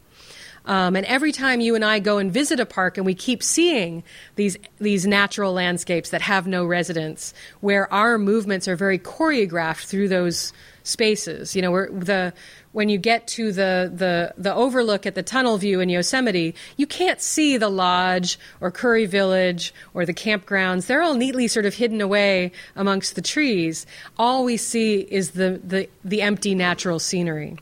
Um, 0.70 0.94
and 0.94 1.04
every 1.06 1.32
time 1.32 1.60
you 1.60 1.74
and 1.74 1.84
I 1.84 1.98
go 1.98 2.18
and 2.18 2.32
visit 2.32 2.60
a 2.60 2.64
park, 2.64 2.96
and 2.96 3.04
we 3.04 3.12
keep 3.12 3.42
seeing 3.42 4.04
these 4.36 4.56
these 4.78 5.04
natural 5.04 5.52
landscapes 5.52 6.10
that 6.10 6.22
have 6.22 6.46
no 6.46 6.64
residents, 6.64 7.34
where 7.60 7.92
our 7.92 8.18
movements 8.18 8.68
are 8.68 8.76
very 8.76 8.98
choreographed 8.98 9.86
through 9.86 10.06
those 10.06 10.52
spaces. 10.84 11.56
You 11.56 11.62
know, 11.62 11.86
the 11.86 12.32
when 12.70 12.88
you 12.88 12.98
get 12.98 13.26
to 13.26 13.50
the, 13.50 13.90
the, 13.92 14.32
the 14.38 14.54
overlook 14.54 15.04
at 15.04 15.16
the 15.16 15.24
tunnel 15.24 15.58
view 15.58 15.80
in 15.80 15.88
Yosemite, 15.88 16.54
you 16.76 16.86
can't 16.86 17.20
see 17.20 17.56
the 17.56 17.68
lodge 17.68 18.38
or 18.60 18.70
Curry 18.70 19.06
Village 19.06 19.74
or 19.92 20.06
the 20.06 20.14
campgrounds. 20.14 20.86
They're 20.86 21.02
all 21.02 21.14
neatly 21.14 21.48
sort 21.48 21.66
of 21.66 21.74
hidden 21.74 22.00
away 22.00 22.52
amongst 22.76 23.16
the 23.16 23.22
trees. 23.22 23.86
All 24.16 24.44
we 24.44 24.56
see 24.56 25.00
is 25.00 25.32
the, 25.32 25.60
the, 25.64 25.88
the 26.04 26.22
empty 26.22 26.54
natural 26.54 27.00
scenery. 27.00 27.56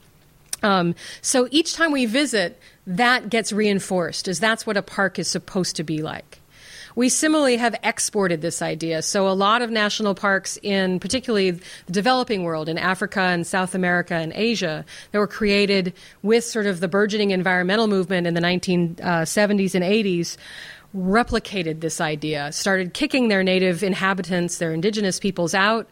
Um, 0.62 0.94
so 1.22 1.48
each 1.50 1.74
time 1.74 1.92
we 1.92 2.04
visit, 2.04 2.60
that 2.88 3.28
gets 3.28 3.52
reinforced, 3.52 4.28
as 4.28 4.40
that's 4.40 4.66
what 4.66 4.78
a 4.78 4.82
park 4.82 5.18
is 5.18 5.28
supposed 5.28 5.76
to 5.76 5.84
be 5.84 6.02
like. 6.02 6.40
We 6.96 7.10
similarly 7.10 7.58
have 7.58 7.76
exported 7.84 8.40
this 8.40 8.60
idea. 8.62 9.02
So 9.02 9.28
a 9.28 9.30
lot 9.30 9.62
of 9.62 9.70
national 9.70 10.14
parks 10.14 10.58
in 10.62 10.98
particularly 10.98 11.50
the 11.52 11.62
developing 11.92 12.42
world, 12.42 12.68
in 12.68 12.78
Africa 12.78 13.20
and 13.20 13.46
South 13.46 13.74
America 13.74 14.14
and 14.14 14.32
Asia, 14.34 14.84
that 15.12 15.18
were 15.18 15.28
created 15.28 15.92
with 16.22 16.44
sort 16.44 16.66
of 16.66 16.80
the 16.80 16.88
burgeoning 16.88 17.30
environmental 17.30 17.86
movement 17.86 18.26
in 18.26 18.34
the 18.34 18.40
1970s 18.40 19.74
and 19.74 19.84
80s 19.84 20.36
replicated 20.96 21.80
this 21.80 22.00
idea, 22.00 22.50
started 22.52 22.94
kicking 22.94 23.28
their 23.28 23.44
native 23.44 23.82
inhabitants, 23.82 24.56
their 24.56 24.72
indigenous 24.72 25.20
peoples 25.20 25.54
out, 25.54 25.88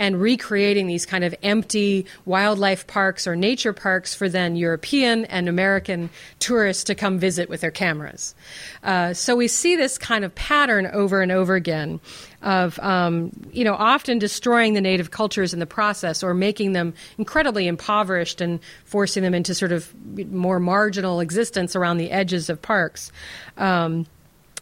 and 0.00 0.18
recreating 0.18 0.86
these 0.86 1.04
kind 1.04 1.24
of 1.24 1.34
empty 1.42 2.06
wildlife 2.24 2.86
parks 2.86 3.26
or 3.26 3.36
nature 3.36 3.74
parks 3.74 4.14
for 4.14 4.30
then 4.30 4.56
European 4.56 5.26
and 5.26 5.46
American 5.46 6.08
tourists 6.38 6.84
to 6.84 6.94
come 6.94 7.18
visit 7.18 7.50
with 7.50 7.60
their 7.60 7.70
cameras. 7.70 8.34
Uh, 8.82 9.12
so 9.12 9.36
we 9.36 9.46
see 9.46 9.76
this 9.76 9.98
kind 9.98 10.24
of 10.24 10.34
pattern 10.34 10.86
over 10.86 11.20
and 11.20 11.30
over 11.30 11.54
again 11.54 12.00
of 12.40 12.78
um, 12.78 13.30
you 13.52 13.62
know 13.62 13.74
often 13.74 14.18
destroying 14.18 14.72
the 14.72 14.80
native 14.80 15.10
cultures 15.10 15.52
in 15.52 15.60
the 15.60 15.66
process 15.66 16.22
or 16.22 16.32
making 16.32 16.72
them 16.72 16.94
incredibly 17.18 17.68
impoverished 17.68 18.40
and 18.40 18.58
forcing 18.86 19.22
them 19.22 19.34
into 19.34 19.54
sort 19.54 19.70
of 19.70 19.94
more 20.32 20.58
marginal 20.58 21.20
existence 21.20 21.76
around 21.76 21.98
the 21.98 22.10
edges 22.10 22.48
of 22.48 22.60
parks. 22.62 23.12
Um, 23.58 24.06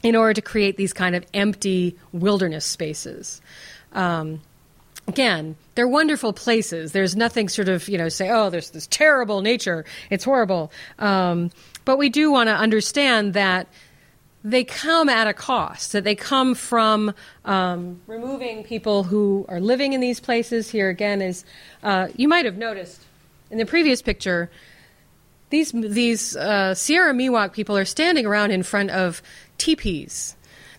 in 0.00 0.14
order 0.14 0.32
to 0.32 0.42
create 0.42 0.76
these 0.76 0.92
kind 0.92 1.16
of 1.16 1.26
empty 1.34 1.96
wilderness 2.12 2.64
spaces. 2.64 3.40
Um, 3.92 4.40
again, 5.08 5.56
they're 5.74 5.88
wonderful 5.88 6.32
places. 6.32 6.92
There's 6.92 7.16
nothing 7.16 7.48
sort 7.48 7.68
of, 7.68 7.88
you 7.88 7.98
know, 7.98 8.08
say, 8.08 8.30
oh, 8.30 8.50
there's 8.50 8.70
this 8.70 8.86
terrible 8.86 9.40
nature. 9.40 9.84
It's 10.10 10.24
horrible. 10.24 10.70
Um, 10.98 11.50
but 11.84 11.96
we 11.96 12.10
do 12.10 12.30
want 12.30 12.48
to 12.48 12.54
understand 12.54 13.32
that 13.34 13.66
they 14.44 14.62
come 14.62 15.08
at 15.08 15.26
a 15.26 15.32
cost, 15.32 15.92
that 15.92 16.04
they 16.04 16.14
come 16.14 16.54
from 16.54 17.12
um, 17.44 18.00
removing 18.06 18.62
people 18.62 19.02
who 19.02 19.44
are 19.48 19.60
living 19.60 19.94
in 19.94 20.00
these 20.00 20.20
places. 20.20 20.70
Here 20.70 20.88
again 20.88 21.20
is, 21.22 21.44
uh, 21.82 22.08
you 22.14 22.28
might 22.28 22.44
have 22.44 22.56
noticed 22.56 23.02
in 23.50 23.58
the 23.58 23.66
previous 23.66 24.02
picture, 24.02 24.50
these, 25.50 25.72
these 25.72 26.36
uh, 26.36 26.74
Sierra 26.74 27.14
Miwok 27.14 27.52
people 27.52 27.76
are 27.76 27.86
standing 27.86 28.26
around 28.26 28.50
in 28.50 28.62
front 28.62 28.90
of 28.90 29.22
teepees 29.56 30.36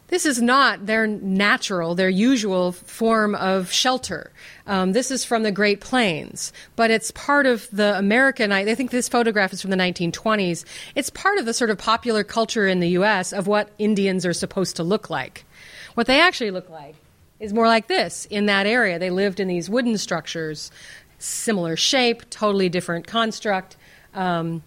this 0.10 0.26
is 0.26 0.41
not 0.41 0.86
their 0.86 1.07
natural, 1.07 1.95
their 1.95 2.10
usual 2.10 2.72
form 2.72 3.36
of 3.36 3.72
shelter. 3.72 4.32
Um, 4.68 4.91
this 4.93 5.12
is 5.12 5.24
from 5.24 5.43
the 5.43 5.51
Great 5.51 5.82
Plains, 5.82 6.51
but 6.76 6.91
it's 6.91 7.12
part 7.12 7.45
of 7.45 7.68
the 7.72 7.97
American. 7.97 8.51
I, 8.51 8.76
think 8.76 8.91
this 8.91 9.10
photograph 9.10 9.53
is 9.53 9.62
from 9.62 9.72
the 9.72 9.78
1920s. 9.78 10.66
It's 10.95 11.10
part 11.10 11.38
of 11.38 11.45
the 11.45 11.53
sort 11.53 11.70
of 11.70 11.78
popular 11.78 12.24
culture 12.24 12.68
in 12.68 12.80
the 12.80 12.89
U.S. 12.89 13.34
of 13.34 13.47
what 13.47 13.70
Indians 13.78 14.26
are 14.26 14.34
supposed 14.34 14.76
to 14.78 14.84
look 14.84 15.10
like. 15.10 15.45
What 15.93 16.07
they 16.07 16.22
actually 16.22 16.51
look 16.51 16.70
like 16.70 16.95
is 17.39 17.53
more 17.53 17.68
like 17.68 17.88
this 17.88 18.26
in 18.26 18.47
that 18.47 18.66
area. 18.66 18.99
They 18.99 19.10
lived 19.10 19.39
in 19.39 19.47
these 19.47 19.70
wooden 19.70 19.97
structures, 19.97 20.72
similar 21.20 21.76
shape, 21.76 22.30
totally 22.30 22.70
different 22.70 23.07
construct. 23.07 23.78
Um, 24.14 24.64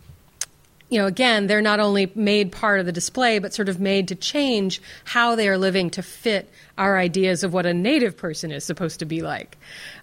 you 0.93 0.99
know, 0.99 1.07
again, 1.07 1.47
they're 1.47 1.63
not 1.63 1.81
only 1.81 2.13
made 2.15 2.53
part 2.53 2.79
of 2.79 2.85
the 2.85 2.93
display, 2.93 3.39
but 3.39 3.55
sort 3.55 3.71
of 3.71 3.81
made 3.81 4.09
to 4.09 4.15
change 4.15 4.83
how 5.05 5.35
they 5.35 5.49
are 5.49 5.57
living 5.57 5.89
to 5.89 6.03
fit 6.03 6.51
our 6.77 6.99
ideas 6.99 7.43
of 7.43 7.55
what 7.55 7.65
a 7.65 7.73
native 7.73 8.15
person 8.15 8.53
is 8.53 8.63
supposed 8.63 8.99
to 8.99 9.07
be 9.07 9.23
like. 9.23 9.57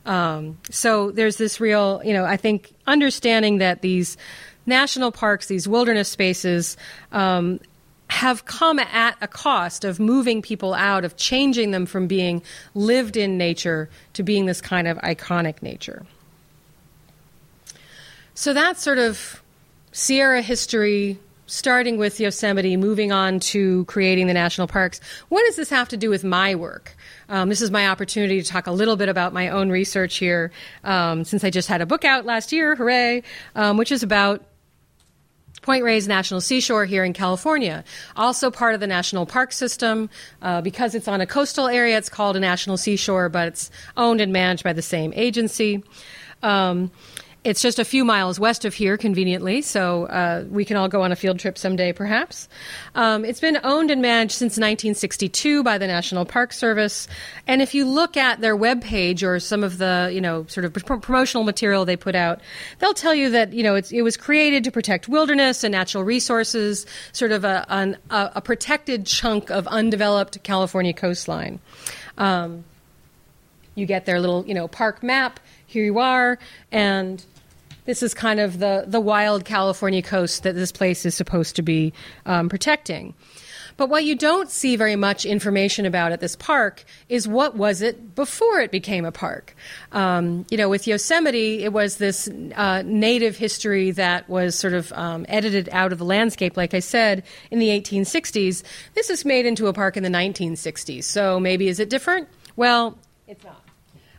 Um, 0.08 0.58
so 0.72 1.12
there's 1.12 1.38
this 1.38 1.60
real, 1.60 2.02
you 2.04 2.12
know, 2.12 2.26
I 2.26 2.38
think 2.38 2.74
understanding 2.88 3.60
that 3.60 3.84
these 3.84 4.18
national 4.66 5.12
parks, 5.12 5.46
these 5.46 5.68
wilderness 5.68 6.10
spaces, 6.10 6.76
um, 7.12 7.60
have 8.10 8.46
come 8.46 8.80
at 8.80 9.16
a 9.22 9.28
cost 9.28 9.86
of 9.86 10.00
moving 10.00 10.42
people 10.42 10.74
out, 10.74 11.06
of 11.06 11.16
changing 11.18 11.70
them 11.70 11.86
from 11.86 12.08
being 12.08 12.42
lived 12.74 13.16
in 13.16 13.38
nature 13.38 13.92
to 14.14 14.24
being 14.24 14.48
this 14.48 14.60
kind 14.60 14.88
of 14.88 14.98
iconic 14.98 15.62
nature. 15.62 16.04
So 18.34 18.54
that's 18.56 18.82
sort 18.82 18.98
of 18.98 19.44
Sierra 19.92 20.42
history, 20.42 21.18
starting 21.48 21.98
with 21.98 22.20
Yosemite, 22.20 22.78
moving 22.78 23.12
on 23.12 23.40
to 23.40 23.86
creating 23.86 24.28
the 24.28 24.34
national 24.34 24.68
parks. 24.68 25.02
What 25.30 25.44
does 25.46 25.56
this 25.56 25.70
have 25.70 25.90
to 25.90 25.98
do 25.98 26.10
with 26.10 26.24
my 26.24 26.54
work? 26.56 26.96
Um, 27.28 27.50
this 27.50 27.62
is 27.62 27.72
my 27.72 27.88
opportunity 27.88 28.42
to 28.42 28.48
talk 28.48 28.68
a 28.68 28.72
little 28.72 28.96
bit 28.96 29.10
about 29.10 29.34
my 29.34 29.50
own 29.50 29.70
research 29.70 30.18
here, 30.18 30.52
um, 30.84 31.24
since 31.24 31.44
I 31.44 31.50
just 31.50 31.68
had 31.68 31.82
a 31.82 31.86
book 31.86 32.06
out 32.06 32.26
last 32.26 32.52
year, 32.52 32.76
hooray, 32.76 33.24
um, 33.56 33.78
which 33.78 33.92
is 33.92 34.04
about 34.04 34.46
Point 35.62 35.84
Reyes 35.84 36.08
National 36.08 36.40
Seashore 36.40 36.86
here 36.86 37.04
in 37.04 37.14
California, 37.14 37.84
also 38.16 38.50
part 38.50 38.76
of 38.76 38.80
the 38.80 38.88
national 38.88 39.26
park 39.26 39.52
system. 39.52 40.10
Uh, 40.42 40.62
because 40.62 40.96
it's 40.96 41.08
on 41.08 41.20
a 41.20 41.26
coastal 41.26 41.68
area, 41.68 41.98
it's 41.98 42.10
called 42.10 42.38
a 42.38 42.40
national 42.40 42.78
seashore, 42.78 43.28
but 43.28 43.48
it's 43.50 43.72
owned 43.98 44.22
and 44.22 44.32
managed 44.32 44.64
by 44.64 44.74
the 44.74 44.82
same 44.82 45.12
agency. 45.16 45.84
Um, 46.42 46.92
it's 47.44 47.62
just 47.62 47.80
a 47.80 47.86
few 47.86 48.04
miles 48.04 48.38
west 48.38 48.66
of 48.66 48.74
here, 48.74 48.98
conveniently, 48.98 49.62
so 49.62 50.06
uh, 50.08 50.44
we 50.50 50.66
can 50.66 50.76
all 50.76 50.90
go 50.90 51.04
on 51.04 51.12
a 51.14 51.16
field 51.16 51.40
trip 51.40 51.58
someday, 51.58 51.94
perhaps. 51.94 52.50
Um, 52.96 53.24
it's 53.24 53.40
been 53.40 53.58
owned 53.64 53.92
and 53.92 54.02
managed 54.02 54.34
since 54.34 54.52
1962 54.52 55.64
by 55.64 55.78
the 55.78 55.88
National 55.88 56.26
Park 56.26 56.52
Service, 56.52 57.08
and 57.48 57.62
if 57.62 57.74
you 57.74 57.86
look 57.86 58.18
at 58.18 58.42
their 58.42 58.58
webpage 58.58 59.24
or 59.24 59.40
some 59.40 59.64
of 59.64 59.78
the, 59.78 60.10
you 60.14 60.20
know, 60.20 60.46
sort 60.48 60.66
of 60.66 60.74
promotional 60.74 61.46
material 61.46 61.86
they 61.86 61.96
put 61.96 62.14
out, 62.14 62.42
they'll 62.80 62.94
tell 62.94 63.16
you 63.16 63.30
that 63.30 63.54
you 63.54 63.64
know 63.64 63.76
it 63.76 64.02
was 64.02 64.18
created 64.18 64.66
to 64.66 64.72
protect 64.72 65.08
wilderness 65.08 65.64
and 65.64 65.72
natural 65.72 66.04
resources, 66.04 66.86
sort 67.14 67.32
of 67.32 67.46
a, 67.46 67.66
an, 67.70 67.98
a, 68.10 68.32
a 68.36 68.42
protected 68.42 69.06
chunk 69.06 69.50
of 69.50 69.66
undeveloped 69.68 70.44
California 70.44 70.94
coastline. 70.94 71.60
Um, 72.18 72.66
you 73.76 73.86
get 73.86 74.06
their 74.06 74.20
little, 74.20 74.46
you 74.46 74.54
know, 74.54 74.68
park 74.68 75.02
map 75.02 75.40
here 75.70 75.86
you 75.86 76.00
are, 76.00 76.40
and 76.72 77.24
this 77.86 78.02
is 78.02 78.16
kind 78.16 78.40
of 78.40 78.58
the, 78.58 78.86
the 78.88 79.00
wild 79.00 79.46
California 79.46 80.02
coast 80.02 80.44
that 80.44 80.56
this 80.56 80.72
place 80.72 81.06
is 81.06 81.14
supposed 81.14 81.56
to 81.58 81.62
be 81.62 81.94
um, 82.26 82.50
protecting. 82.50 83.14
But 83.78 83.88
what 83.88 84.04
you 84.04 84.16
don't 84.16 84.50
see 84.50 84.76
very 84.76 84.96
much 84.96 85.26
information 85.26 85.86
about 85.86 86.12
at 86.12 86.20
this 86.20 86.36
park 86.36 86.84
is 87.08 87.28
what 87.28 87.56
was 87.56 87.82
it 87.82 88.14
before 88.14 88.60
it 88.60 88.72
became 88.72 89.06
a 89.06 89.12
park. 89.12 89.56
Um, 89.94 90.46
you 90.50 90.58
know, 90.58 90.68
with 90.68 90.86
Yosemite, 90.88 91.64
it 91.64 91.72
was 91.72 91.98
this 91.98 92.28
uh, 92.56 92.82
native 92.84 93.38
history 93.38 93.92
that 93.92 94.28
was 94.28 94.58
sort 94.58 94.74
of 94.74 94.92
um, 94.94 95.26
edited 95.30 95.70
out 95.72 95.94
of 95.94 95.98
the 95.98 96.04
landscape, 96.04 96.58
like 96.58 96.74
I 96.74 96.80
said, 96.80 97.24
in 97.52 97.60
the 97.60 97.70
1860s. 97.70 98.64
This 98.96 99.10
is 99.10 99.24
made 99.24 99.46
into 99.46 99.68
a 99.68 99.74
park 99.74 99.96
in 99.96 100.04
the 100.04 100.10
1960s. 100.10 101.06
So 101.06 101.40
maybe 101.40 101.70
is 101.70 101.80
it 101.80 101.90
different? 101.90 102.28
Well, 102.56 102.98
it's 103.28 103.46
not. 103.46 103.64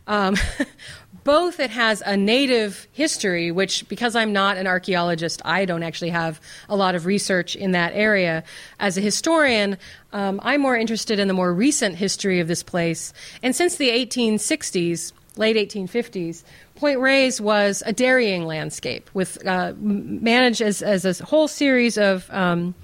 Um, 0.06 0.36
both 1.24 1.60
it 1.60 1.70
has 1.70 2.02
a 2.04 2.16
native 2.16 2.86
history, 2.92 3.50
which, 3.50 3.88
because 3.88 4.16
I'm 4.16 4.32
not 4.32 4.56
an 4.56 4.66
archaeologist, 4.66 5.42
I 5.44 5.64
don't 5.64 5.82
actually 5.82 6.10
have 6.10 6.40
a 6.68 6.76
lot 6.76 6.94
of 6.94 7.06
research 7.06 7.56
in 7.56 7.72
that 7.72 7.92
area. 7.94 8.44
As 8.78 8.96
a 8.96 9.00
historian, 9.00 9.78
um, 10.12 10.40
I'm 10.42 10.60
more 10.60 10.76
interested 10.76 11.18
in 11.18 11.28
the 11.28 11.34
more 11.34 11.52
recent 11.52 11.96
history 11.96 12.40
of 12.40 12.48
this 12.48 12.62
place. 12.62 13.12
And 13.42 13.54
since 13.54 13.76
the 13.76 13.88
1860s, 13.88 15.12
late 15.36 15.56
1850s, 15.56 16.44
Point 16.76 17.00
Reyes 17.00 17.42
was 17.42 17.82
a 17.84 17.92
dairying 17.92 18.46
landscape 18.46 19.10
with 19.12 19.46
uh, 19.46 19.74
managed 19.78 20.62
as, 20.62 20.80
as 20.80 21.04
a 21.04 21.24
whole 21.24 21.46
series 21.46 21.98
of 21.98 22.26
um, 22.30 22.74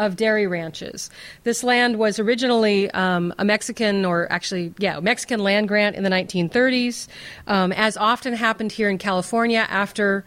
of 0.00 0.16
dairy 0.16 0.46
ranches. 0.46 1.10
This 1.44 1.62
land 1.62 1.98
was 1.98 2.18
originally 2.18 2.90
um, 2.92 3.34
a 3.38 3.44
Mexican, 3.44 4.06
or 4.06 4.26
actually, 4.32 4.72
yeah, 4.78 4.98
Mexican 4.98 5.40
land 5.40 5.68
grant 5.68 5.94
in 5.94 6.02
the 6.02 6.10
1930s. 6.10 7.06
Um, 7.46 7.70
as 7.72 7.96
often 7.98 8.32
happened 8.32 8.72
here 8.72 8.88
in 8.88 8.96
California 8.96 9.66
after 9.68 10.24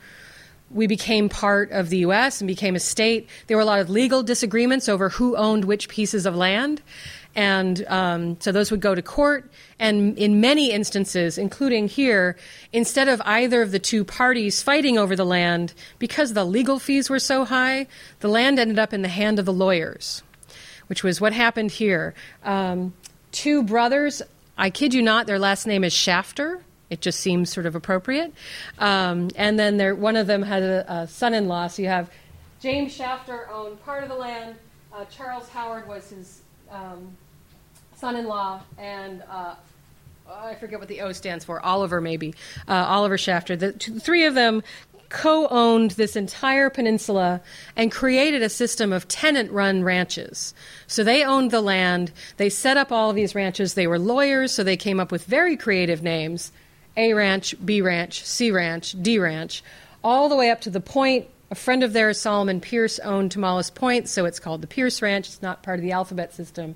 we 0.70 0.88
became 0.88 1.28
part 1.28 1.72
of 1.72 1.90
the 1.90 1.98
U.S. 1.98 2.40
and 2.40 2.48
became 2.48 2.76
a 2.76 2.80
state, 2.80 3.28
there 3.48 3.58
were 3.58 3.62
a 3.64 3.66
lot 3.66 3.80
of 3.80 3.90
legal 3.90 4.24
disagreements 4.24 4.88
over 4.88 5.10
who 5.10 5.36
owned 5.36 5.66
which 5.66 5.90
pieces 5.90 6.26
of 6.26 6.36
land. 6.36 6.82
And 7.36 7.86
um, 7.88 8.40
so 8.40 8.52
those 8.52 8.70
would 8.70 8.80
go 8.80 8.94
to 8.94 9.02
court. 9.02 9.50
And 9.80 10.18
in 10.18 10.40
many 10.40 10.72
instances, 10.72 11.38
including 11.38 11.88
here, 11.88 12.38
instead 12.72 13.08
of 13.08 13.22
either 13.26 13.62
of 13.62 13.72
the 13.72 13.80
two 13.80 14.04
parties 14.04 14.62
fighting 14.62 14.98
over 14.98 15.16
the 15.16 15.26
land, 15.26 15.74
because 15.98 16.34
the 16.34 16.46
legal 16.46 16.78
fees 16.80 17.10
were 17.10 17.20
so 17.20 17.44
high, 17.46 17.88
the 18.20 18.28
land 18.28 18.60
ended 18.60 18.78
up 18.78 18.94
in 18.94 19.02
the 19.02 19.08
hand 19.08 19.40
of 19.40 19.46
the 19.46 19.54
lawyers, 19.54 20.22
which 20.88 21.04
was 21.04 21.20
what 21.20 21.34
happened 21.34 21.72
here. 21.72 22.14
Um, 22.44 22.94
two 23.32 23.64
brothers, 23.64 24.22
I 24.58 24.70
kid 24.70 24.94
you 24.94 25.02
not, 25.02 25.26
their 25.26 25.40
last 25.40 25.66
name 25.66 25.84
is 25.84 25.94
Shafter. 25.94 26.64
It 26.90 27.02
just 27.02 27.20
seems 27.20 27.52
sort 27.52 27.66
of 27.66 27.74
appropriate. 27.74 28.32
Um, 28.78 29.32
and 29.36 29.58
then 29.58 29.78
there, 29.78 29.96
one 29.96 30.16
of 30.16 30.28
them 30.28 30.44
had 30.44 30.62
a, 30.62 30.94
a 30.94 31.08
son 31.08 31.34
in 31.34 31.48
law. 31.48 31.66
So 31.66 31.82
you 31.82 31.88
have 31.88 32.12
James 32.62 32.94
Shafter 32.94 33.50
owned 33.52 33.84
part 33.84 34.04
of 34.04 34.10
the 34.10 34.16
land. 34.16 34.56
Uh, 34.94 35.04
Charles 35.06 35.50
Howard 35.50 35.88
was 35.88 36.12
his 36.12 36.42
um, 36.70 37.18
son-in-law 38.04 38.60
and 38.78 39.24
uh, 39.30 39.56
I 40.30 40.56
forget 40.56 40.78
what 40.78 40.90
the 40.90 41.00
O 41.00 41.14
stands 41.14 41.46
for. 41.46 41.62
Oliver, 41.66 42.02
maybe 42.02 42.36
uh, 42.68 42.74
Oliver 42.74 43.18
Shafter. 43.18 43.56
The 43.56 43.72
t- 43.72 43.98
three 43.98 44.26
of 44.26 44.34
them 44.34 44.62
co-owned 45.08 45.92
this 45.92 46.18
entire 46.18 46.70
peninsula 46.70 47.40
and 47.78 47.94
created 47.94 48.42
a 48.42 48.50
system 48.50 48.92
of 48.92 49.08
tenant-run 49.08 49.84
ranches. 49.84 50.54
So 50.86 51.06
they 51.06 51.24
owned 51.24 51.52
the 51.52 51.62
land. 51.62 52.12
They 52.36 52.50
set 52.50 52.76
up 52.76 52.92
all 52.92 53.10
of 53.10 53.16
these 53.16 53.36
ranches. 53.36 53.76
They 53.76 53.88
were 53.88 54.00
lawyers, 54.00 54.52
so 54.52 54.66
they 54.66 54.76
came 54.76 55.00
up 55.00 55.10
with 55.10 55.24
very 55.24 55.56
creative 55.56 56.04
names: 56.04 56.52
A 56.98 57.14
Ranch, 57.14 57.56
B 57.64 57.80
Ranch, 57.80 58.26
C 58.26 58.52
Ranch, 58.52 59.02
D 59.02 59.18
Ranch, 59.18 59.64
all 60.04 60.28
the 60.28 60.36
way 60.36 60.50
up 60.50 60.60
to 60.62 60.70
the 60.70 60.82
point. 60.82 61.28
A 61.52 61.56
friend 61.56 61.84
of 61.84 61.94
theirs, 61.94 62.20
Solomon 62.20 62.60
Pierce, 62.60 63.00
owned 63.00 63.32
Tomales 63.32 63.74
Point, 63.74 64.10
so 64.10 64.26
it's 64.26 64.42
called 64.42 64.62
the 64.62 64.68
Pierce 64.68 65.02
Ranch. 65.02 65.30
It's 65.30 65.42
not 65.42 65.64
part 65.64 65.80
of 65.80 65.84
the 65.84 65.94
alphabet 65.94 66.34
system. 66.34 66.76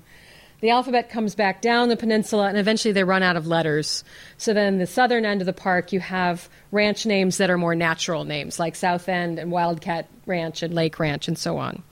The 0.60 0.70
alphabet 0.70 1.08
comes 1.08 1.36
back 1.36 1.62
down 1.62 1.88
the 1.88 1.96
peninsula, 1.96 2.48
and 2.48 2.58
eventually 2.58 2.92
they 2.92 3.04
run 3.04 3.22
out 3.22 3.36
of 3.36 3.46
letters. 3.46 4.02
So 4.38 4.52
then, 4.52 4.78
the 4.78 4.86
southern 4.86 5.24
end 5.24 5.40
of 5.40 5.46
the 5.46 5.52
park, 5.52 5.92
you 5.92 6.00
have 6.00 6.48
ranch 6.72 7.06
names 7.06 7.38
that 7.38 7.48
are 7.48 7.58
more 7.58 7.76
natural 7.76 8.24
names, 8.24 8.58
like 8.58 8.74
South 8.74 9.08
End 9.08 9.38
and 9.38 9.52
Wildcat 9.52 10.08
Ranch 10.26 10.62
and 10.62 10.74
Lake 10.74 10.98
Ranch, 10.98 11.28
and 11.28 11.38
so 11.38 11.58
on. 11.58 11.82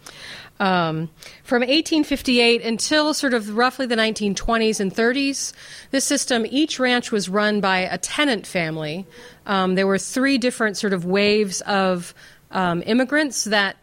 Um, 0.59 1.11
from 1.45 1.61
1858 1.61 2.63
until 2.63 3.13
sort 3.15 3.35
of 3.35 3.57
roughly 3.57 3.87
the 3.87 3.95
1920s 3.95 4.81
and 4.81 4.93
30s, 4.93 5.53
this 5.91 6.05
system, 6.05 6.47
each 6.49 6.79
ranch 6.79 7.13
was 7.13 7.29
run 7.29 7.61
by 7.61 7.81
a 7.81 7.99
tenant 7.99 8.47
family. 8.47 9.07
Um, 9.45 9.75
there 9.75 9.87
were 9.87 9.99
three 9.99 10.39
different 10.39 10.77
sort 10.77 10.93
of 10.93 11.05
waves 11.05 11.61
of 11.63 12.15
um, 12.51 12.83
immigrants 12.87 13.45
that 13.45 13.77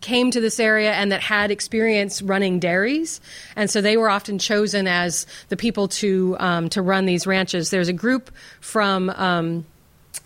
came 0.00 0.30
to 0.30 0.40
this 0.40 0.60
area 0.60 0.92
and 0.92 1.12
that 1.12 1.20
had 1.20 1.50
experience 1.50 2.22
running 2.22 2.58
dairies, 2.58 3.20
and 3.56 3.70
so 3.70 3.80
they 3.80 3.96
were 3.96 4.10
often 4.10 4.38
chosen 4.38 4.86
as 4.86 5.26
the 5.48 5.56
people 5.56 5.88
to 5.88 6.36
um, 6.38 6.68
to 6.70 6.82
run 6.82 7.06
these 7.06 7.26
ranches. 7.26 7.70
There's 7.70 7.88
a 7.88 7.92
group 7.92 8.30
from 8.60 9.10
um, 9.10 9.66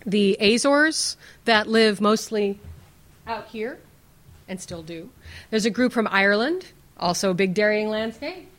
the 0.05 0.37
Azores 0.39 1.17
that 1.45 1.67
live 1.67 2.01
mostly 2.01 2.59
out 3.27 3.47
here, 3.47 3.79
and 4.47 4.59
still 4.61 4.83
do. 4.83 5.09
There's 5.49 5.65
a 5.65 5.69
group 5.69 5.93
from 5.93 6.07
Ireland, 6.11 6.67
also 6.97 7.31
a 7.31 7.33
big 7.33 7.53
dairying 7.53 7.89
landscape 7.89 8.49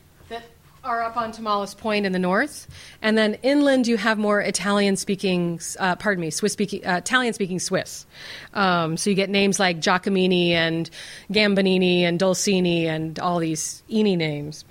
are 0.85 1.01
up 1.01 1.17
on 1.17 1.31
Tomales 1.31 1.75
Point 1.75 2.05
in 2.05 2.11
the 2.11 2.19
north, 2.19 2.67
and 3.01 3.17
then 3.17 3.33
inland 3.41 3.87
you 3.87 3.97
have 3.97 4.19
more 4.19 4.39
Italian-speaking, 4.39 5.59
uh, 5.79 5.95
pardon 5.95 6.21
me, 6.21 6.29
Swiss-speaking, 6.29 6.85
uh, 6.85 6.97
Italian-speaking 6.97 7.59
Swiss. 7.59 8.05
Um, 8.53 8.95
so 8.95 9.09
you 9.09 9.15
get 9.15 9.29
names 9.29 9.59
like 9.59 9.79
Giacomini 9.79 10.51
and 10.51 10.89
Gambonini 11.31 12.01
and 12.01 12.19
Dolcini 12.19 12.83
and 12.83 13.19
all 13.19 13.39
these 13.39 13.81
Ini 13.89 14.15
names. 14.15 14.63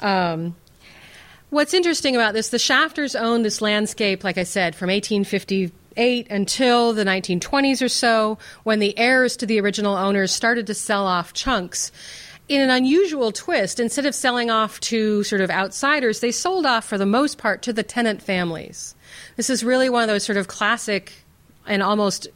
Um, 0.00 0.56
what's 1.50 1.72
interesting 1.72 2.16
about 2.16 2.34
this, 2.34 2.48
the 2.48 2.58
Shafters 2.58 3.14
owned 3.14 3.44
this 3.44 3.62
landscape, 3.62 4.24
like 4.24 4.38
I 4.38 4.44
said, 4.44 4.74
from 4.74 4.88
1858 4.90 6.30
until 6.30 6.92
the 6.92 7.04
1920s 7.04 7.80
or 7.80 7.88
so, 7.88 8.38
when 8.64 8.80
the 8.80 8.98
heirs 8.98 9.36
to 9.36 9.46
the 9.46 9.60
original 9.60 9.94
owners 9.94 10.32
started 10.32 10.66
to 10.66 10.74
sell 10.74 11.06
off 11.06 11.32
chunks 11.32 11.92
in 12.50 12.60
an 12.60 12.68
unusual 12.68 13.30
twist, 13.30 13.78
instead 13.78 14.06
of 14.06 14.14
selling 14.14 14.50
off 14.50 14.80
to 14.80 15.22
sort 15.22 15.40
of 15.40 15.50
outsiders, 15.50 16.18
they 16.18 16.32
sold 16.32 16.66
off 16.66 16.84
for 16.84 16.98
the 16.98 17.06
most 17.06 17.38
part 17.38 17.62
to 17.62 17.72
the 17.72 17.84
tenant 17.84 18.20
families. 18.20 18.96
This 19.36 19.48
is 19.48 19.62
really 19.62 19.88
one 19.88 20.02
of 20.02 20.08
those 20.08 20.24
sort 20.24 20.36
of 20.36 20.48
classic 20.48 21.12
and 21.64 21.80
almost 21.80 22.26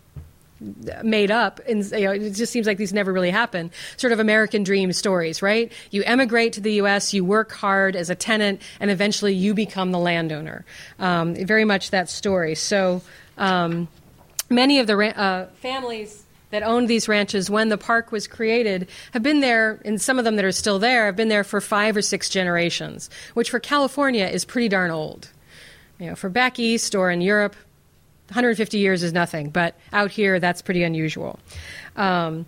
made 1.03 1.33
up. 1.33 1.61
And 1.69 1.85
you 1.91 2.05
know, 2.05 2.13
it 2.13 2.31
just 2.31 2.53
seems 2.53 2.65
like 2.65 2.79
these 2.79 2.93
never 2.93 3.13
really 3.13 3.33
happen. 3.33 3.73
Sort 3.97 4.13
of 4.13 4.21
American 4.21 4.63
dream 4.63 4.93
stories, 4.93 5.43
right? 5.43 5.73
You 5.91 6.05
emigrate 6.07 6.53
to 6.53 6.61
the 6.61 6.75
U.S., 6.75 7.13
you 7.13 7.25
work 7.25 7.51
hard 7.51 7.97
as 7.97 8.09
a 8.09 8.15
tenant, 8.15 8.63
and 8.79 8.93
eventually 8.93 9.35
you 9.35 9.53
become 9.53 9.91
the 9.91 9.99
landowner. 9.99 10.65
Um, 11.01 11.35
very 11.35 11.65
much 11.65 11.91
that 11.91 12.09
story. 12.09 12.55
So 12.55 13.03
um, 13.37 13.89
many 14.49 14.79
of 14.79 14.87
the 14.87 14.97
uh, 14.97 15.49
families 15.57 16.24
that 16.55 16.63
owned 16.63 16.89
these 16.89 17.09
ranches 17.09 17.51
when 17.51 17.69
the 17.69 17.77
park 17.77 18.13
was 18.13 18.29
created 18.29 18.89
have 19.13 19.25
been 19.25 19.41
there, 19.41 19.81
and 19.85 20.01
some 20.01 20.19
of 20.21 20.25
them 20.25 20.37
that 20.37 20.45
are 20.45 20.53
still 20.53 20.79
there 20.79 21.07
have 21.07 21.17
been 21.17 21.29
there 21.29 21.43
for 21.43 21.61
five 21.61 21.97
or 21.97 22.03
six 22.03 22.29
generations, 22.29 23.11
which 23.35 23.51
for 23.51 23.59
California 23.59 24.27
is 24.27 24.45
pretty 24.45 24.69
darn 24.69 24.93
old. 24.93 25.29
You 25.99 26.07
know, 26.07 26.15
for 26.15 26.29
back 26.29 26.61
east 26.61 26.95
or 26.95 27.11
in 27.11 27.21
Europe, 27.21 27.57
150 28.29 28.79
years 28.79 29.03
is 29.03 29.13
nothing, 29.13 29.51
but 29.51 29.77
out 29.93 30.13
here 30.13 30.39
that's 30.39 30.63
pretty 30.63 30.85
unusual. 30.85 31.41
Um, 31.97 32.47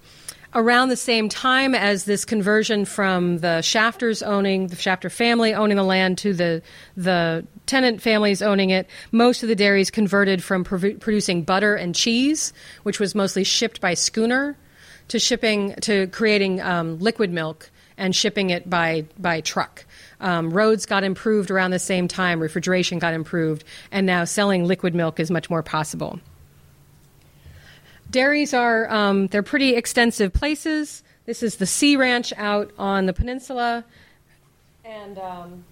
around 0.54 0.88
the 0.88 0.96
same 0.96 1.28
time 1.28 1.74
as 1.74 2.04
this 2.04 2.24
conversion 2.24 2.84
from 2.84 3.38
the 3.38 3.61
Shafters 3.61 4.22
owning 4.22 4.68
the 4.68 4.76
Shafter 4.76 5.11
family 5.11 5.52
owning 5.52 5.76
the 5.76 5.82
land 5.82 6.18
to 6.18 6.32
the 6.32 6.62
the 6.96 7.44
tenant 7.66 8.00
families 8.00 8.42
owning 8.42 8.70
it, 8.70 8.88
most 9.12 9.42
of 9.42 9.48
the 9.48 9.56
dairies 9.56 9.90
converted 9.90 10.42
from 10.42 10.64
producing 10.64 11.42
butter 11.42 11.74
and 11.74 11.94
cheese, 11.94 12.52
which 12.84 12.98
was 13.00 13.14
mostly 13.14 13.44
shipped 13.44 13.80
by 13.80 13.94
schooner, 13.94 14.56
to 15.08 15.18
shipping 15.18 15.74
to 15.82 16.06
creating 16.08 16.60
um, 16.60 16.98
liquid 16.98 17.30
milk 17.30 17.70
and 17.96 18.14
shipping 18.14 18.50
it 18.50 18.68
by 18.68 19.04
by 19.18 19.40
truck. 19.40 19.84
Um, 20.20 20.50
roads 20.50 20.86
got 20.86 21.04
improved 21.04 21.50
around 21.50 21.70
the 21.70 21.78
same 21.78 22.08
time, 22.08 22.40
refrigeration 22.40 22.98
got 22.98 23.14
improved, 23.14 23.64
and 23.90 24.06
now 24.06 24.24
selling 24.24 24.64
liquid 24.64 24.94
milk 24.94 25.20
is 25.20 25.30
much 25.30 25.50
more 25.50 25.62
possible. 25.62 26.20
Dairies 28.10 28.54
are 28.54 28.90
um, 28.90 29.26
they're 29.28 29.42
pretty 29.42 29.74
extensive 29.74 30.32
places. 30.32 31.02
This 31.26 31.42
is 31.42 31.56
the 31.56 31.66
C 31.66 31.96
Ranch 31.96 32.32
out 32.36 32.70
on 32.78 33.06
the 33.06 33.12
peninsula, 33.12 33.84
and 34.84 35.18
um, 35.18 35.64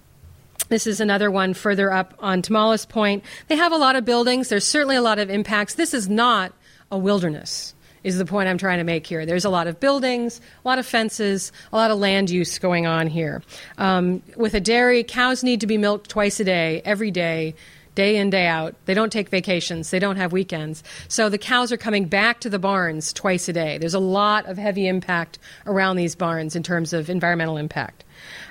this 0.69 0.87
is 0.87 0.99
another 0.99 1.29
one 1.31 1.53
further 1.53 1.91
up 1.91 2.13
on 2.19 2.41
Tomales 2.41 2.87
Point. 2.87 3.23
They 3.47 3.55
have 3.55 3.71
a 3.71 3.77
lot 3.77 3.95
of 3.95 4.05
buildings. 4.05 4.49
There's 4.49 4.65
certainly 4.65 4.95
a 4.95 5.01
lot 5.01 5.19
of 5.19 5.29
impacts. 5.29 5.75
This 5.75 5.93
is 5.93 6.09
not 6.09 6.53
a 6.91 6.97
wilderness. 6.97 7.73
Is 8.03 8.19
the 8.19 8.25
point 8.25 8.47
I'm 8.47 8.59
trying 8.59 8.77
to 8.77 8.83
make 8.83 9.07
here? 9.07 9.25
There's 9.25 9.45
a 9.45 9.49
lot 9.49 9.65
of 9.65 9.79
buildings, 9.79 10.39
a 10.63 10.67
lot 10.67 10.77
of 10.77 10.85
fences, 10.85 11.51
a 11.73 11.75
lot 11.75 11.89
of 11.89 11.97
land 11.97 12.29
use 12.29 12.59
going 12.59 12.85
on 12.85 13.07
here. 13.07 13.41
Um, 13.79 14.21
with 14.35 14.53
a 14.53 14.59
dairy, 14.59 15.03
cows 15.03 15.43
need 15.43 15.61
to 15.61 15.67
be 15.67 15.79
milked 15.79 16.07
twice 16.07 16.39
a 16.39 16.43
day, 16.43 16.83
every 16.85 17.09
day 17.09 17.55
day 17.95 18.17
in, 18.17 18.29
day 18.29 18.45
out. 18.45 18.75
They 18.85 18.93
don't 18.93 19.11
take 19.11 19.29
vacations, 19.29 19.89
they 19.89 19.99
don't 19.99 20.17
have 20.17 20.31
weekends. 20.31 20.83
So 21.07 21.29
the 21.29 21.37
cows 21.37 21.71
are 21.71 21.77
coming 21.77 22.05
back 22.05 22.41
to 22.41 22.49
the 22.49 22.59
barns 22.59 23.11
twice 23.13 23.49
a 23.49 23.53
day. 23.53 23.77
There's 23.77 23.93
a 23.93 23.99
lot 23.99 24.45
of 24.45 24.57
heavy 24.57 24.87
impact 24.87 25.39
around 25.65 25.95
these 25.95 26.15
barns 26.15 26.55
in 26.55 26.61
terms 26.61 26.93
of 26.93 27.09
environmental 27.09 27.57
impact. 27.57 28.03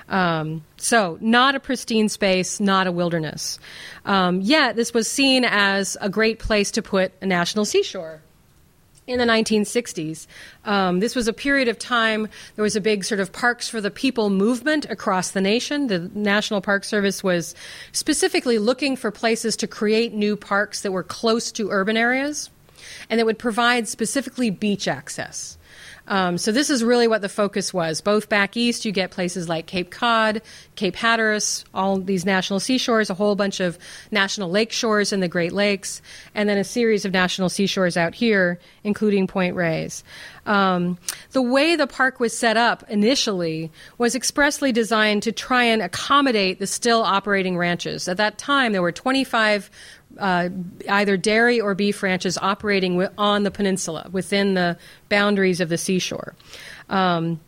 Um, 0.09 0.63
so, 0.77 1.17
not 1.21 1.55
a 1.55 1.59
pristine 1.59 2.09
space, 2.09 2.59
not 2.59 2.87
a 2.87 2.91
wilderness. 2.91 3.59
Um, 4.05 4.41
yet, 4.41 4.75
this 4.75 4.93
was 4.93 5.09
seen 5.09 5.45
as 5.45 5.97
a 6.01 6.09
great 6.09 6.39
place 6.39 6.71
to 6.71 6.81
put 6.81 7.11
a 7.21 7.25
national 7.25 7.65
seashore 7.65 8.21
in 9.07 9.19
the 9.19 9.25
1960s. 9.25 10.25
Um, 10.63 10.99
this 10.99 11.15
was 11.15 11.27
a 11.27 11.33
period 11.33 11.67
of 11.67 11.77
time, 11.77 12.27
there 12.55 12.63
was 12.63 12.75
a 12.75 12.81
big 12.81 13.03
sort 13.03 13.19
of 13.19 13.31
Parks 13.31 13.69
for 13.69 13.79
the 13.79 13.91
People 13.91 14.29
movement 14.29 14.85
across 14.89 15.31
the 15.31 15.41
nation. 15.41 15.87
The 15.87 16.09
National 16.13 16.61
Park 16.61 16.83
Service 16.83 17.23
was 17.23 17.53
specifically 17.91 18.57
looking 18.57 18.95
for 18.95 19.11
places 19.11 19.55
to 19.57 19.67
create 19.67 20.13
new 20.13 20.35
parks 20.35 20.81
that 20.81 20.91
were 20.91 21.03
close 21.03 21.51
to 21.53 21.69
urban 21.69 21.97
areas 21.97 22.49
and 23.09 23.19
that 23.19 23.25
would 23.25 23.39
provide 23.39 23.87
specifically 23.87 24.49
beach 24.49 24.87
access. 24.87 25.57
Um, 26.07 26.37
so 26.37 26.51
this 26.51 26.69
is 26.69 26.83
really 26.83 27.07
what 27.07 27.21
the 27.21 27.29
focus 27.29 27.73
was. 27.73 28.01
Both 28.01 28.29
back 28.29 28.55
east, 28.55 28.85
you 28.85 28.91
get 28.91 29.11
places 29.11 29.49
like 29.49 29.65
Cape 29.65 29.89
Cod, 29.89 30.41
Cape 30.75 30.95
Hatteras, 30.95 31.65
all 31.73 31.97
these 31.97 32.25
national 32.25 32.59
seashores, 32.59 33.09
a 33.09 33.15
whole 33.15 33.35
bunch 33.35 33.59
of 33.59 33.77
national 34.11 34.49
lake 34.51 34.71
shores 34.71 35.11
in 35.11 35.19
the 35.19 35.27
Great 35.27 35.51
Lakes, 35.51 36.01
and 36.35 36.47
then 36.47 36.57
a 36.57 36.63
series 36.63 37.05
of 37.05 37.13
national 37.13 37.49
seashores 37.49 37.97
out 37.97 38.13
here, 38.13 38.59
including 38.83 39.27
Point 39.27 39.55
Reyes. 39.55 40.03
Um, 40.45 40.99
the 41.31 41.41
way 41.41 41.75
the 41.75 41.87
park 41.87 42.19
was 42.19 42.37
set 42.37 42.55
up 42.55 42.83
initially 42.87 43.71
was 43.97 44.13
expressly 44.13 44.71
designed 44.71 45.23
to 45.23 45.31
try 45.31 45.63
and 45.63 45.81
accommodate 45.81 46.59
the 46.59 46.67
still 46.67 47.01
operating 47.01 47.57
ranches. 47.57 48.07
At 48.07 48.17
that 48.17 48.37
time, 48.37 48.71
there 48.71 48.81
were 48.83 48.91
25 48.91 49.71
uh, 50.19 50.49
either 50.89 51.17
dairy 51.17 51.59
or 51.59 51.75
beef 51.75 52.01
ranches 52.03 52.37
operating 52.37 53.07
on 53.17 53.43
the 53.43 53.51
peninsula 53.51 54.07
within 54.11 54.53
the 54.53 54.77
boundaries 55.09 55.59
of 55.59 55.69
the 55.69 55.77
seashore. 55.77 56.35
Um, 56.89 57.39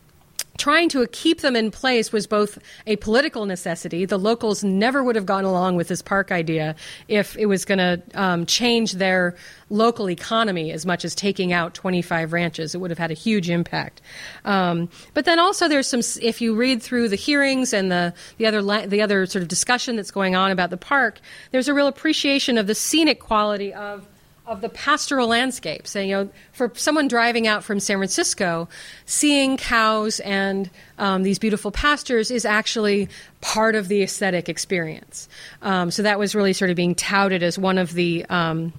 trying 0.58 0.90
to 0.90 1.06
keep 1.08 1.42
them 1.42 1.56
in 1.56 1.72
place 1.72 2.12
was 2.12 2.28
both 2.28 2.58
a 2.86 2.96
political 2.98 3.46
necessity. 3.46 4.06
The 4.06 4.18
locals 4.18 4.64
never 4.64 5.04
would 5.04 5.16
have 5.16 5.26
gone 5.26 5.46
along 5.46 5.76
with 5.76 5.88
this 5.88 6.02
park 6.02 6.32
idea 6.32 6.76
if 7.08 7.38
it 7.38 7.46
was 7.46 7.66
going 7.66 7.78
to 7.78 8.02
um, 8.14 8.46
change 8.46 8.94
their 8.94 9.36
local 9.70 10.10
economy 10.10 10.72
as 10.72 10.86
much 10.86 11.04
as 11.04 11.14
taking 11.14 11.52
out 11.52 11.74
25 11.74 12.34
ranches. 12.34 12.74
It 12.74 12.80
would 12.80 12.92
have 12.92 12.98
had 12.98 13.12
a 13.12 13.16
huge 13.16 13.50
impact. 13.50 14.02
Um, 14.46 14.90
but 15.14 15.26
then 15.26 15.40
also 15.40 15.68
there's 15.68 15.88
some, 15.88 16.02
if 16.22 16.42
you 16.42 16.56
read 16.56 16.82
through 16.82 17.10
the 17.10 17.16
hearings 17.16 17.74
and 17.74 17.92
the, 17.92 18.14
the 18.38 18.46
other 18.46 18.62
the 18.88 19.02
other 19.02 19.26
sort 19.26 19.42
of 19.42 19.48
discussion 19.48 19.96
that's 19.96 20.12
going 20.12 20.36
on 20.36 20.52
about 20.52 20.70
the 20.70 20.78
park, 20.78 21.20
there's 21.52 21.68
a 21.68 21.74
real 21.74 21.88
appreciation 21.88 22.58
of 22.58 22.68
the 22.68 22.76
scenic 22.76 23.20
quality 23.20 23.74
of 23.74 24.08
of 24.48 24.62
the 24.62 24.70
pastoral 24.70 25.28
landscape. 25.28 25.86
And, 25.94 26.08
you 26.08 26.16
know, 26.16 26.30
for 26.54 26.72
someone 26.76 27.10
driving 27.10 27.48
out 27.48 27.64
from 27.64 27.80
San 27.82 27.98
Francisco, 27.98 28.70
seeing 29.06 29.58
cows 29.58 30.22
and 30.22 30.70
um, 30.98 31.24
these 31.24 31.38
beautiful 31.38 31.70
pastures 31.70 32.32
is 32.32 32.46
actually 32.46 33.10
part 33.42 33.76
of 33.76 33.90
the 33.90 34.02
aesthetic 34.02 34.48
experience. 34.48 35.28
Um, 35.62 35.92
so 35.92 36.02
that 36.04 36.18
was 36.18 36.34
really 36.34 36.54
sort 36.54 36.72
of 36.72 36.78
being 36.78 36.96
touted 36.96 37.44
as 37.44 37.60
one 37.60 37.78
of 37.78 37.94
the 37.94 38.26
um, 38.30 38.74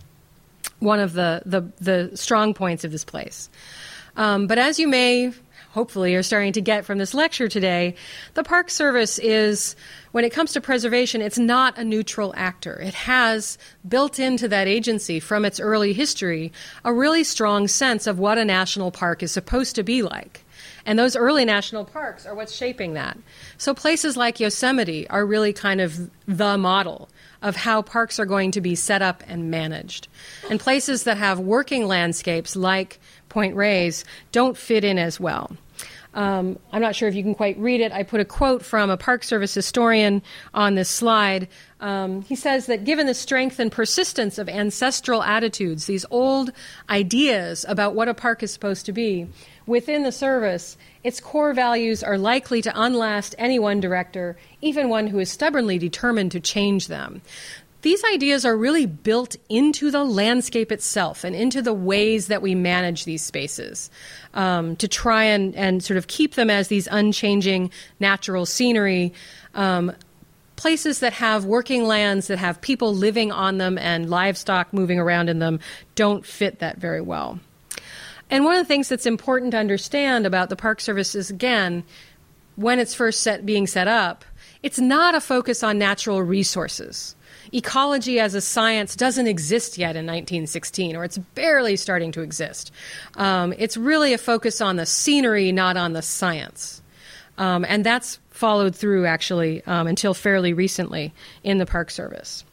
one 0.81 1.01
of 1.01 1.13
the, 1.13 1.43
the, 1.45 1.61
the 1.81 2.17
strong 2.17 2.55
points 2.55 2.85
of 2.85 2.93
this 2.93 3.05
place. 3.05 3.51
Um, 4.17 4.47
but 4.47 4.59
as 4.59 4.79
you 4.79 4.89
may 4.89 5.33
hopefully 5.79 6.17
are 6.17 6.25
starting 6.25 6.53
to 6.53 6.61
get 6.61 6.85
from 6.85 6.99
this 6.99 7.15
lecture 7.15 7.47
today, 7.47 7.95
the 8.35 8.43
Park 8.43 8.69
Service 8.69 9.17
is, 9.21 9.77
when 10.11 10.25
it 10.25 10.33
comes 10.33 10.53
to 10.53 10.61
preservation, 10.61 11.23
it's 11.23 11.39
not 11.39 11.79
a 11.79 11.85
neutral 11.85 12.35
actor. 12.37 12.81
It 12.81 12.95
has 12.95 13.59
built 13.89 14.19
into 14.19 14.49
that 14.49 14.67
agency 14.67 15.21
from 15.21 15.45
its 15.45 15.61
early 15.61 15.93
history 15.93 16.51
a 16.85 16.93
really 16.93 17.23
strong 17.23 17.69
sense 17.69 18.09
of 18.09 18.19
what 18.19 18.39
a 18.39 18.45
national 18.45 18.91
park 18.91 19.23
is 19.23 19.31
supposed 19.31 19.77
to 19.77 19.85
be 19.85 20.03
like. 20.03 20.45
And 20.85 20.99
those 20.99 21.15
early 21.15 21.45
national 21.45 21.85
parks 21.85 22.27
are 22.27 22.35
what's 22.35 22.57
shaping 22.57 22.95
that. 22.95 23.17
So 23.57 23.73
places 23.73 24.17
like 24.17 24.41
Yosemite 24.41 25.09
are 25.11 25.25
really 25.25 25.53
kind 25.53 25.81
of 25.81 26.11
the 26.27 26.59
model 26.59 27.09
of 27.41 27.55
how 27.55 27.83
parks 27.83 28.19
are 28.19 28.27
going 28.27 28.51
to 28.51 28.61
be 28.61 28.75
set 28.75 29.01
up 29.01 29.23
and 29.29 29.49
managed. 29.49 30.09
And 30.51 30.59
places 30.59 31.05
that 31.05 31.19
have 31.19 31.39
working 31.39 31.87
landscapes 31.87 32.57
like 32.57 32.99
Point 33.29 33.55
Reyes 33.55 34.05
don't 34.33 34.57
fit 34.57 34.83
in 34.83 34.99
as 34.99 35.21
well. 35.21 35.57
Um, 36.19 36.59
I'm 36.73 36.83
not 36.83 36.97
sure 36.97 37.09
if 37.09 37.15
you 37.15 37.23
can 37.23 37.37
quite 37.37 37.57
read 37.59 37.81
it. 37.81 37.93
I 37.93 38.03
put 38.03 38.19
a 38.19 38.25
quote 38.25 38.65
from 38.65 38.91
a 38.91 38.97
Park 38.97 39.23
Service 39.23 39.55
historian 39.55 40.21
on 40.53 40.75
this 40.75 40.89
slide. 40.89 41.47
Um, 41.79 42.23
he 42.23 42.35
says 42.35 42.67
that 42.67 42.83
given 42.83 43.07
the 43.07 43.15
strength 43.15 43.61
and 43.61 43.71
persistence 43.71 44.37
of 44.37 44.49
ancestral 44.49 45.23
attitudes, 45.23 45.87
these 45.87 46.05
old 46.11 46.51
ideas 46.91 47.65
about 47.69 47.95
what 47.95 48.09
a 48.09 48.15
park 48.15 48.43
is 48.43 48.53
supposed 48.53 48.85
to 48.87 48.93
be, 48.93 49.29
within 49.65 50.03
the 50.03 50.11
service, 50.11 50.77
its 51.05 51.21
core 51.21 51.55
values 51.55 52.03
are 52.03 52.19
likely 52.19 52.63
to 52.63 52.73
unlast 52.75 53.37
any 53.39 53.61
one 53.61 53.79
director, 53.79 54.37
even 54.61 54.89
one 54.89 55.07
who 55.07 55.21
is 55.21 55.31
stubbornly 55.31 55.79
determined 55.79 56.33
to 56.33 56.41
change 56.41 56.89
them 56.89 57.23
these 57.83 58.03
ideas 58.13 58.45
are 58.45 58.57
really 58.57 58.87
built 58.87 59.37
into 59.49 59.91
the 59.91 60.05
landscape 60.05 60.73
itself 60.73 61.23
and 61.23 61.37
into 61.37 61.63
the 61.63 61.73
ways 61.73 62.27
that 62.27 62.43
we 62.43 62.55
manage 62.55 63.05
these 63.05 63.23
spaces 63.23 63.91
um, 64.35 64.75
to 64.77 64.89
try 64.89 65.25
and, 65.25 65.55
and 65.55 65.83
sort 65.83 65.97
of 65.97 66.09
keep 66.09 66.35
them 66.35 66.51
as 66.51 66.69
these 66.69 66.89
unchanging 66.91 67.71
natural 68.01 68.47
scenery. 68.47 69.13
Um, 69.55 69.93
places 70.57 70.99
that 70.99 71.13
have 71.13 71.45
working 71.45 71.85
lands 71.85 72.27
that 72.27 72.39
have 72.39 72.61
people 72.61 72.93
living 72.93 73.31
on 73.31 73.59
them 73.59 73.79
and 73.79 74.11
livestock 74.11 74.73
moving 74.73 74.99
around 74.99 75.29
in 75.29 75.39
them 75.39 75.61
don't 75.95 76.27
fit 76.27 76.59
that 76.59 76.79
very 76.79 77.01
well. 77.01 77.39
And 78.29 78.45
one 78.45 78.57
of 78.57 78.65
the 78.65 78.69
things 78.69 78.89
that's 78.89 79.07
important 79.07 79.53
to 79.53 79.59
understand 79.59 80.27
about 80.27 80.49
the 80.49 80.57
Park 80.57 80.81
Service 80.81 81.15
is 81.15 81.31
again, 81.31 81.85
when 82.57 82.81
it's 82.81 82.93
first 82.93 83.23
set, 83.23 83.47
being 83.47 83.69
set 83.69 83.87
up, 83.87 84.25
it's 84.65 84.81
not 84.81 85.15
a 85.15 85.21
focus 85.21 85.63
on 85.63 85.79
natural 85.79 86.21
resources 86.25 87.15
ecology 87.53 88.21
as 88.21 88.35
a 88.35 88.41
science 88.41 88.97
doesn't 88.97 89.27
exist 89.27 89.79
yet 89.79 89.97
in 89.97 90.07
1916, 90.07 90.97
or 90.97 91.05
it's 91.05 91.19
barely 91.19 91.77
starting 91.77 92.13
to 92.13 92.23
exist. 92.23 92.71
Um, 93.15 93.55
it's 93.59 93.77
really 93.77 94.13
a 94.13 94.19
focus 94.19 94.61
on 94.61 94.77
the 94.77 94.87
scenery, 94.87 95.53
not 95.53 95.77
on 95.77 95.93
the 95.93 96.03
science. 96.03 96.83
Um, 97.39 97.65
and 97.69 97.85
that's 97.85 98.19
followed 98.31 98.75
through 98.75 99.07
actually 99.07 99.63
um, 99.65 99.87
until 99.87 100.15
fairly 100.15 100.53
recently 100.53 101.13
in 101.43 101.59
the 101.59 101.67
Park 101.67 101.91
Service. 101.91 102.45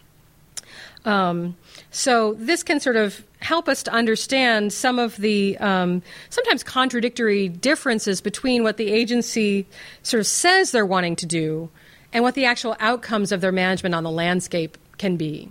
Um, 1.06 1.56
so 1.92 2.34
this 2.34 2.64
can 2.64 2.80
sort 2.80 2.96
of 2.96 3.24
help 3.40 3.70
us 3.70 3.84
to 3.84 3.94
understand 3.94 4.74
some 4.74 4.98
of 4.98 5.16
the 5.18 5.58
um, 5.60 6.02
sometimes 6.30 6.64
contradictory 6.64 7.48
differences 7.48 8.22
between 8.22 8.64
what 8.64 8.78
the 8.78 8.92
agency 8.92 9.68
sort 10.02 10.20
of 10.20 10.28
says 10.28 10.72
they're 10.72 10.86
wanting 10.86 11.16
to 11.18 11.28
do 11.28 11.70
and 12.12 12.24
what 12.24 12.34
the 12.34 12.46
actual 12.46 12.76
outcomes 12.80 13.32
of 13.32 13.42
their 13.42 13.52
management 13.52 13.94
on 13.94 14.04
the 14.04 14.10
landscape 14.10 14.78
can 14.98 15.18
be. 15.18 15.50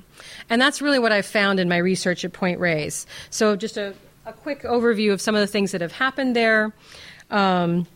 And 0.49 0.61
that's 0.61 0.81
really 0.83 0.99
what 0.99 1.13
I've 1.13 1.27
found 1.27 1.61
in 1.61 1.69
my 1.69 1.79
research 1.79 2.25
at 2.25 2.33
Point 2.33 2.61
Reyes. 2.61 3.07
So 3.31 3.57
just 3.57 3.77
a, 3.77 3.95
a 4.27 4.33
quick 4.33 4.63
overview 4.63 5.13
of 5.13 5.21
some 5.21 5.35
of 5.35 5.41
the 5.41 5.47
things 5.47 5.73
that 5.73 5.81
have 5.81 5.93
happened 5.93 6.35
there. 6.37 6.73
Um, 7.31 7.87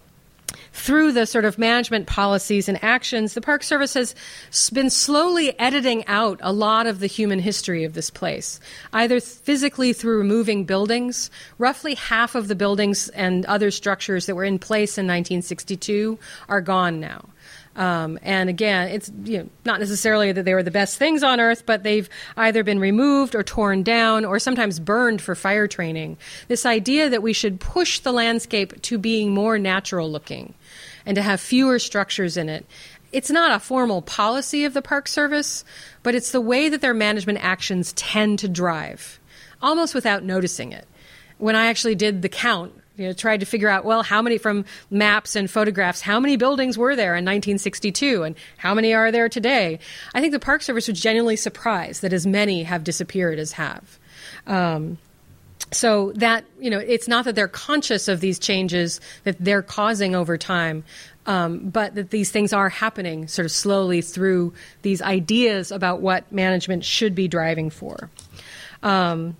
through 0.73 1.13
the 1.13 1.27
sort 1.27 1.45
of 1.45 1.59
management 1.59 2.07
policies 2.07 2.69
and 2.69 2.83
actions, 2.83 3.35
the 3.35 3.41
Park 3.41 3.63
Service 3.63 3.95
has 3.95 4.15
been 4.73 4.91
slowly 4.91 5.59
editing 5.59 6.07
out 6.07 6.39
a 6.43 6.53
lot 6.53 6.87
of 6.87 7.01
the 7.01 7.07
human 7.07 7.39
history 7.39 7.85
of 7.85 7.95
this 7.95 8.11
place, 8.11 8.61
either 8.93 9.21
physically 9.21 9.93
through 9.93 10.19
removing 10.19 10.65
buildings. 10.65 11.31
Roughly 11.59 11.95
half 11.95 12.35
of 12.35 12.49
the 12.49 12.55
buildings 12.55 13.09
and 13.11 13.45
other 13.47 13.71
structures 13.71 14.27
that 14.27 14.35
were 14.35 14.45
in 14.45 14.59
place 14.59 14.97
in 14.99 15.07
1962 15.07 16.19
are 16.49 16.61
gone 16.61 17.01
now. 17.01 17.25
Um, 17.79 18.19
and 18.23 18.51
again, 18.51 18.89
it's 18.89 19.11
you 19.23 19.39
know, 19.39 19.49
not 19.65 19.79
necessarily 19.79 20.33
that 20.33 20.45
they 20.45 20.53
were 20.53 20.65
the 20.65 20.71
best 20.73 20.99
things 20.99 21.23
on 21.23 21.39
earth, 21.39 21.65
but 21.65 21.85
they've 21.85 22.09
either 22.37 22.65
been 22.65 22.81
removed 22.81 23.37
or 23.37 23.45
torn 23.45 23.85
down 23.85 24.25
or 24.25 24.41
sometimes 24.41 24.81
burned 24.81 25.23
for 25.23 25.37
fire 25.37 25.69
training. 25.69 26.19
This 26.49 26.67
idea 26.67 27.09
that 27.09 27.23
we 27.23 27.33
should 27.33 27.61
push 27.61 28.01
the 28.01 28.13
landscape 28.13 28.83
to 28.83 28.99
being 28.99 29.31
more 29.31 29.59
natural 29.59 30.11
looking 30.11 30.55
and 31.07 31.15
to 31.15 31.23
have 31.23 31.41
fewer 31.41 31.79
structures 31.79 32.37
in 32.37 32.49
it. 32.49 32.67
It's 33.13 33.31
not 33.31 33.53
a 33.53 33.61
formal 33.61 34.03
policy 34.03 34.65
of 34.65 34.75
the 34.75 34.83
Park 34.83 35.07
Service, 35.07 35.65
but 36.03 36.17
it's 36.17 36.33
the 36.33 36.41
way 36.41 36.69
that 36.69 36.81
their 36.81 36.95
management 36.95 37.39
actions 37.43 37.93
tend 37.93 38.41
to 38.41 38.49
drive, 38.49 39.21
almost 39.63 39.95
without 39.95 40.25
noticing 40.25 40.73
it. 40.73 40.87
When 41.39 41.55
I 41.55 41.67
actually 41.67 41.95
did 41.95 42.23
the 42.23 42.29
count 42.29 42.75
you 42.99 43.07
know, 43.07 43.13
tried 43.13 43.41
to 43.41 43.47
figure 43.47 43.69
out, 43.69 43.85
well, 43.85 44.03
how 44.03 44.21
many 44.21 44.37
from 44.37 44.65
maps 44.91 45.37
and 45.37 45.51
photographs, 45.51 46.01
how 46.01 46.19
many 46.19 46.37
buildings 46.37 46.77
were 46.77 46.97
there 46.97 47.15
in 47.15 47.25
1962 47.25 48.25
and 48.25 48.37
how 48.57 48.75
many 48.75 48.93
are 48.93 49.13
there 49.13 49.29
today? 49.29 49.79
I 50.15 50.21
think 50.21 50.33
the 50.33 50.41
Park 50.41 50.63
Service 50.63 50.89
was 50.89 51.01
genuinely 51.01 51.37
surprised 51.37 52.03
that 52.03 52.13
as 52.13 52.27
many 52.27 52.65
have 52.65 52.85
disappeared 52.85 53.39
as 53.39 53.53
have. 53.53 53.99
Um, 54.47 54.99
so 55.71 56.13
that 56.13 56.45
you 56.59 56.71
know 56.71 56.79
it's 56.79 57.09
not 57.09 57.25
that 57.27 57.35
they're 57.35 57.47
conscious 57.47 58.09
of 58.09 58.21
these 58.21 58.39
changes 58.39 59.01
that 59.25 59.37
they're 59.39 59.61
causing 59.63 60.15
over 60.15 60.39
time 60.39 60.83
um, 61.27 61.69
but 61.69 61.95
that 61.95 62.09
these 62.09 62.31
things 62.31 62.55
are 62.55 62.71
happening 62.71 63.29
sort 63.29 63.45
of 63.45 63.53
slowly 63.53 64.01
through 64.01 64.55
these 64.81 65.03
ideas 65.03 65.71
about 65.71 66.01
what 66.01 66.31
management 66.33 66.85
should 66.85 67.15
be 67.15 67.29
driving 67.29 67.69
for 67.69 68.09
um, 68.83 69.37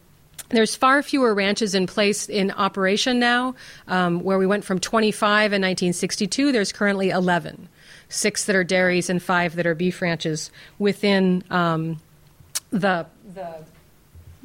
there's 0.51 0.75
far 0.75 1.03
fewer 1.03 1.35
ranches 1.35 1.75
in 1.75 1.87
place 1.87 2.29
in 2.29 2.51
operation 2.51 3.19
now. 3.19 3.55
Um, 3.87 4.21
where 4.21 4.39
we 4.39 4.47
went 4.47 4.65
from 4.65 4.79
25 4.79 5.53
in 5.53 5.63
1962, 5.63 6.53
there's 6.53 6.73
currently 6.73 7.11
11, 7.11 7.69
six 8.09 8.45
that 8.47 8.57
are 8.57 8.65
dairies 8.65 9.11
and 9.11 9.23
five 9.23 9.57
that 9.57 9.67
are 9.67 9.75
beef 9.75 10.01
ranches 10.01 10.51
within 10.79 11.45
um, 11.51 12.01
the 12.71 13.07
the 13.35 13.57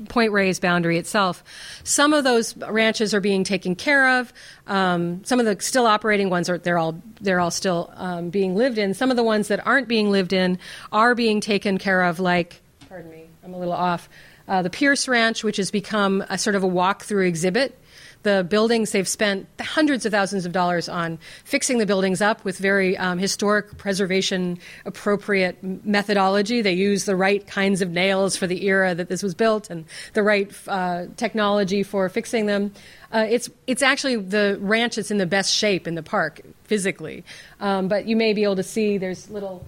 Point 0.10 0.32
Reyes 0.32 0.60
boundary 0.60 0.98
itself. 0.98 1.44
Some 1.84 2.14
of 2.14 2.24
those 2.24 2.58
ranches 2.58 3.14
are 3.14 3.22
being 3.22 3.44
taken 3.44 3.76
care 3.76 4.20
of. 4.20 4.34
Um, 4.66 5.24
some 5.24 5.40
of 5.40 5.46
the 5.46 5.64
still 5.64 5.86
operating 5.86 6.30
ones 6.30 6.50
are 6.50 6.58
they're 6.58 6.80
all 6.80 7.00
they're 7.22 7.40
all 7.40 7.52
still 7.52 7.94
um, 7.96 8.30
being 8.30 8.56
lived 8.56 8.78
in. 8.78 8.96
Some 8.96 9.12
of 9.12 9.18
the 9.18 9.24
ones 9.24 9.50
that 9.50 9.66
aren't 9.66 9.88
being 9.88 10.10
lived 10.10 10.34
in 10.34 10.58
are 10.92 11.14
being 11.14 11.42
taken 11.42 11.78
care 11.78 12.02
of. 12.02 12.20
Like, 12.20 12.62
pardon 12.90 13.12
me, 13.12 13.28
I'm 13.44 13.54
a 13.54 13.58
little 13.58 13.74
off 13.74 14.10
uh, 14.48 14.62
the 14.62 14.70
Pierce 14.70 15.08
Ranch, 15.08 15.44
which 15.44 15.58
has 15.58 15.72
become 15.72 16.24
a 16.30 16.38
sort 16.38 16.56
of 16.56 16.64
a 16.64 16.68
walk-through 16.68 17.26
exhibit. 17.26 17.80
The 18.24 18.46
buildings 18.50 18.92
they've 18.92 19.08
spent 19.08 19.48
hundreds 19.60 20.06
of 20.06 20.14
thousands 20.14 20.46
of 20.46 20.54
dollars 20.54 20.88
on 20.88 21.20
fixing 21.44 21.78
the 21.78 21.86
buildings 21.86 22.22
up 22.22 22.46
with 22.46 22.58
very 22.58 22.98
um, 22.98 23.20
historic 23.20 23.78
preservation 23.78 24.60
appropriate 24.86 25.62
methodology. 25.62 26.62
They 26.62 26.72
use 26.72 27.04
the 27.04 27.18
right 27.18 27.46
kinds 27.46 27.82
of 27.82 27.90
nails 27.90 28.38
for 28.38 28.48
the 28.48 28.66
era 28.66 28.96
that 28.96 29.10
this 29.10 29.24
was 29.24 29.36
built 29.36 29.70
and 29.70 29.84
the 30.14 30.24
right 30.24 30.50
uh, 30.70 31.08
technology 31.18 31.84
for 31.84 32.08
fixing 32.08 32.46
them. 32.46 32.72
Uh, 33.12 33.28
it's 33.30 33.50
it's 33.68 33.82
actually 33.82 34.16
the 34.16 34.58
ranch 34.62 34.96
that's 34.96 35.12
in 35.12 35.18
the 35.18 35.26
best 35.26 35.54
shape 35.54 35.86
in 35.86 35.96
the 35.96 36.04
park 36.04 36.40
physically, 36.64 37.26
um, 37.60 37.90
but 37.90 38.08
you 38.08 38.16
may 38.16 38.32
be 38.32 38.44
able 38.44 38.56
to 38.56 38.64
see 38.64 38.98
there's 38.98 39.30
little 39.30 39.66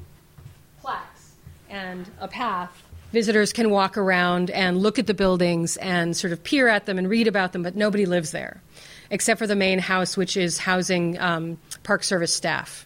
plaques 0.79 1.33
and 1.69 2.09
a 2.21 2.27
path 2.29 2.84
visitors 3.15 3.53
can 3.53 3.69
walk 3.69 3.97
around 3.97 4.51
and 4.51 4.77
look 4.77 4.99
at 4.99 5.07
the 5.07 5.13
buildings 5.13 5.77
and 5.77 6.17
sort 6.17 6.33
of 6.33 6.43
peer 6.43 6.67
at 6.67 6.85
them 6.85 6.97
and 6.97 7.09
read 7.09 7.29
about 7.29 7.53
them, 7.53 7.63
but 7.63 7.73
nobody 7.73 8.05
lives 8.05 8.31
there, 8.31 8.61
except 9.09 9.39
for 9.39 9.47
the 9.47 9.55
main 9.55 9.79
house, 9.79 10.17
which 10.17 10.35
is 10.35 10.57
housing 10.57 11.17
um, 11.19 11.57
Park 11.83 12.03
Service 12.03 12.33
staff. 12.33 12.85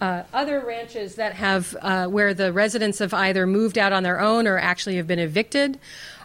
Uh, 0.00 0.22
other 0.32 0.60
ranches 0.60 1.16
that 1.16 1.34
have 1.34 1.76
uh, 1.82 2.06
where 2.06 2.32
the 2.32 2.50
residents 2.50 2.98
have 2.98 3.12
either 3.12 3.46
moved 3.46 3.76
out 3.76 3.92
on 3.92 4.02
their 4.02 4.18
own 4.20 4.46
or 4.46 4.56
actually 4.56 4.96
have 4.96 5.06
been 5.06 5.18
evicted 5.18 5.78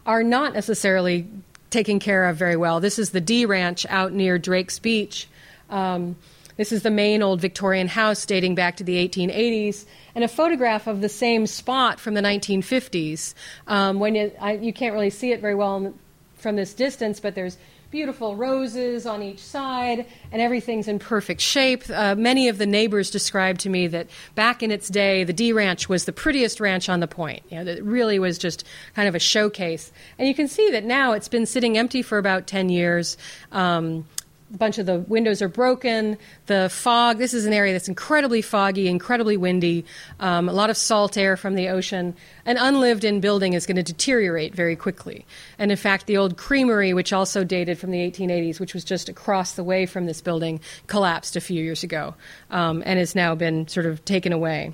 are 0.05 0.24
not 0.24 0.53
necessarily 0.53 1.28
taken 1.70 1.99
care 1.99 2.30
of 2.30 2.38
very 2.38 2.55
well. 2.55 2.80
This 2.80 2.97
is 2.97 3.09
the 3.09 3.20
D 3.20 3.45
Ranch 3.45 3.86
out 3.89 4.14
near 4.14 4.38
Drake's 4.38 4.80
Beach. 4.80 5.28
Um, 5.70 6.16
this 6.62 6.72
is 6.72 6.84
the 6.84 6.91
main 6.91 7.24
old 7.24 7.41
Victorian 7.41 7.88
house 7.88 8.24
dating 8.24 8.53
back 8.53 8.78
to 8.78 8.84
the 8.84 8.95
1880s, 9.07 9.86
and 10.14 10.24
a 10.24 10.28
photograph 10.28 10.86
of 10.86 11.01
the 11.01 11.09
same 11.09 11.47
spot 11.47 11.99
from 11.99 12.14
the 12.14 12.22
1950s. 12.22 13.34
Um, 13.66 13.99
when 13.99 14.16
it, 14.16 14.38
I, 14.39 14.53
you 14.57 14.72
can't 14.72 14.93
really 14.93 15.09
see 15.09 15.32
it 15.32 15.41
very 15.41 15.55
well 15.55 15.91
from 16.36 16.57
this 16.57 16.76
distance, 16.76 17.20
but 17.20 17.34
there's 17.34 17.57
beautiful 17.89 18.36
roses 18.36 19.07
on 19.07 19.24
each 19.24 19.39
side, 19.39 20.05
and 20.32 20.39
everything's 20.39 20.88
in 20.88 20.99
perfect 20.99 21.41
shape. 21.41 21.84
Uh, 21.89 22.14
many 22.14 22.47
of 22.47 22.59
the 22.59 22.68
neighbors 22.68 23.09
described 23.09 23.62
to 23.62 23.70
me 23.70 23.88
that 23.88 24.05
back 24.36 24.62
in 24.62 24.70
its 24.70 24.88
day, 24.88 25.24
the 25.24 25.34
D 25.34 25.53
Ranch 25.53 25.89
was 25.89 26.05
the 26.05 26.14
prettiest 26.14 26.59
ranch 26.59 26.89
on 26.89 26.99
the 26.99 27.07
point. 27.07 27.41
You 27.49 27.64
know, 27.64 27.72
it 27.72 27.84
really 27.84 28.20
was 28.20 28.38
just 28.38 28.66
kind 28.95 29.07
of 29.07 29.16
a 29.16 29.20
showcase. 29.20 29.91
And 30.20 30.28
you 30.28 30.36
can 30.36 30.47
see 30.47 30.70
that 30.70 30.84
now 30.84 31.14
it's 31.14 31.28
been 31.28 31.47
sitting 31.47 31.76
empty 31.76 32.03
for 32.03 32.20
about 32.20 32.45
10 32.45 32.70
years. 32.70 33.18
Um, 33.51 34.05
a 34.54 34.58
bunch 34.58 34.78
of 34.78 34.86
the 34.86 34.99
windows 34.99 35.41
are 35.41 35.47
broken. 35.47 36.18
The 36.47 36.70
fog, 36.72 37.18
this 37.18 37.34
is 37.34 37.45
an 37.45 37.54
area 37.54 37.74
that's 37.74 37.88
incredibly 37.88 38.41
foggy, 38.41 38.88
incredibly 38.88 39.38
windy, 39.38 39.86
um, 40.20 40.49
a 40.49 40.54
lot 40.54 40.70
of 40.70 40.78
salt 40.78 41.18
air 41.18 41.38
from 41.38 41.56
the 41.56 41.70
ocean. 41.70 42.16
An 42.45 42.58
unlived 42.58 43.04
in 43.04 43.20
building 43.20 43.54
is 43.54 43.66
going 43.66 43.78
to 43.78 43.84
deteriorate 43.84 44.54
very 44.54 44.76
quickly. 44.76 45.26
And 45.58 45.72
in 45.72 45.78
fact, 45.78 46.08
the 46.08 46.18
old 46.18 46.38
creamery, 46.38 46.93
which 46.93 47.14
also 47.14 47.43
dated 47.43 47.80
from 47.80 47.91
the 47.91 47.99
1880s, 47.99 48.60
which 48.60 48.74
was 48.74 48.84
just 48.84 49.10
across 49.10 49.54
the 49.54 49.64
way 49.64 49.86
from 49.86 50.06
this 50.06 50.22
building, 50.22 50.60
collapsed 50.88 51.36
a 51.36 51.41
few 51.41 51.64
years 51.64 51.84
ago 51.84 52.16
um, 52.49 52.84
and 52.86 52.99
has 52.99 53.16
now 53.16 53.36
been 53.36 53.68
sort 53.68 53.86
of 53.86 54.04
taken 54.06 54.34
away. 54.34 54.74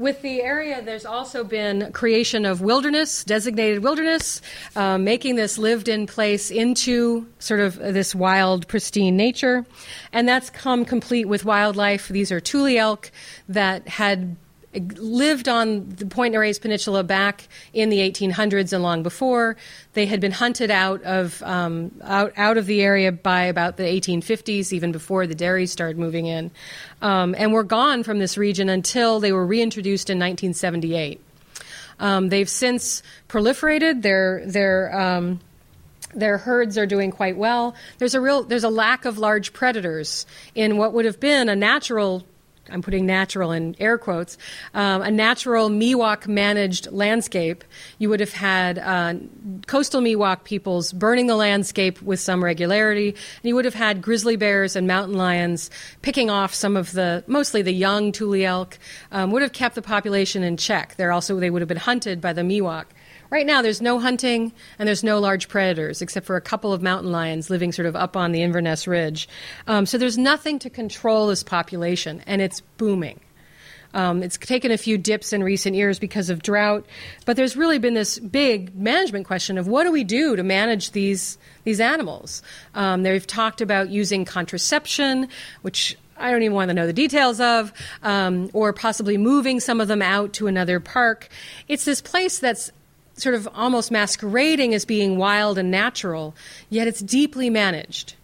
With 0.00 0.22
the 0.22 0.40
area, 0.40 0.80
there's 0.80 1.04
also 1.04 1.44
been 1.44 1.92
creation 1.92 2.46
of 2.46 2.62
wilderness, 2.62 3.22
designated 3.22 3.82
wilderness, 3.82 4.40
uh, 4.74 4.96
making 4.96 5.36
this 5.36 5.58
lived-in 5.58 6.06
place 6.06 6.50
into 6.50 7.26
sort 7.38 7.60
of 7.60 7.76
this 7.76 8.14
wild, 8.14 8.66
pristine 8.66 9.14
nature, 9.14 9.66
and 10.10 10.26
that's 10.26 10.48
come 10.48 10.86
complete 10.86 11.26
with 11.26 11.44
wildlife. 11.44 12.08
These 12.08 12.32
are 12.32 12.40
tule 12.40 12.78
elk 12.78 13.12
that 13.50 13.86
had 13.88 14.36
lived 14.74 15.48
on 15.48 15.88
the 15.88 16.06
Point 16.06 16.36
Reyes 16.36 16.58
Peninsula 16.58 17.02
back 17.02 17.48
in 17.72 17.88
the 17.88 17.98
1800s 17.98 18.72
and 18.72 18.82
long 18.82 19.02
before. 19.02 19.56
They 19.94 20.06
had 20.06 20.20
been 20.20 20.32
hunted 20.32 20.70
out 20.70 21.02
of 21.02 21.42
um, 21.42 21.90
out 22.02 22.32
out 22.36 22.56
of 22.56 22.66
the 22.66 22.82
area 22.82 23.10
by 23.10 23.42
about 23.42 23.76
the 23.76 23.82
1850s, 23.82 24.72
even 24.72 24.92
before 24.92 25.26
the 25.26 25.34
dairies 25.34 25.72
started 25.72 25.98
moving 25.98 26.26
in, 26.26 26.50
um, 27.02 27.34
and 27.36 27.52
were 27.52 27.64
gone 27.64 28.04
from 28.04 28.20
this 28.20 28.38
region 28.38 28.68
until 28.68 29.18
they 29.18 29.32
were 29.32 29.46
reintroduced 29.46 30.08
in 30.08 30.18
1978. 30.18 31.20
Um, 31.98 32.28
they've 32.28 32.48
since 32.48 33.02
proliferated. 33.28 34.02
Their 34.02 34.46
their 34.46 34.98
um, 34.98 35.40
their 36.14 36.38
herds 36.38 36.78
are 36.78 36.86
doing 36.86 37.10
quite 37.10 37.36
well. 37.36 37.74
There's 37.98 38.14
a 38.14 38.20
real 38.20 38.44
there's 38.44 38.64
a 38.64 38.70
lack 38.70 39.04
of 39.04 39.18
large 39.18 39.52
predators 39.52 40.26
in 40.54 40.76
what 40.76 40.92
would 40.92 41.04
have 41.04 41.18
been 41.18 41.48
a 41.48 41.56
natural 41.56 42.24
I'm 42.70 42.82
putting 42.82 43.06
natural 43.06 43.52
in 43.52 43.76
air 43.78 43.98
quotes, 43.98 44.38
um, 44.74 45.02
a 45.02 45.10
natural 45.10 45.68
Miwok 45.70 46.26
managed 46.26 46.90
landscape, 46.92 47.64
you 47.98 48.08
would 48.08 48.20
have 48.20 48.32
had 48.32 48.78
uh, 48.78 49.14
coastal 49.66 50.00
Miwok 50.00 50.44
peoples 50.44 50.92
burning 50.92 51.26
the 51.26 51.36
landscape 51.36 52.00
with 52.02 52.20
some 52.20 52.42
regularity, 52.42 53.08
and 53.08 53.44
you 53.44 53.54
would 53.54 53.64
have 53.64 53.74
had 53.74 54.02
grizzly 54.02 54.36
bears 54.36 54.76
and 54.76 54.86
mountain 54.86 55.16
lions 55.16 55.70
picking 56.02 56.30
off 56.30 56.54
some 56.54 56.76
of 56.76 56.92
the, 56.92 57.24
mostly 57.26 57.62
the 57.62 57.72
young 57.72 58.12
tule 58.12 58.44
elk, 58.44 58.78
um, 59.12 59.30
would 59.30 59.42
have 59.42 59.52
kept 59.52 59.74
the 59.74 59.82
population 59.82 60.42
in 60.42 60.56
check. 60.56 60.94
They're 60.96 61.12
also, 61.12 61.38
they 61.38 61.50
would 61.50 61.62
have 61.62 61.68
been 61.68 61.76
hunted 61.76 62.20
by 62.20 62.32
the 62.32 62.42
Miwok. 62.42 62.86
Right 63.30 63.46
now, 63.46 63.62
there's 63.62 63.80
no 63.80 64.00
hunting 64.00 64.52
and 64.78 64.88
there's 64.88 65.04
no 65.04 65.20
large 65.20 65.48
predators 65.48 66.02
except 66.02 66.26
for 66.26 66.34
a 66.36 66.40
couple 66.40 66.72
of 66.72 66.82
mountain 66.82 67.12
lions 67.12 67.48
living 67.48 67.70
sort 67.70 67.86
of 67.86 67.94
up 67.94 68.16
on 68.16 68.32
the 68.32 68.42
Inverness 68.42 68.88
Ridge. 68.88 69.28
Um, 69.68 69.86
so 69.86 69.98
there's 69.98 70.18
nothing 70.18 70.58
to 70.58 70.70
control 70.70 71.28
this 71.28 71.44
population, 71.44 72.22
and 72.26 72.42
it's 72.42 72.60
booming. 72.76 73.20
Um, 73.92 74.22
it's 74.22 74.36
taken 74.36 74.70
a 74.70 74.78
few 74.78 74.98
dips 74.98 75.32
in 75.32 75.42
recent 75.42 75.74
years 75.74 75.98
because 75.98 76.30
of 76.30 76.42
drought, 76.42 76.86
but 77.24 77.36
there's 77.36 77.56
really 77.56 77.78
been 77.78 77.94
this 77.94 78.18
big 78.18 78.74
management 78.74 79.26
question 79.26 79.58
of 79.58 79.66
what 79.66 79.84
do 79.84 79.92
we 79.92 80.04
do 80.04 80.36
to 80.36 80.42
manage 80.42 80.92
these 80.92 81.38
these 81.64 81.80
animals. 81.80 82.42
Um, 82.74 83.02
they've 83.02 83.26
talked 83.26 83.60
about 83.60 83.90
using 83.90 84.24
contraception, 84.24 85.28
which 85.62 85.96
I 86.16 86.30
don't 86.30 86.42
even 86.42 86.54
want 86.54 86.68
to 86.68 86.74
know 86.74 86.86
the 86.86 86.92
details 86.92 87.40
of, 87.40 87.72
um, 88.02 88.50
or 88.52 88.72
possibly 88.72 89.16
moving 89.16 89.58
some 89.58 89.80
of 89.80 89.88
them 89.88 90.02
out 90.02 90.34
to 90.34 90.46
another 90.46 90.78
park. 90.78 91.28
It's 91.66 91.84
this 91.84 92.00
place 92.00 92.38
that's 92.38 92.70
sort 93.20 93.34
of 93.34 93.48
almost 93.54 93.90
masquerading 93.90 94.74
as 94.74 94.84
being 94.84 95.16
wild 95.16 95.58
and 95.58 95.70
natural, 95.70 96.34
yet 96.68 96.88
it's 96.88 97.00
deeply 97.00 97.50
managed. 97.50 98.14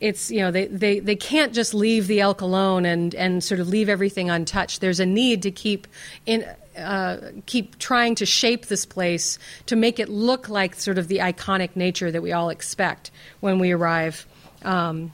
It's, 0.00 0.30
you 0.30 0.40
know, 0.40 0.50
they, 0.50 0.66
they, 0.66 0.98
they 0.98 1.14
can't 1.14 1.54
just 1.54 1.74
leave 1.74 2.08
the 2.08 2.20
elk 2.20 2.40
alone 2.40 2.84
and, 2.84 3.14
and 3.14 3.42
sort 3.42 3.60
of 3.60 3.68
leave 3.68 3.88
everything 3.88 4.30
untouched. 4.30 4.80
There's 4.80 4.98
a 4.98 5.06
need 5.06 5.42
to 5.42 5.52
keep 5.52 5.86
in, 6.26 6.44
uh, 6.76 7.30
keep 7.46 7.78
trying 7.78 8.16
to 8.16 8.26
shape 8.26 8.66
this 8.66 8.84
place 8.84 9.38
to 9.66 9.76
make 9.76 10.00
it 10.00 10.08
look 10.08 10.48
like 10.48 10.74
sort 10.74 10.98
of 10.98 11.06
the 11.06 11.18
iconic 11.18 11.76
nature 11.76 12.10
that 12.10 12.22
we 12.22 12.32
all 12.32 12.48
expect 12.48 13.12
when 13.40 13.60
we 13.60 13.70
arrive 13.70 14.26
um, 14.64 15.12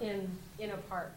in, 0.00 0.28
in 0.58 0.70
a 0.70 0.76
park 0.76 1.12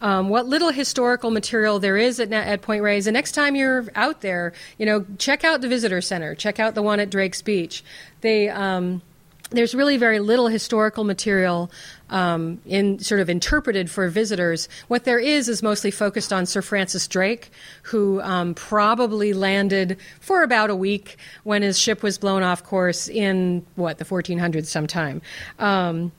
um, 0.00 0.28
what 0.28 0.46
little 0.46 0.70
historical 0.70 1.30
material 1.30 1.78
there 1.78 1.96
is 1.96 2.20
at, 2.20 2.32
at 2.32 2.62
Point 2.62 2.82
Reyes. 2.82 3.06
And 3.06 3.14
next 3.14 3.32
time 3.32 3.56
you're 3.56 3.86
out 3.94 4.20
there, 4.20 4.52
you 4.78 4.86
know, 4.86 5.04
check 5.18 5.44
out 5.44 5.60
the 5.60 5.68
visitor 5.68 6.00
center. 6.00 6.34
Check 6.34 6.60
out 6.60 6.74
the 6.74 6.82
one 6.82 7.00
at 7.00 7.10
Drake's 7.10 7.42
Beach. 7.42 7.82
They 8.20 8.48
um, 8.48 9.02
there's 9.50 9.74
really 9.74 9.96
very 9.96 10.20
little 10.20 10.48
historical 10.48 11.04
material 11.04 11.70
um, 12.10 12.60
in 12.66 12.98
sort 12.98 13.20
of 13.20 13.30
interpreted 13.30 13.90
for 13.90 14.08
visitors. 14.08 14.68
What 14.88 15.04
there 15.04 15.18
is 15.18 15.48
is 15.48 15.62
mostly 15.62 15.90
focused 15.90 16.32
on 16.32 16.44
Sir 16.46 16.60
Francis 16.60 17.08
Drake, 17.08 17.50
who 17.84 18.20
um, 18.20 18.54
probably 18.54 19.32
landed 19.32 19.96
for 20.20 20.42
about 20.42 20.70
a 20.70 20.76
week 20.76 21.16
when 21.44 21.62
his 21.62 21.78
ship 21.78 22.02
was 22.02 22.18
blown 22.18 22.42
off 22.42 22.62
course 22.62 23.08
in 23.08 23.64
what 23.76 23.98
the 23.98 24.04
1400s 24.04 24.66
sometime. 24.66 25.22
Um, 25.58 26.12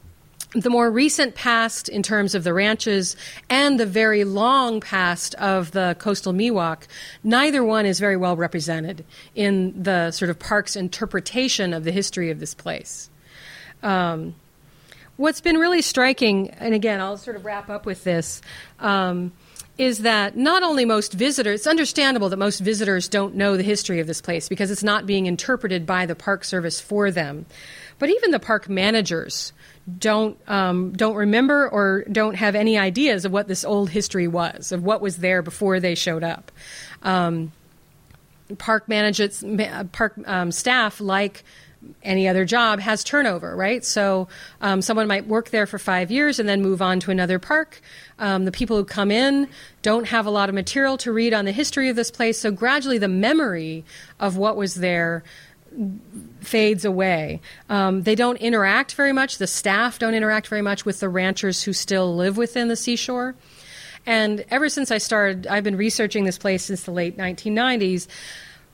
the 0.54 0.70
more 0.70 0.90
recent 0.90 1.36
past 1.36 1.90
in 1.90 2.02
terms 2.02 2.34
of 2.34 2.44
the 2.44 2.54
ranches 2.54 3.16
and 3.50 3.80
the 3.80 3.86
very 3.86 4.24
long 4.24 4.82
past 4.82 5.36
of 5.36 5.72
the 5.72 5.96
coastal 6.00 6.34
Miwok, 6.34 6.88
neither 7.24 7.64
one 7.64 7.86
is 7.86 8.00
very 8.00 8.18
well 8.18 8.36
represented 8.36 9.06
in 9.36 9.82
the 9.82 10.12
sort 10.12 10.32
of 10.32 10.40
park's 10.40 10.76
interpretation 10.76 11.74
of 11.74 11.84
the 11.84 11.92
history 11.92 12.32
of 12.32 12.40
this 12.40 12.56
place. 12.56 13.10
Um, 13.84 14.34
what's 15.18 15.42
been 15.42 15.58
really 15.58 15.84
striking, 15.84 16.50
and 16.52 16.74
again, 16.74 17.00
I'll 17.00 17.18
sort 17.18 17.36
of 17.36 17.46
wrap 17.46 17.70
up 17.70 17.86
with 17.86 18.04
this. 18.04 18.42
Um, 18.80 19.32
is 19.78 20.00
that 20.00 20.36
not 20.36 20.62
only 20.62 20.84
most 20.84 21.14
visitors, 21.14 21.62
it's 21.62 21.68
understandable 21.68 22.28
that 22.28 22.38
most 22.38 22.60
visitors 22.60 23.08
don't 23.08 23.36
know 23.36 23.56
the 23.56 23.64
history 23.64 24.02
of 24.02 24.08
this 24.08 24.20
place 24.20 24.50
because 24.50 24.72
it's 24.72 24.84
not 24.84 25.06
being 25.06 25.26
interpreted 25.26 25.86
by 25.86 26.06
the 26.06 26.16
Park 26.16 26.44
Service 26.44 26.82
for 26.82 27.12
them. 27.12 27.46
But 27.98 28.10
even 28.10 28.32
the 28.32 28.40
park 28.40 28.68
managers 28.68 29.54
don't 29.98 30.38
um, 30.50 30.92
don't 30.94 31.16
remember 31.16 31.68
or 31.70 32.04
don't 32.12 32.36
have 32.36 32.56
any 32.56 32.78
ideas 32.78 33.26
of 33.26 33.32
what 33.32 33.48
this 33.48 33.64
old 33.64 33.90
history 33.90 34.28
was, 34.28 34.72
of 34.72 34.84
what 34.84 35.02
was 35.02 35.18
there 35.18 35.42
before 35.42 35.80
they 35.80 35.96
showed 35.96 36.24
up. 36.24 36.52
Um, 37.02 37.52
park 38.58 38.88
managers, 38.88 39.44
park 39.92 40.16
um, 40.26 40.52
staff, 40.52 41.00
like 41.00 41.44
any 42.04 42.28
other 42.28 42.44
job, 42.44 42.80
has 42.80 43.04
turnover, 43.04 43.56
right? 43.56 43.86
So 43.86 44.28
um, 44.60 44.82
someone 44.82 45.08
might 45.08 45.28
work 45.28 45.50
there 45.50 45.66
for 45.66 45.80
five 45.80 46.12
years 46.12 46.40
and 46.40 46.50
then 46.50 46.62
move 46.62 46.82
on 46.82 47.00
to 47.02 47.12
another 47.12 47.40
park. 47.40 47.82
Um, 48.18 48.44
the 48.46 48.52
people 48.52 48.76
who 48.76 48.84
come 48.84 49.12
in 49.12 49.48
don't 49.82 50.06
have 50.08 50.26
a 50.26 50.30
lot 50.30 50.50
of 50.50 50.56
material 50.56 50.98
to 50.98 51.14
read 51.14 51.34
on 51.34 51.46
the 51.46 51.54
history 51.54 51.88
of 51.88 51.96
this 51.96 52.12
place, 52.12 52.38
so 52.38 52.52
gradually 52.52 52.98
the 52.98 53.08
memory 53.08 53.86
of 54.20 54.36
what 54.36 54.58
was 54.58 54.76
there 54.76 55.24
fades 56.42 56.86
away. 56.86 57.42
Um, 57.70 58.04
they 58.04 58.16
don't 58.16 58.38
interact 58.38 58.94
very 58.96 59.14
much. 59.14 59.38
The 59.38 59.48
staff 59.48 60.00
don't 60.00 60.14
interact 60.14 60.48
very 60.48 60.62
much 60.62 60.86
with 60.86 61.00
the 61.00 61.10
ranchers 61.10 61.64
who 61.64 61.74
still 61.74 62.16
live 62.16 62.38
within 62.38 62.68
the 62.68 62.76
seashore. 62.76 63.36
And 64.06 64.46
ever 64.50 64.70
since 64.70 64.92
I 64.92 64.98
started, 64.98 65.48
I've 65.48 65.64
been 65.64 65.78
researching 65.78 66.24
this 66.24 66.38
place 66.38 66.64
since 66.66 66.84
the 66.84 66.92
late 66.92 67.18
1990s. 67.18 68.08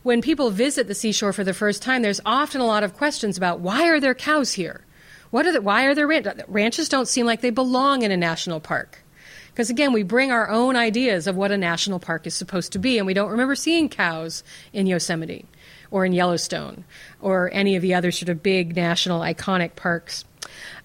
When 0.04 0.22
people 0.22 0.52
visit 0.52 0.88
the 0.88 0.96
seashore 0.96 1.34
for 1.34 1.44
the 1.44 1.54
first 1.54 1.82
time, 1.82 2.02
there's 2.02 2.22
often 2.26 2.62
a 2.62 2.66
lot 2.66 2.84
of 2.84 2.96
questions 2.96 3.38
about 3.38 3.60
why 3.60 3.88
are 3.90 4.00
there 4.00 4.14
cows 4.14 4.54
here? 4.54 4.86
What 5.32 5.46
are 5.46 5.52
the, 5.52 5.62
why 5.62 5.86
are 5.86 5.96
there 5.96 6.08
ran- 6.08 6.44
ranches? 6.48 6.88
Don't 6.88 7.08
seem 7.08 7.26
like 7.26 7.42
they 7.42 7.50
belong 7.50 8.04
in 8.04 8.12
a 8.12 8.18
national 8.18 8.60
park. 8.60 9.04
Because 9.48 9.70
again, 9.70 9.94
we 9.94 10.04
bring 10.04 10.32
our 10.32 10.50
own 10.50 10.76
ideas 10.76 11.28
of 11.28 11.36
what 11.36 11.52
a 11.52 11.58
national 11.58 12.00
park 12.00 12.28
is 12.28 12.36
supposed 12.36 12.74
to 12.74 12.80
be, 12.80 12.98
and 12.98 13.08
we 13.08 13.14
don't 13.14 13.32
remember 13.32 13.56
seeing 13.56 13.90
cows 13.90 14.44
in 14.74 14.86
Yosemite 14.86 15.46
or 15.92 16.06
in 16.06 16.14
Yellowstone 16.14 16.84
or 17.22 17.50
any 17.54 17.76
of 17.76 17.82
the 17.82 17.94
other 17.94 18.12
sort 18.12 18.30
of 18.30 18.44
big 18.44 18.76
national 18.76 19.22
iconic 19.22 19.76
parks. 19.76 20.26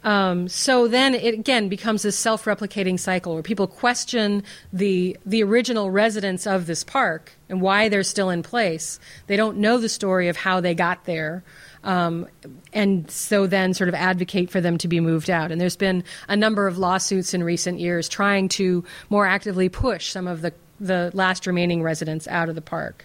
Um, 0.03 0.49
so 0.49 0.89
then 0.89 1.15
it 1.15 1.35
again 1.35 1.69
becomes 1.69 2.03
this 2.03 2.17
self-replicating 2.17 2.99
cycle 2.99 3.35
where 3.35 3.43
people 3.43 3.67
question 3.67 4.43
the 4.73 5.17
the 5.27 5.43
original 5.43 5.91
residents 5.91 6.47
of 6.47 6.67
this 6.67 6.83
park 6.83 7.33
and 7.49 7.61
why 7.61 7.89
they're 7.89 8.03
still 8.03 8.31
in 8.31 8.43
place. 8.43 8.99
They 9.27 9.37
don't 9.37 9.59
know 9.59 9.79
the 9.79 9.89
story 9.89 10.29
of 10.29 10.37
how 10.37 10.61
they 10.61 10.75
got 10.75 11.05
there, 11.05 11.45
um, 11.85 12.27
and 12.73 13.11
so 13.11 13.47
then 13.47 13.75
sort 13.75 13.89
of 13.89 13.95
advocate 13.95 14.51
for 14.51 14.63
them 14.63 14.79
to 14.79 14.89
be 14.89 15.01
moved 15.01 15.29
out. 15.29 15.53
And 15.53 15.61
there's 15.61 15.77
been 15.77 16.05
a 16.29 16.37
number 16.37 16.67
of 16.67 16.79
lawsuits 16.79 17.35
in 17.35 17.45
recent 17.45 17.79
years 17.79 18.09
trying 18.09 18.49
to 18.51 18.83
more 19.11 19.27
actively 19.27 19.69
push 19.69 20.11
some 20.11 20.27
of 20.27 20.41
the 20.41 20.55
the 20.81 21.11
last 21.13 21.47
remaining 21.47 21.83
residents 21.83 22.27
out 22.29 22.49
of 22.49 22.55
the 22.55 22.63
park. 22.63 23.05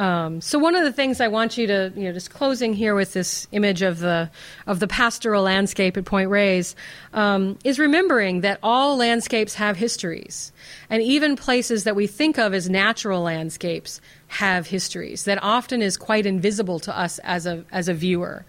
Um, 0.00 0.40
so 0.40 0.58
one 0.58 0.76
of 0.76 0.84
the 0.84 0.94
things 0.94 1.20
I 1.20 1.28
want 1.28 1.58
you 1.58 1.66
to, 1.66 1.92
you 1.94 2.04
know, 2.04 2.12
just 2.12 2.30
closing 2.30 2.72
here 2.72 2.94
with 2.94 3.12
this 3.12 3.46
image 3.52 3.82
of 3.82 3.98
the 3.98 4.30
of 4.66 4.80
the 4.80 4.86
pastoral 4.86 5.42
landscape 5.42 5.98
at 5.98 6.06
Point 6.06 6.30
Reyes, 6.30 6.74
um, 7.12 7.58
is 7.64 7.78
remembering 7.78 8.40
that 8.40 8.58
all 8.62 8.96
landscapes 8.96 9.56
have 9.56 9.76
histories, 9.76 10.52
and 10.88 11.02
even 11.02 11.36
places 11.36 11.84
that 11.84 11.96
we 11.96 12.06
think 12.06 12.38
of 12.38 12.54
as 12.54 12.70
natural 12.70 13.20
landscapes 13.20 14.00
have 14.28 14.66
histories 14.66 15.24
that 15.24 15.42
often 15.42 15.82
is 15.82 15.98
quite 15.98 16.24
invisible 16.24 16.80
to 16.80 16.98
us 16.98 17.18
as 17.18 17.44
a 17.44 17.62
as 17.70 17.88
a 17.88 17.92
viewer. 17.92 18.46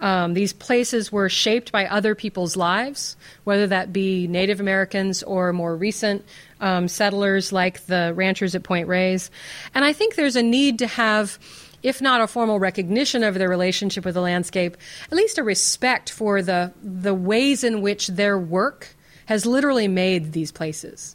Um, 0.00 0.32
these 0.32 0.54
places 0.54 1.12
were 1.12 1.28
shaped 1.28 1.70
by 1.70 1.84
other 1.84 2.14
people's 2.14 2.56
lives, 2.56 3.18
whether 3.44 3.66
that 3.66 3.92
be 3.92 4.26
Native 4.26 4.58
Americans 4.58 5.22
or 5.22 5.52
more 5.52 5.76
recent 5.76 6.24
um, 6.64 6.88
settlers 6.88 7.52
like 7.52 7.84
the 7.86 8.12
ranchers 8.16 8.54
at 8.54 8.62
Point 8.62 8.88
Reyes. 8.88 9.30
And 9.74 9.84
I 9.84 9.92
think 9.92 10.14
there's 10.14 10.34
a 10.34 10.42
need 10.42 10.80
to 10.80 10.86
have 10.86 11.38
if 11.82 12.00
not 12.00 12.22
a 12.22 12.26
formal 12.26 12.58
recognition 12.58 13.22
of 13.22 13.34
their 13.34 13.50
relationship 13.50 14.06
with 14.06 14.14
the 14.14 14.20
landscape, 14.22 14.74
at 15.10 15.12
least 15.12 15.36
a 15.36 15.42
respect 15.42 16.08
for 16.08 16.40
the 16.40 16.72
the 16.82 17.14
ways 17.14 17.62
in 17.62 17.82
which 17.82 18.08
their 18.08 18.38
work 18.38 18.96
has 19.26 19.44
literally 19.44 19.86
made 19.86 20.32
these 20.32 20.50
places. 20.50 21.14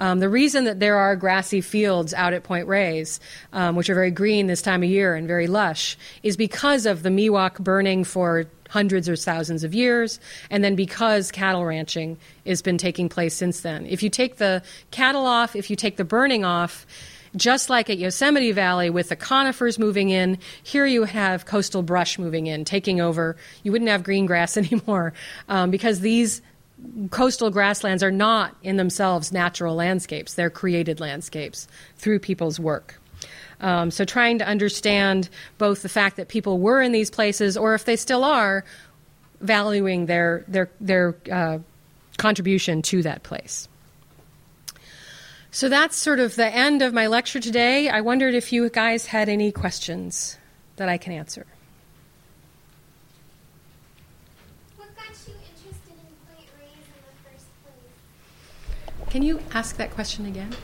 Um, 0.00 0.18
the 0.18 0.28
reason 0.28 0.64
that 0.64 0.80
there 0.80 0.96
are 0.96 1.14
grassy 1.14 1.60
fields 1.60 2.12
out 2.14 2.32
at 2.32 2.42
Point 2.42 2.66
Reyes, 2.66 3.20
um, 3.52 3.76
which 3.76 3.88
are 3.88 3.94
very 3.94 4.10
green 4.10 4.48
this 4.48 4.62
time 4.62 4.82
of 4.82 4.88
year 4.88 5.14
and 5.14 5.28
very 5.28 5.46
lush, 5.46 5.96
is 6.22 6.36
because 6.36 6.86
of 6.86 7.04
the 7.04 7.10
Miwok 7.10 7.58
burning 7.58 8.02
for 8.02 8.46
hundreds 8.70 9.08
or 9.08 9.16
thousands 9.16 9.62
of 9.62 9.74
years, 9.74 10.18
and 10.48 10.64
then 10.64 10.74
because 10.74 11.30
cattle 11.30 11.64
ranching 11.64 12.16
has 12.46 12.62
been 12.62 12.78
taking 12.78 13.08
place 13.08 13.34
since 13.34 13.60
then. 13.60 13.84
If 13.86 14.02
you 14.02 14.08
take 14.08 14.36
the 14.36 14.62
cattle 14.90 15.26
off, 15.26 15.54
if 15.54 15.70
you 15.70 15.76
take 15.76 15.96
the 15.96 16.04
burning 16.04 16.44
off, 16.44 16.86
just 17.36 17.70
like 17.70 17.90
at 17.90 17.98
Yosemite 17.98 18.52
Valley 18.52 18.90
with 18.90 19.08
the 19.08 19.16
conifers 19.16 19.78
moving 19.78 20.10
in, 20.10 20.38
here 20.62 20.86
you 20.86 21.04
have 21.04 21.46
coastal 21.46 21.82
brush 21.82 22.18
moving 22.18 22.46
in, 22.46 22.64
taking 22.64 23.00
over. 23.00 23.36
You 23.62 23.72
wouldn't 23.72 23.90
have 23.90 24.02
green 24.02 24.26
grass 24.26 24.56
anymore 24.56 25.12
um, 25.48 25.70
because 25.70 26.00
these 26.00 26.42
coastal 27.10 27.50
grasslands 27.50 28.02
are 28.02 28.10
not 28.10 28.56
in 28.62 28.76
themselves 28.76 29.32
natural 29.32 29.74
landscapes, 29.74 30.34
they're 30.34 30.50
created 30.50 31.00
landscapes 31.00 31.68
through 31.96 32.18
people's 32.20 32.58
work. 32.58 33.00
Um, 33.60 33.90
so, 33.90 34.04
trying 34.04 34.38
to 34.38 34.46
understand 34.46 35.28
both 35.58 35.82
the 35.82 35.88
fact 35.88 36.16
that 36.16 36.28
people 36.28 36.58
were 36.58 36.80
in 36.80 36.92
these 36.92 37.10
places, 37.10 37.56
or 37.56 37.74
if 37.74 37.84
they 37.84 37.96
still 37.96 38.24
are, 38.24 38.64
valuing 39.40 40.06
their 40.06 40.44
their 40.48 40.70
their 40.80 41.16
uh, 41.30 41.58
contribution 42.16 42.82
to 42.82 43.02
that 43.02 43.22
place. 43.22 43.68
So 45.52 45.68
that's 45.68 45.96
sort 45.96 46.20
of 46.20 46.36
the 46.36 46.46
end 46.46 46.80
of 46.80 46.94
my 46.94 47.08
lecture 47.08 47.40
today. 47.40 47.88
I 47.88 48.02
wondered 48.02 48.34
if 48.34 48.52
you 48.52 48.70
guys 48.70 49.06
had 49.06 49.28
any 49.28 49.50
questions 49.50 50.38
that 50.76 50.88
I 50.88 50.96
can 50.96 51.12
answer. 51.12 51.44
Can 59.10 59.22
you 59.22 59.40
ask 59.52 59.76
that 59.76 59.90
question 59.90 60.26
again? 60.26 60.54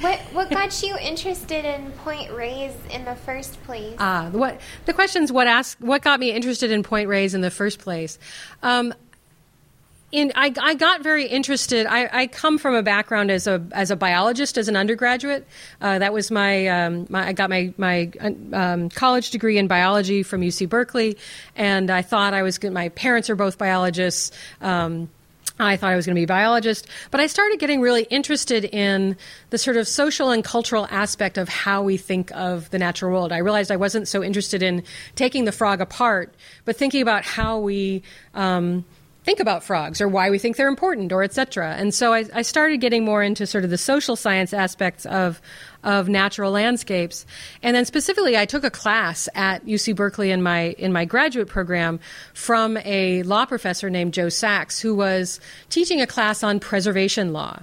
What 0.00 0.18
what 0.32 0.48
got 0.48 0.82
you 0.82 0.96
interested 0.96 1.66
in 1.66 1.92
Point 1.92 2.32
Reyes 2.32 2.74
in 2.90 3.04
the 3.04 3.14
first 3.14 3.62
place? 3.64 3.94
Ah, 3.98 4.30
what 4.32 4.58
the 4.86 4.94
question's 4.94 5.30
what 5.30 5.46
asked 5.46 5.80
what 5.80 6.00
got 6.00 6.18
me 6.18 6.32
interested 6.32 6.70
in 6.70 6.82
Point 6.82 7.08
Reyes 7.08 7.34
in 7.34 7.42
the 7.42 7.50
first 7.50 7.78
place. 7.78 8.18
Um, 8.62 8.94
in, 10.12 10.32
I, 10.34 10.52
I, 10.60 10.74
got 10.74 11.02
very 11.02 11.26
interested. 11.26 11.86
I, 11.86 12.08
I, 12.12 12.26
come 12.26 12.58
from 12.58 12.74
a 12.74 12.82
background 12.82 13.30
as 13.30 13.46
a 13.46 13.64
as 13.70 13.92
a 13.92 13.96
biologist, 13.96 14.58
as 14.58 14.66
an 14.66 14.74
undergraduate. 14.74 15.46
Uh, 15.80 16.00
that 16.00 16.12
was 16.12 16.32
my, 16.32 16.66
um, 16.66 17.06
my, 17.08 17.28
I 17.28 17.32
got 17.32 17.48
my 17.48 17.72
my 17.76 18.10
um, 18.52 18.88
college 18.88 19.30
degree 19.30 19.56
in 19.56 19.68
biology 19.68 20.24
from 20.24 20.40
UC 20.40 20.68
Berkeley, 20.68 21.16
and 21.54 21.90
I 21.90 22.02
thought 22.02 22.34
I 22.34 22.42
was 22.42 22.58
good. 22.58 22.72
My 22.72 22.88
parents 22.88 23.30
are 23.30 23.36
both 23.36 23.56
biologists. 23.56 24.32
Um, 24.60 25.10
I 25.60 25.76
thought 25.76 25.92
I 25.92 25.96
was 25.96 26.06
going 26.06 26.14
to 26.14 26.18
be 26.18 26.24
a 26.24 26.26
biologist, 26.26 26.88
but 27.10 27.20
I 27.20 27.26
started 27.26 27.58
getting 27.58 27.80
really 27.80 28.04
interested 28.04 28.64
in 28.64 29.16
the 29.50 29.58
sort 29.58 29.76
of 29.76 29.86
social 29.86 30.30
and 30.30 30.42
cultural 30.42 30.86
aspect 30.90 31.38
of 31.38 31.48
how 31.48 31.82
we 31.82 31.96
think 31.96 32.30
of 32.32 32.70
the 32.70 32.78
natural 32.78 33.12
world. 33.12 33.32
I 33.32 33.38
realized 33.38 33.70
I 33.70 33.76
wasn't 33.76 34.08
so 34.08 34.22
interested 34.22 34.62
in 34.62 34.82
taking 35.14 35.44
the 35.44 35.52
frog 35.52 35.80
apart, 35.80 36.34
but 36.64 36.76
thinking 36.76 37.02
about 37.02 37.24
how 37.24 37.58
we 37.58 38.02
um, 38.34 38.84
think 39.30 39.38
about 39.38 39.62
frogs 39.62 40.00
or 40.00 40.08
why 40.08 40.28
we 40.28 40.40
think 40.40 40.56
they're 40.56 40.66
important 40.66 41.12
or 41.12 41.22
etc. 41.22 41.76
And 41.78 41.94
so 41.94 42.12
I, 42.12 42.24
I, 42.34 42.42
started 42.42 42.80
getting 42.80 43.04
more 43.04 43.22
into 43.22 43.46
sort 43.46 43.62
of 43.62 43.70
the 43.70 43.78
social 43.78 44.16
science 44.16 44.52
aspects 44.52 45.06
of 45.06 45.40
of 45.84 46.08
natural 46.08 46.50
landscapes. 46.50 47.26
And 47.62 47.76
then 47.76 47.84
specifically 47.84 48.36
I 48.36 48.44
took 48.44 48.64
a 48.64 48.72
class 48.72 49.28
at 49.36 49.64
UC 49.64 49.94
Berkeley 49.94 50.32
in 50.32 50.42
my 50.42 50.70
in 50.78 50.92
my 50.92 51.04
graduate 51.04 51.46
program 51.46 52.00
from 52.34 52.76
a 52.78 53.22
law 53.22 53.46
professor 53.46 53.88
named 53.88 54.14
Joe 54.14 54.30
Sax 54.30 54.80
who 54.80 54.96
was 54.96 55.38
teaching 55.68 56.00
a 56.00 56.08
class 56.08 56.42
on 56.42 56.58
preservation 56.58 57.32
law. 57.32 57.60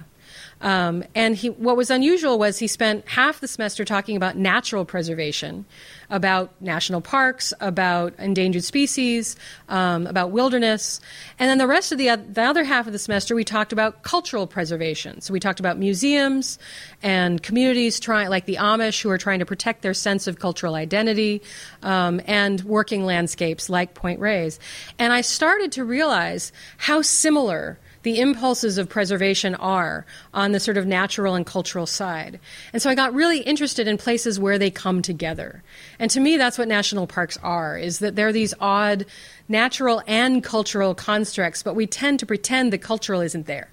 Um, 0.60 1.04
and 1.14 1.36
he, 1.36 1.50
what 1.50 1.76
was 1.76 1.90
unusual 1.90 2.38
was 2.38 2.58
he 2.58 2.66
spent 2.66 3.06
half 3.08 3.40
the 3.40 3.46
semester 3.46 3.84
talking 3.84 4.16
about 4.16 4.36
natural 4.36 4.84
preservation, 4.84 5.66
about 6.10 6.50
national 6.60 7.00
parks, 7.00 7.52
about 7.60 8.14
endangered 8.18 8.64
species, 8.64 9.36
um, 9.68 10.06
about 10.06 10.30
wilderness. 10.30 11.00
And 11.38 11.50
then 11.50 11.58
the 11.58 11.66
rest 11.66 11.92
of 11.92 11.98
the, 11.98 12.16
the 12.16 12.42
other 12.42 12.64
half 12.64 12.86
of 12.86 12.92
the 12.92 12.98
semester, 12.98 13.34
we 13.34 13.44
talked 13.44 13.72
about 13.72 14.02
cultural 14.02 14.46
preservation. 14.46 15.20
So 15.20 15.32
we 15.32 15.40
talked 15.40 15.60
about 15.60 15.78
museums 15.78 16.58
and 17.02 17.42
communities 17.42 18.00
trying, 18.00 18.28
like 18.28 18.46
the 18.46 18.56
Amish, 18.56 19.02
who 19.02 19.10
are 19.10 19.18
trying 19.18 19.40
to 19.40 19.46
protect 19.46 19.82
their 19.82 19.94
sense 19.94 20.26
of 20.26 20.38
cultural 20.38 20.74
identity, 20.74 21.42
um, 21.82 22.20
and 22.26 22.60
working 22.62 23.04
landscapes 23.04 23.68
like 23.68 23.94
Point 23.94 24.20
Reyes. 24.20 24.58
And 24.98 25.12
I 25.12 25.20
started 25.20 25.72
to 25.72 25.84
realize 25.84 26.52
how 26.78 27.02
similar 27.02 27.78
the 28.08 28.20
impulses 28.20 28.78
of 28.78 28.88
preservation 28.88 29.54
are 29.56 30.06
on 30.32 30.52
the 30.52 30.60
sort 30.60 30.78
of 30.78 30.86
natural 30.86 31.34
and 31.34 31.44
cultural 31.44 31.84
side. 31.84 32.40
And 32.72 32.80
so 32.80 32.88
I 32.88 32.94
got 32.94 33.12
really 33.12 33.40
interested 33.40 33.86
in 33.86 33.98
places 33.98 34.40
where 34.40 34.58
they 34.58 34.70
come 34.70 35.02
together. 35.02 35.62
And 35.98 36.10
to 36.12 36.18
me, 36.18 36.38
that's 36.38 36.56
what 36.56 36.68
national 36.68 37.06
parks 37.06 37.36
are, 37.42 37.76
is 37.76 37.98
that 37.98 38.16
they're 38.16 38.32
these 38.32 38.54
odd 38.60 39.04
natural 39.46 40.02
and 40.06 40.42
cultural 40.42 40.94
constructs, 40.94 41.62
but 41.62 41.76
we 41.76 41.86
tend 41.86 42.18
to 42.20 42.24
pretend 42.24 42.72
the 42.72 42.78
cultural 42.78 43.20
isn't 43.20 43.44
there. 43.44 43.68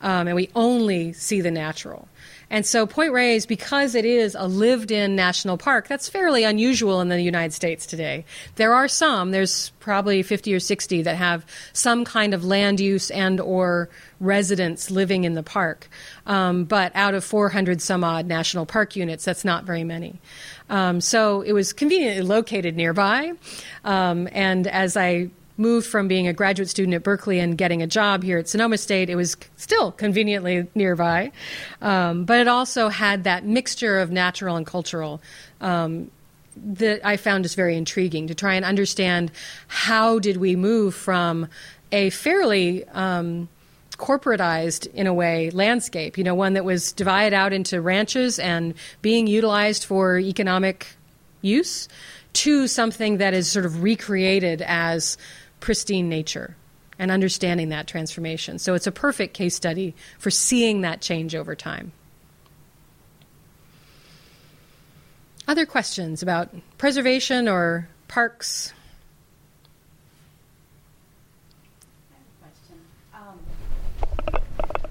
Um, 0.00 0.26
and 0.26 0.34
we 0.34 0.50
only 0.56 1.12
see 1.12 1.40
the 1.40 1.52
natural. 1.52 2.08
And 2.54 2.64
so 2.64 2.86
Point 2.86 3.12
Reyes, 3.12 3.46
because 3.46 3.96
it 3.96 4.04
is 4.04 4.36
a 4.36 4.46
lived 4.46 4.92
in 4.92 5.16
national 5.16 5.58
park, 5.58 5.88
that's 5.88 6.08
fairly 6.08 6.44
unusual 6.44 7.00
in 7.00 7.08
the 7.08 7.20
United 7.20 7.52
States 7.52 7.84
today. 7.84 8.24
There 8.54 8.72
are 8.72 8.86
some, 8.86 9.32
there's 9.32 9.70
probably 9.80 10.22
50 10.22 10.54
or 10.54 10.60
60 10.60 11.02
that 11.02 11.16
have 11.16 11.44
some 11.72 12.04
kind 12.04 12.32
of 12.32 12.44
land 12.44 12.78
use 12.78 13.10
and 13.10 13.40
or 13.40 13.90
residents 14.20 14.88
living 14.88 15.24
in 15.24 15.34
the 15.34 15.42
park. 15.42 15.88
Um, 16.26 16.62
but 16.62 16.92
out 16.94 17.14
of 17.14 17.24
400 17.24 17.82
some 17.82 18.04
odd 18.04 18.26
national 18.26 18.66
park 18.66 18.94
units, 18.94 19.24
that's 19.24 19.44
not 19.44 19.64
very 19.64 19.82
many. 19.82 20.20
Um, 20.70 21.00
so 21.00 21.40
it 21.40 21.54
was 21.54 21.72
conveniently 21.72 22.22
located 22.22 22.76
nearby. 22.76 23.32
Um, 23.84 24.28
and 24.30 24.68
as 24.68 24.96
I 24.96 25.30
moved 25.56 25.86
from 25.86 26.08
being 26.08 26.26
a 26.26 26.32
graduate 26.32 26.68
student 26.68 26.94
at 26.94 27.02
Berkeley 27.02 27.38
and 27.38 27.56
getting 27.56 27.82
a 27.82 27.86
job 27.86 28.22
here 28.22 28.38
at 28.38 28.48
Sonoma 28.48 28.78
State, 28.78 29.08
it 29.08 29.16
was 29.16 29.36
still 29.56 29.92
conveniently 29.92 30.66
nearby. 30.74 31.30
Um, 31.80 32.24
but 32.24 32.40
it 32.40 32.48
also 32.48 32.88
had 32.88 33.24
that 33.24 33.44
mixture 33.44 33.98
of 33.98 34.10
natural 34.10 34.56
and 34.56 34.66
cultural 34.66 35.20
um, 35.60 36.10
that 36.56 37.06
I 37.06 37.16
found 37.16 37.44
just 37.44 37.56
very 37.56 37.76
intriguing 37.76 38.28
to 38.28 38.34
try 38.34 38.54
and 38.54 38.64
understand 38.64 39.30
how 39.68 40.18
did 40.18 40.36
we 40.36 40.56
move 40.56 40.94
from 40.94 41.48
a 41.92 42.10
fairly 42.10 42.84
um, 42.88 43.48
corporatized 43.96 44.92
in 44.94 45.06
a 45.06 45.14
way 45.14 45.50
landscape, 45.50 46.18
you 46.18 46.24
know, 46.24 46.34
one 46.34 46.54
that 46.54 46.64
was 46.64 46.92
divided 46.92 47.34
out 47.34 47.52
into 47.52 47.80
ranches 47.80 48.38
and 48.38 48.74
being 49.02 49.26
utilized 49.26 49.84
for 49.84 50.18
economic 50.18 50.86
use 51.42 51.88
to 52.32 52.66
something 52.66 53.18
that 53.18 53.34
is 53.34 53.48
sort 53.48 53.64
of 53.64 53.82
recreated 53.82 54.62
as 54.62 55.16
pristine 55.64 56.10
nature 56.10 56.54
and 56.98 57.10
understanding 57.10 57.70
that 57.70 57.86
transformation. 57.86 58.58
So 58.58 58.74
it's 58.74 58.86
a 58.86 58.92
perfect 58.92 59.32
case 59.32 59.54
study 59.54 59.94
for 60.18 60.30
seeing 60.30 60.82
that 60.82 61.00
change 61.00 61.34
over 61.34 61.56
time. 61.56 61.92
Other 65.48 65.64
questions 65.64 66.22
about 66.22 66.54
preservation 66.76 67.48
or 67.48 67.88
parks? 68.08 68.74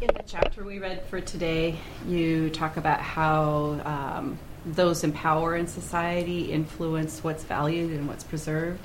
In 0.02 0.08
the 0.08 0.24
chapter 0.26 0.64
we 0.64 0.80
read 0.80 1.06
for 1.06 1.22
today, 1.22 1.78
you 2.08 2.50
talk 2.50 2.78
about 2.78 3.00
how 3.00 3.80
um, 3.86 4.40
those 4.66 5.04
in 5.04 5.14
power 5.14 5.56
in 5.56 5.68
society 5.68 6.52
influence 6.52 7.24
what's 7.24 7.44
valued 7.44 7.92
and 7.92 8.08
what's 8.08 8.24
preserved. 8.24 8.80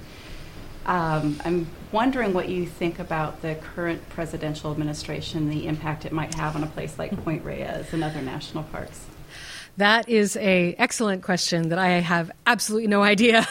Um, 0.89 1.39
I'm 1.45 1.67
wondering 1.93 2.33
what 2.33 2.49
you 2.49 2.65
think 2.65 2.99
about 2.99 3.43
the 3.43 3.57
current 3.57 4.09
presidential 4.09 4.73
administration, 4.73 5.51
the 5.51 5.67
impact 5.67 6.07
it 6.07 6.13
might 6.13 6.35
have 6.37 6.57
on 6.57 6.65
a 6.65 6.67
place 6.67 6.99
like 6.99 7.15
Point 7.25 7.45
Reyes 7.45 7.93
and 7.93 8.03
other 8.03 8.23
national 8.23 8.65
parks. 8.65 9.05
That 9.77 10.09
is 10.09 10.35
a 10.39 10.75
excellent 10.79 11.23
question 11.23 11.69
that 11.69 11.79
I 11.79 11.89
have 12.01 12.31
absolutely 12.47 12.89
no 12.89 13.03
idea 13.03 13.47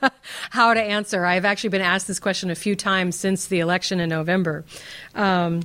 how 0.50 0.74
to 0.74 0.82
answer. 0.82 1.24
I've 1.24 1.44
actually 1.44 1.70
been 1.70 1.80
asked 1.80 2.08
this 2.08 2.18
question 2.18 2.50
a 2.50 2.56
few 2.56 2.74
times 2.74 3.14
since 3.14 3.46
the 3.46 3.60
election 3.60 4.00
in 4.00 4.08
November. 4.08 4.64
Um, 5.14 5.62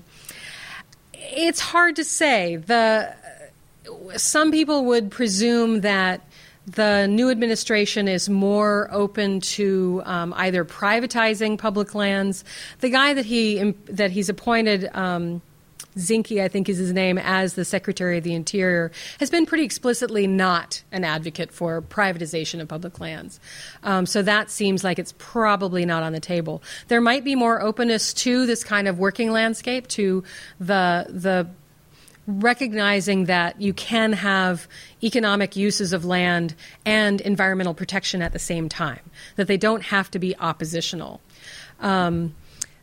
it's 1.11 1.59
hard 1.59 1.95
to 1.95 2.03
say. 2.03 2.57
The 2.57 3.15
some 4.15 4.51
people 4.51 4.86
would 4.86 5.09
presume 5.09 5.82
that 5.82 6.21
the 6.68 7.07
new 7.07 7.30
administration 7.30 8.07
is 8.07 8.30
more 8.30 8.89
open 8.91 9.39
to 9.41 10.01
um, 10.05 10.34
either 10.36 10.66
privatizing 10.66 11.57
public 11.57 11.93
lands. 11.93 12.43
The 12.80 12.89
guy 12.89 13.13
that 13.13 13.26
he 13.26 13.76
that 13.86 14.11
he's 14.11 14.30
appointed. 14.30 14.89
Um, 14.93 15.41
Zinke, 15.97 16.43
I 16.43 16.49
think 16.49 16.68
is 16.68 16.78
his 16.78 16.91
name, 16.91 17.18
as 17.18 17.53
the 17.53 17.63
Secretary 17.63 18.18
of 18.18 18.26
the 18.26 18.34
Interior, 18.34 18.91
has 19.20 19.30
been 19.30 19.45
pretty 19.45 19.63
explicitly 19.63 20.28
not 20.28 20.84
an 20.91 21.05
advocate 21.05 21.53
for 21.53 21.82
privatization 21.82 22.59
of 22.59 22.68
public 22.68 22.99
lands. 22.99 23.39
Um, 23.82 24.05
so 24.05 24.22
that 24.22 24.49
seems 24.49 24.84
like 24.84 24.99
it's 24.99 25.13
probably 25.18 25.86
not 25.86 26.03
on 26.03 26.11
the 26.11 26.20
table. 26.20 26.61
There 26.89 26.99
might 26.99 27.24
be 27.24 27.34
more 27.34 27.61
openness 27.61 28.13
to 28.16 28.45
this 28.45 28.61
kind 28.63 28.89
of 28.89 28.99
working 28.99 29.32
landscape, 29.32 29.88
to 29.89 30.24
the 30.59 31.05
the 31.09 31.47
recognizing 32.28 33.26
that 33.26 33.61
you 33.61 33.73
can 33.73 34.13
have 34.13 34.67
economic 35.03 35.55
uses 35.55 35.93
of 35.93 36.05
land 36.05 36.55
and 36.86 37.21
environmental 37.21 37.73
protection 37.73 38.21
at 38.21 38.34
the 38.34 38.39
same 38.39 38.67
time, 38.67 39.01
that 39.36 39.47
they 39.47 39.57
don't 39.57 39.84
have 39.84 40.09
to 40.11 40.19
be 40.19 40.36
oppositional. 40.38 41.21
Um, 41.80 42.34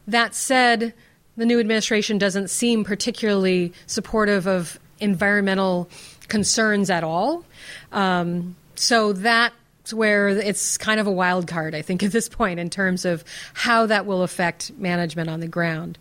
that 0.07 0.34
said, 0.34 0.95
the 1.36 1.47
new 1.47 1.59
administration 1.59 2.18
doesn't 2.18 2.51
seem 2.51 2.84
particularly 2.84 3.72
supportive 3.86 4.47
of 4.47 4.78
environmental 5.01 5.88
concerns 6.28 6.90
at 6.90 7.03
all. 7.03 7.45
Um, 7.90 8.57
so 8.74 9.12
that 9.12 9.53
where 9.91 10.28
it's 10.28 10.76
kind 10.78 11.01
of 11.01 11.07
a 11.07 11.11
wild 11.11 11.49
card, 11.49 11.75
I 11.75 11.83
think, 11.83 12.03
at 12.03 12.13
this 12.13 12.29
point 12.29 12.61
in 12.61 12.71
terms 12.71 13.04
of 13.04 13.25
how 13.54 13.87
that 13.87 14.07
will 14.07 14.22
affect 14.22 14.71
management 14.79 15.29
on 15.29 15.41
the 15.41 15.49
ground. 15.49 15.99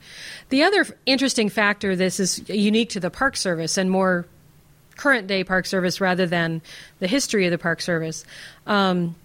The 0.50 0.64
other 0.64 0.86
interesting 1.06 1.50
factor, 1.50 1.96
this 1.96 2.20
is 2.20 2.48
unique 2.50 2.90
to 2.90 3.00
the 3.00 3.10
Park 3.10 3.38
Service 3.38 3.78
and 3.78 3.90
more 3.90 4.28
current 4.98 5.28
day 5.28 5.44
Park 5.44 5.66
Service 5.66 6.00
rather 6.00 6.28
than 6.28 6.62
the 7.00 7.08
history 7.08 7.46
of 7.46 7.52
the 7.52 7.58
Park 7.58 7.82
Service. 7.82 8.26
Um, 8.68 9.16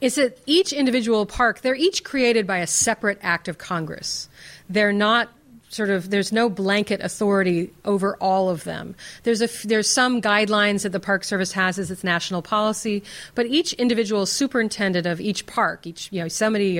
is 0.00 0.16
that 0.16 0.38
each 0.46 0.72
individual 0.72 1.26
park, 1.26 1.62
they're 1.62 1.74
each 1.74 2.04
created 2.04 2.46
by 2.46 2.58
a 2.58 2.66
separate 2.66 3.18
act 3.22 3.48
of 3.48 3.58
Congress. 3.58 4.28
They're 4.68 4.92
not 4.92 5.30
sort 5.74 5.90
of 5.90 6.10
there's 6.10 6.32
no 6.32 6.48
blanket 6.48 7.00
authority 7.02 7.70
over 7.84 8.16
all 8.16 8.48
of 8.48 8.62
them. 8.64 8.94
There's 9.24 9.42
a 9.42 9.48
there's 9.66 9.90
some 9.90 10.22
guidelines 10.22 10.82
that 10.82 10.92
the 10.92 11.00
Park 11.00 11.24
Service 11.24 11.52
has 11.52 11.78
as 11.78 11.90
its 11.90 12.04
national 12.04 12.42
policy, 12.42 13.02
but 13.34 13.46
each 13.46 13.72
individual 13.74 14.24
superintendent 14.24 15.04
of 15.04 15.20
each 15.20 15.46
park, 15.46 15.86
each 15.86 16.08
you 16.12 16.20
know 16.20 16.26
Yosemite, 16.26 16.78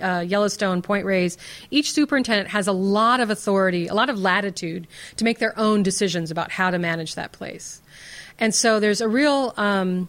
uh, 0.00 0.20
Yellowstone, 0.20 0.82
Point 0.82 1.06
Reyes, 1.06 1.38
each 1.70 1.92
superintendent 1.92 2.50
has 2.50 2.66
a 2.66 2.72
lot 2.72 3.20
of 3.20 3.30
authority, 3.30 3.86
a 3.86 3.94
lot 3.94 4.10
of 4.10 4.18
latitude 4.18 4.86
to 5.16 5.24
make 5.24 5.38
their 5.38 5.58
own 5.58 5.82
decisions 5.82 6.30
about 6.30 6.50
how 6.50 6.70
to 6.70 6.78
manage 6.78 7.14
that 7.14 7.32
place. 7.32 7.80
And 8.38 8.54
so 8.54 8.78
there's 8.78 9.00
a 9.00 9.08
real 9.08 9.54
um, 9.56 10.08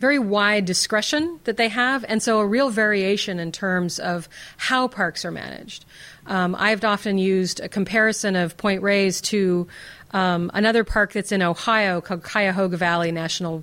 very 0.00 0.18
wide 0.18 0.64
discretion 0.64 1.38
that 1.44 1.56
they 1.58 1.68
have, 1.68 2.04
and 2.08 2.22
so 2.22 2.40
a 2.40 2.46
real 2.46 2.70
variation 2.70 3.38
in 3.38 3.52
terms 3.52 3.98
of 3.98 4.28
how 4.56 4.88
parks 4.88 5.24
are 5.24 5.30
managed. 5.30 5.84
Um, 6.26 6.56
I've 6.58 6.82
often 6.84 7.18
used 7.18 7.60
a 7.60 7.68
comparison 7.68 8.34
of 8.34 8.56
Point 8.56 8.82
Reyes 8.82 9.20
to 9.22 9.68
um, 10.12 10.50
another 10.54 10.84
park 10.84 11.12
that's 11.12 11.32
in 11.32 11.42
Ohio 11.42 12.00
called 12.00 12.24
Cuyahoga 12.24 12.78
Valley 12.78 13.12
National 13.12 13.62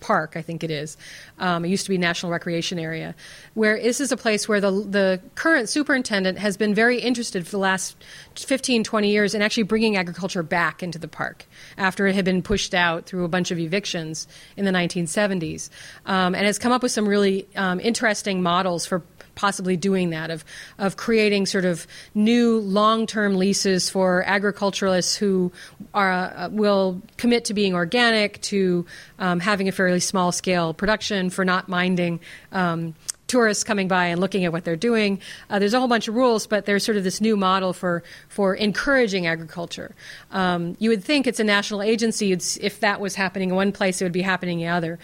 Park, 0.00 0.34
I 0.36 0.42
think 0.42 0.62
it 0.62 0.70
is. 0.70 0.96
Um, 1.38 1.64
it 1.64 1.68
used 1.68 1.84
to 1.84 1.90
be 1.90 1.98
National 1.98 2.30
Recreation 2.32 2.78
Area, 2.78 3.14
where 3.54 3.80
this 3.80 4.00
is 4.00 4.12
a 4.12 4.16
place 4.16 4.48
where 4.48 4.60
the 4.60 4.70
the 4.70 5.20
current 5.34 5.68
superintendent 5.68 6.38
has 6.38 6.56
been 6.56 6.74
very 6.74 7.00
interested 7.00 7.44
for 7.44 7.50
the 7.50 7.58
last 7.58 7.96
15, 8.36 8.84
20 8.84 9.10
years 9.10 9.34
in 9.34 9.42
actually 9.42 9.62
bringing 9.64 9.96
agriculture 9.96 10.42
back 10.42 10.82
into 10.82 10.98
the 10.98 11.08
park 11.08 11.46
after 11.78 12.06
it 12.06 12.14
had 12.14 12.24
been 12.24 12.42
pushed 12.42 12.74
out 12.74 13.06
through 13.06 13.24
a 13.24 13.28
bunch 13.28 13.50
of 13.50 13.58
evictions 13.58 14.28
in 14.56 14.64
the 14.64 14.70
1970s, 14.70 15.70
um, 16.06 16.34
and 16.34 16.46
has 16.46 16.58
come 16.58 16.72
up 16.72 16.82
with 16.82 16.92
some 16.92 17.08
really 17.08 17.46
um, 17.56 17.80
interesting 17.80 18.42
models 18.42 18.86
for 18.86 19.02
possibly 19.36 19.76
doing 19.76 20.10
that 20.10 20.30
of 20.30 20.44
of 20.78 20.96
creating 20.96 21.46
sort 21.46 21.64
of 21.64 21.86
new 22.14 22.58
long 22.58 23.06
term 23.06 23.36
leases 23.36 23.88
for 23.88 24.24
agriculturalists 24.24 25.14
who 25.14 25.52
are 25.94 26.12
uh, 26.12 26.48
will 26.50 27.00
commit 27.16 27.44
to 27.44 27.54
being 27.54 27.74
organic, 27.74 28.42
to 28.42 28.84
um, 29.20 29.38
having 29.38 29.68
a 29.68 29.72
fairly 29.72 30.00
small 30.00 30.32
scale 30.32 30.74
production, 30.74 31.30
for 31.30 31.44
not 31.44 31.68
minding. 31.68 32.18
Um, 32.50 32.94
tourists 33.26 33.64
coming 33.64 33.88
by 33.88 34.06
and 34.06 34.20
looking 34.20 34.44
at 34.44 34.52
what 34.52 34.64
they're 34.64 34.76
doing. 34.76 35.20
Uh, 35.50 35.58
there's 35.58 35.74
a 35.74 35.78
whole 35.78 35.88
bunch 35.88 36.06
of 36.08 36.14
rules, 36.14 36.46
but 36.46 36.64
there's 36.64 36.84
sort 36.84 36.96
of 36.96 37.04
this 37.04 37.20
new 37.20 37.36
model 37.36 37.72
for 37.72 38.02
for 38.28 38.54
encouraging 38.54 39.26
agriculture. 39.26 39.94
Um, 40.30 40.76
you 40.78 40.90
would 40.90 41.02
think 41.02 41.26
it's 41.26 41.40
a 41.40 41.44
national 41.44 41.82
agency. 41.82 42.32
if 42.32 42.80
that 42.80 43.00
was 43.00 43.14
happening 43.14 43.50
in 43.50 43.56
one 43.56 43.72
place, 43.72 44.00
it 44.00 44.04
would 44.04 44.12
be 44.12 44.22
happening 44.22 44.60
in 44.60 44.66
the 44.66 44.72
other 44.72 44.98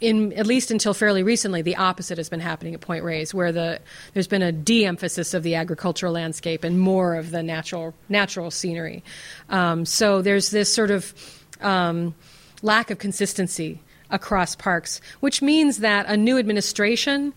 in 0.00 0.32
at 0.34 0.46
least 0.46 0.70
until 0.70 0.94
fairly 0.94 1.22
recently, 1.22 1.62
the 1.62 1.76
opposite 1.76 2.18
has 2.18 2.28
been 2.28 2.40
happening 2.40 2.74
at 2.74 2.80
Point 2.80 3.04
Reyes, 3.04 3.34
where 3.34 3.52
the 3.52 3.80
there's 4.14 4.28
been 4.28 4.42
a 4.42 4.52
de-emphasis 4.52 5.34
of 5.34 5.42
the 5.42 5.54
agricultural 5.54 6.12
landscape 6.12 6.64
and 6.64 6.78
more 6.78 7.16
of 7.16 7.30
the 7.30 7.42
natural 7.42 7.94
natural 8.08 8.50
scenery. 8.50 9.02
Um, 9.48 9.84
so 9.84 10.22
there's 10.22 10.50
this 10.50 10.72
sort 10.72 10.90
of 10.90 11.12
um, 11.60 12.14
lack 12.62 12.90
of 12.90 12.98
consistency 12.98 13.80
across 14.10 14.56
parks, 14.56 15.00
which 15.20 15.42
means 15.42 15.78
that 15.78 16.06
a 16.06 16.16
new 16.16 16.38
administration 16.38 17.34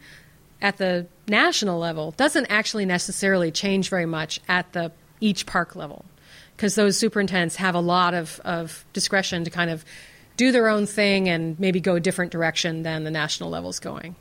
at 0.62 0.78
the 0.78 1.08
national 1.28 1.80
level 1.80 2.12
doesn't 2.12 2.46
actually 2.48 2.86
necessarily 2.86 3.52
change 3.52 3.90
very 3.90 4.06
much 4.06 4.40
at 4.48 4.72
the 4.74 4.92
each 5.20 5.46
park 5.46 5.76
level 5.76 6.06
because 6.56 6.76
those 6.76 6.98
superintendents 6.98 7.56
have 7.56 7.74
a 7.74 7.80
lot 7.80 8.14
of, 8.14 8.40
of 8.46 8.86
discretion 8.94 9.44
to 9.44 9.50
kind 9.50 9.72
of 9.72 9.84
do 10.42 10.52
their 10.52 10.70
own 10.70 10.88
thing 10.88 11.30
and 11.30 11.60
maybe 11.60 11.80
go 11.80 11.94
a 11.94 12.00
different 12.00 12.32
direction 12.32 12.82
than 12.82 13.04
the 13.04 13.12
national 13.12 13.52
level's 13.52 13.78
going. 13.78 14.16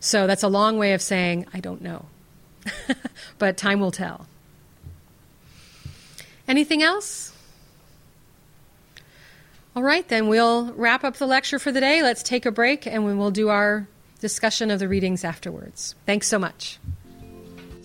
So 0.00 0.26
that's 0.26 0.42
a 0.42 0.48
long 0.48 0.78
way 0.78 0.94
of 0.94 1.02
saying, 1.02 1.44
I 1.52 1.60
don't 1.60 1.82
know. 1.82 2.06
but 3.38 3.58
time 3.58 3.78
will 3.78 3.90
tell. 3.90 4.26
Anything 6.48 6.82
else? 6.82 7.34
All 9.76 9.82
right, 9.82 10.08
then 10.08 10.28
we'll 10.28 10.72
wrap 10.72 11.04
up 11.04 11.18
the 11.18 11.26
lecture 11.26 11.58
for 11.58 11.72
the 11.72 11.80
day. 11.80 12.02
Let's 12.02 12.22
take 12.22 12.46
a 12.46 12.50
break 12.50 12.86
and 12.86 13.04
we 13.04 13.12
will 13.12 13.30
do 13.30 13.50
our 13.50 13.86
discussion 14.20 14.70
of 14.70 14.78
the 14.78 14.88
readings 14.88 15.24
afterwards. 15.24 15.94
Thanks 16.06 16.26
so 16.26 16.38
much. 16.38 16.78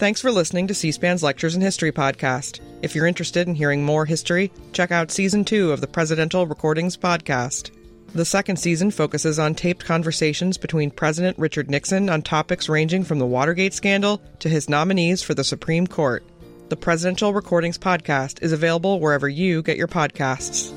Thanks 0.04 0.20
for 0.20 0.34
listening 0.34 0.68
to 0.68 0.74
C 0.74 0.92
SPAN's 0.92 1.24
Lectures 1.24 1.56
in 1.56 1.62
History 1.62 1.94
podcast. 1.94 2.60
If 2.82 2.94
you're 2.94 3.08
interested 3.08 3.48
in 3.48 3.56
hearing 3.56 3.86
more 3.86 4.06
history, 4.06 4.52
check 4.74 4.92
out 4.92 5.12
season 5.12 5.46
two 5.46 5.72
of 5.72 5.80
the 5.80 5.88
Presidential 5.88 6.46
Recordings 6.46 6.98
podcast. 6.98 7.72
The 8.14 8.26
second 8.26 8.58
season 8.58 8.92
focuses 8.92 9.40
on 9.40 9.56
taped 9.56 9.86
conversations 9.86 10.58
between 10.58 10.92
President 10.92 11.40
Richard 11.40 11.72
Nixon 11.72 12.10
on 12.10 12.22
topics 12.22 12.68
ranging 12.68 13.06
from 13.06 13.18
the 13.18 13.26
Watergate 13.26 13.74
scandal 13.74 14.22
to 14.40 14.50
his 14.50 14.68
nominees 14.68 15.24
for 15.24 15.36
the 15.36 15.44
Supreme 15.46 15.88
Court. 15.88 16.22
The 16.68 16.76
Presidential 16.76 17.34
Recordings 17.34 17.78
podcast 17.78 18.44
is 18.44 18.52
available 18.52 19.00
wherever 19.00 19.30
you 19.30 19.62
get 19.64 19.78
your 19.78 19.88
podcasts. 19.88 20.74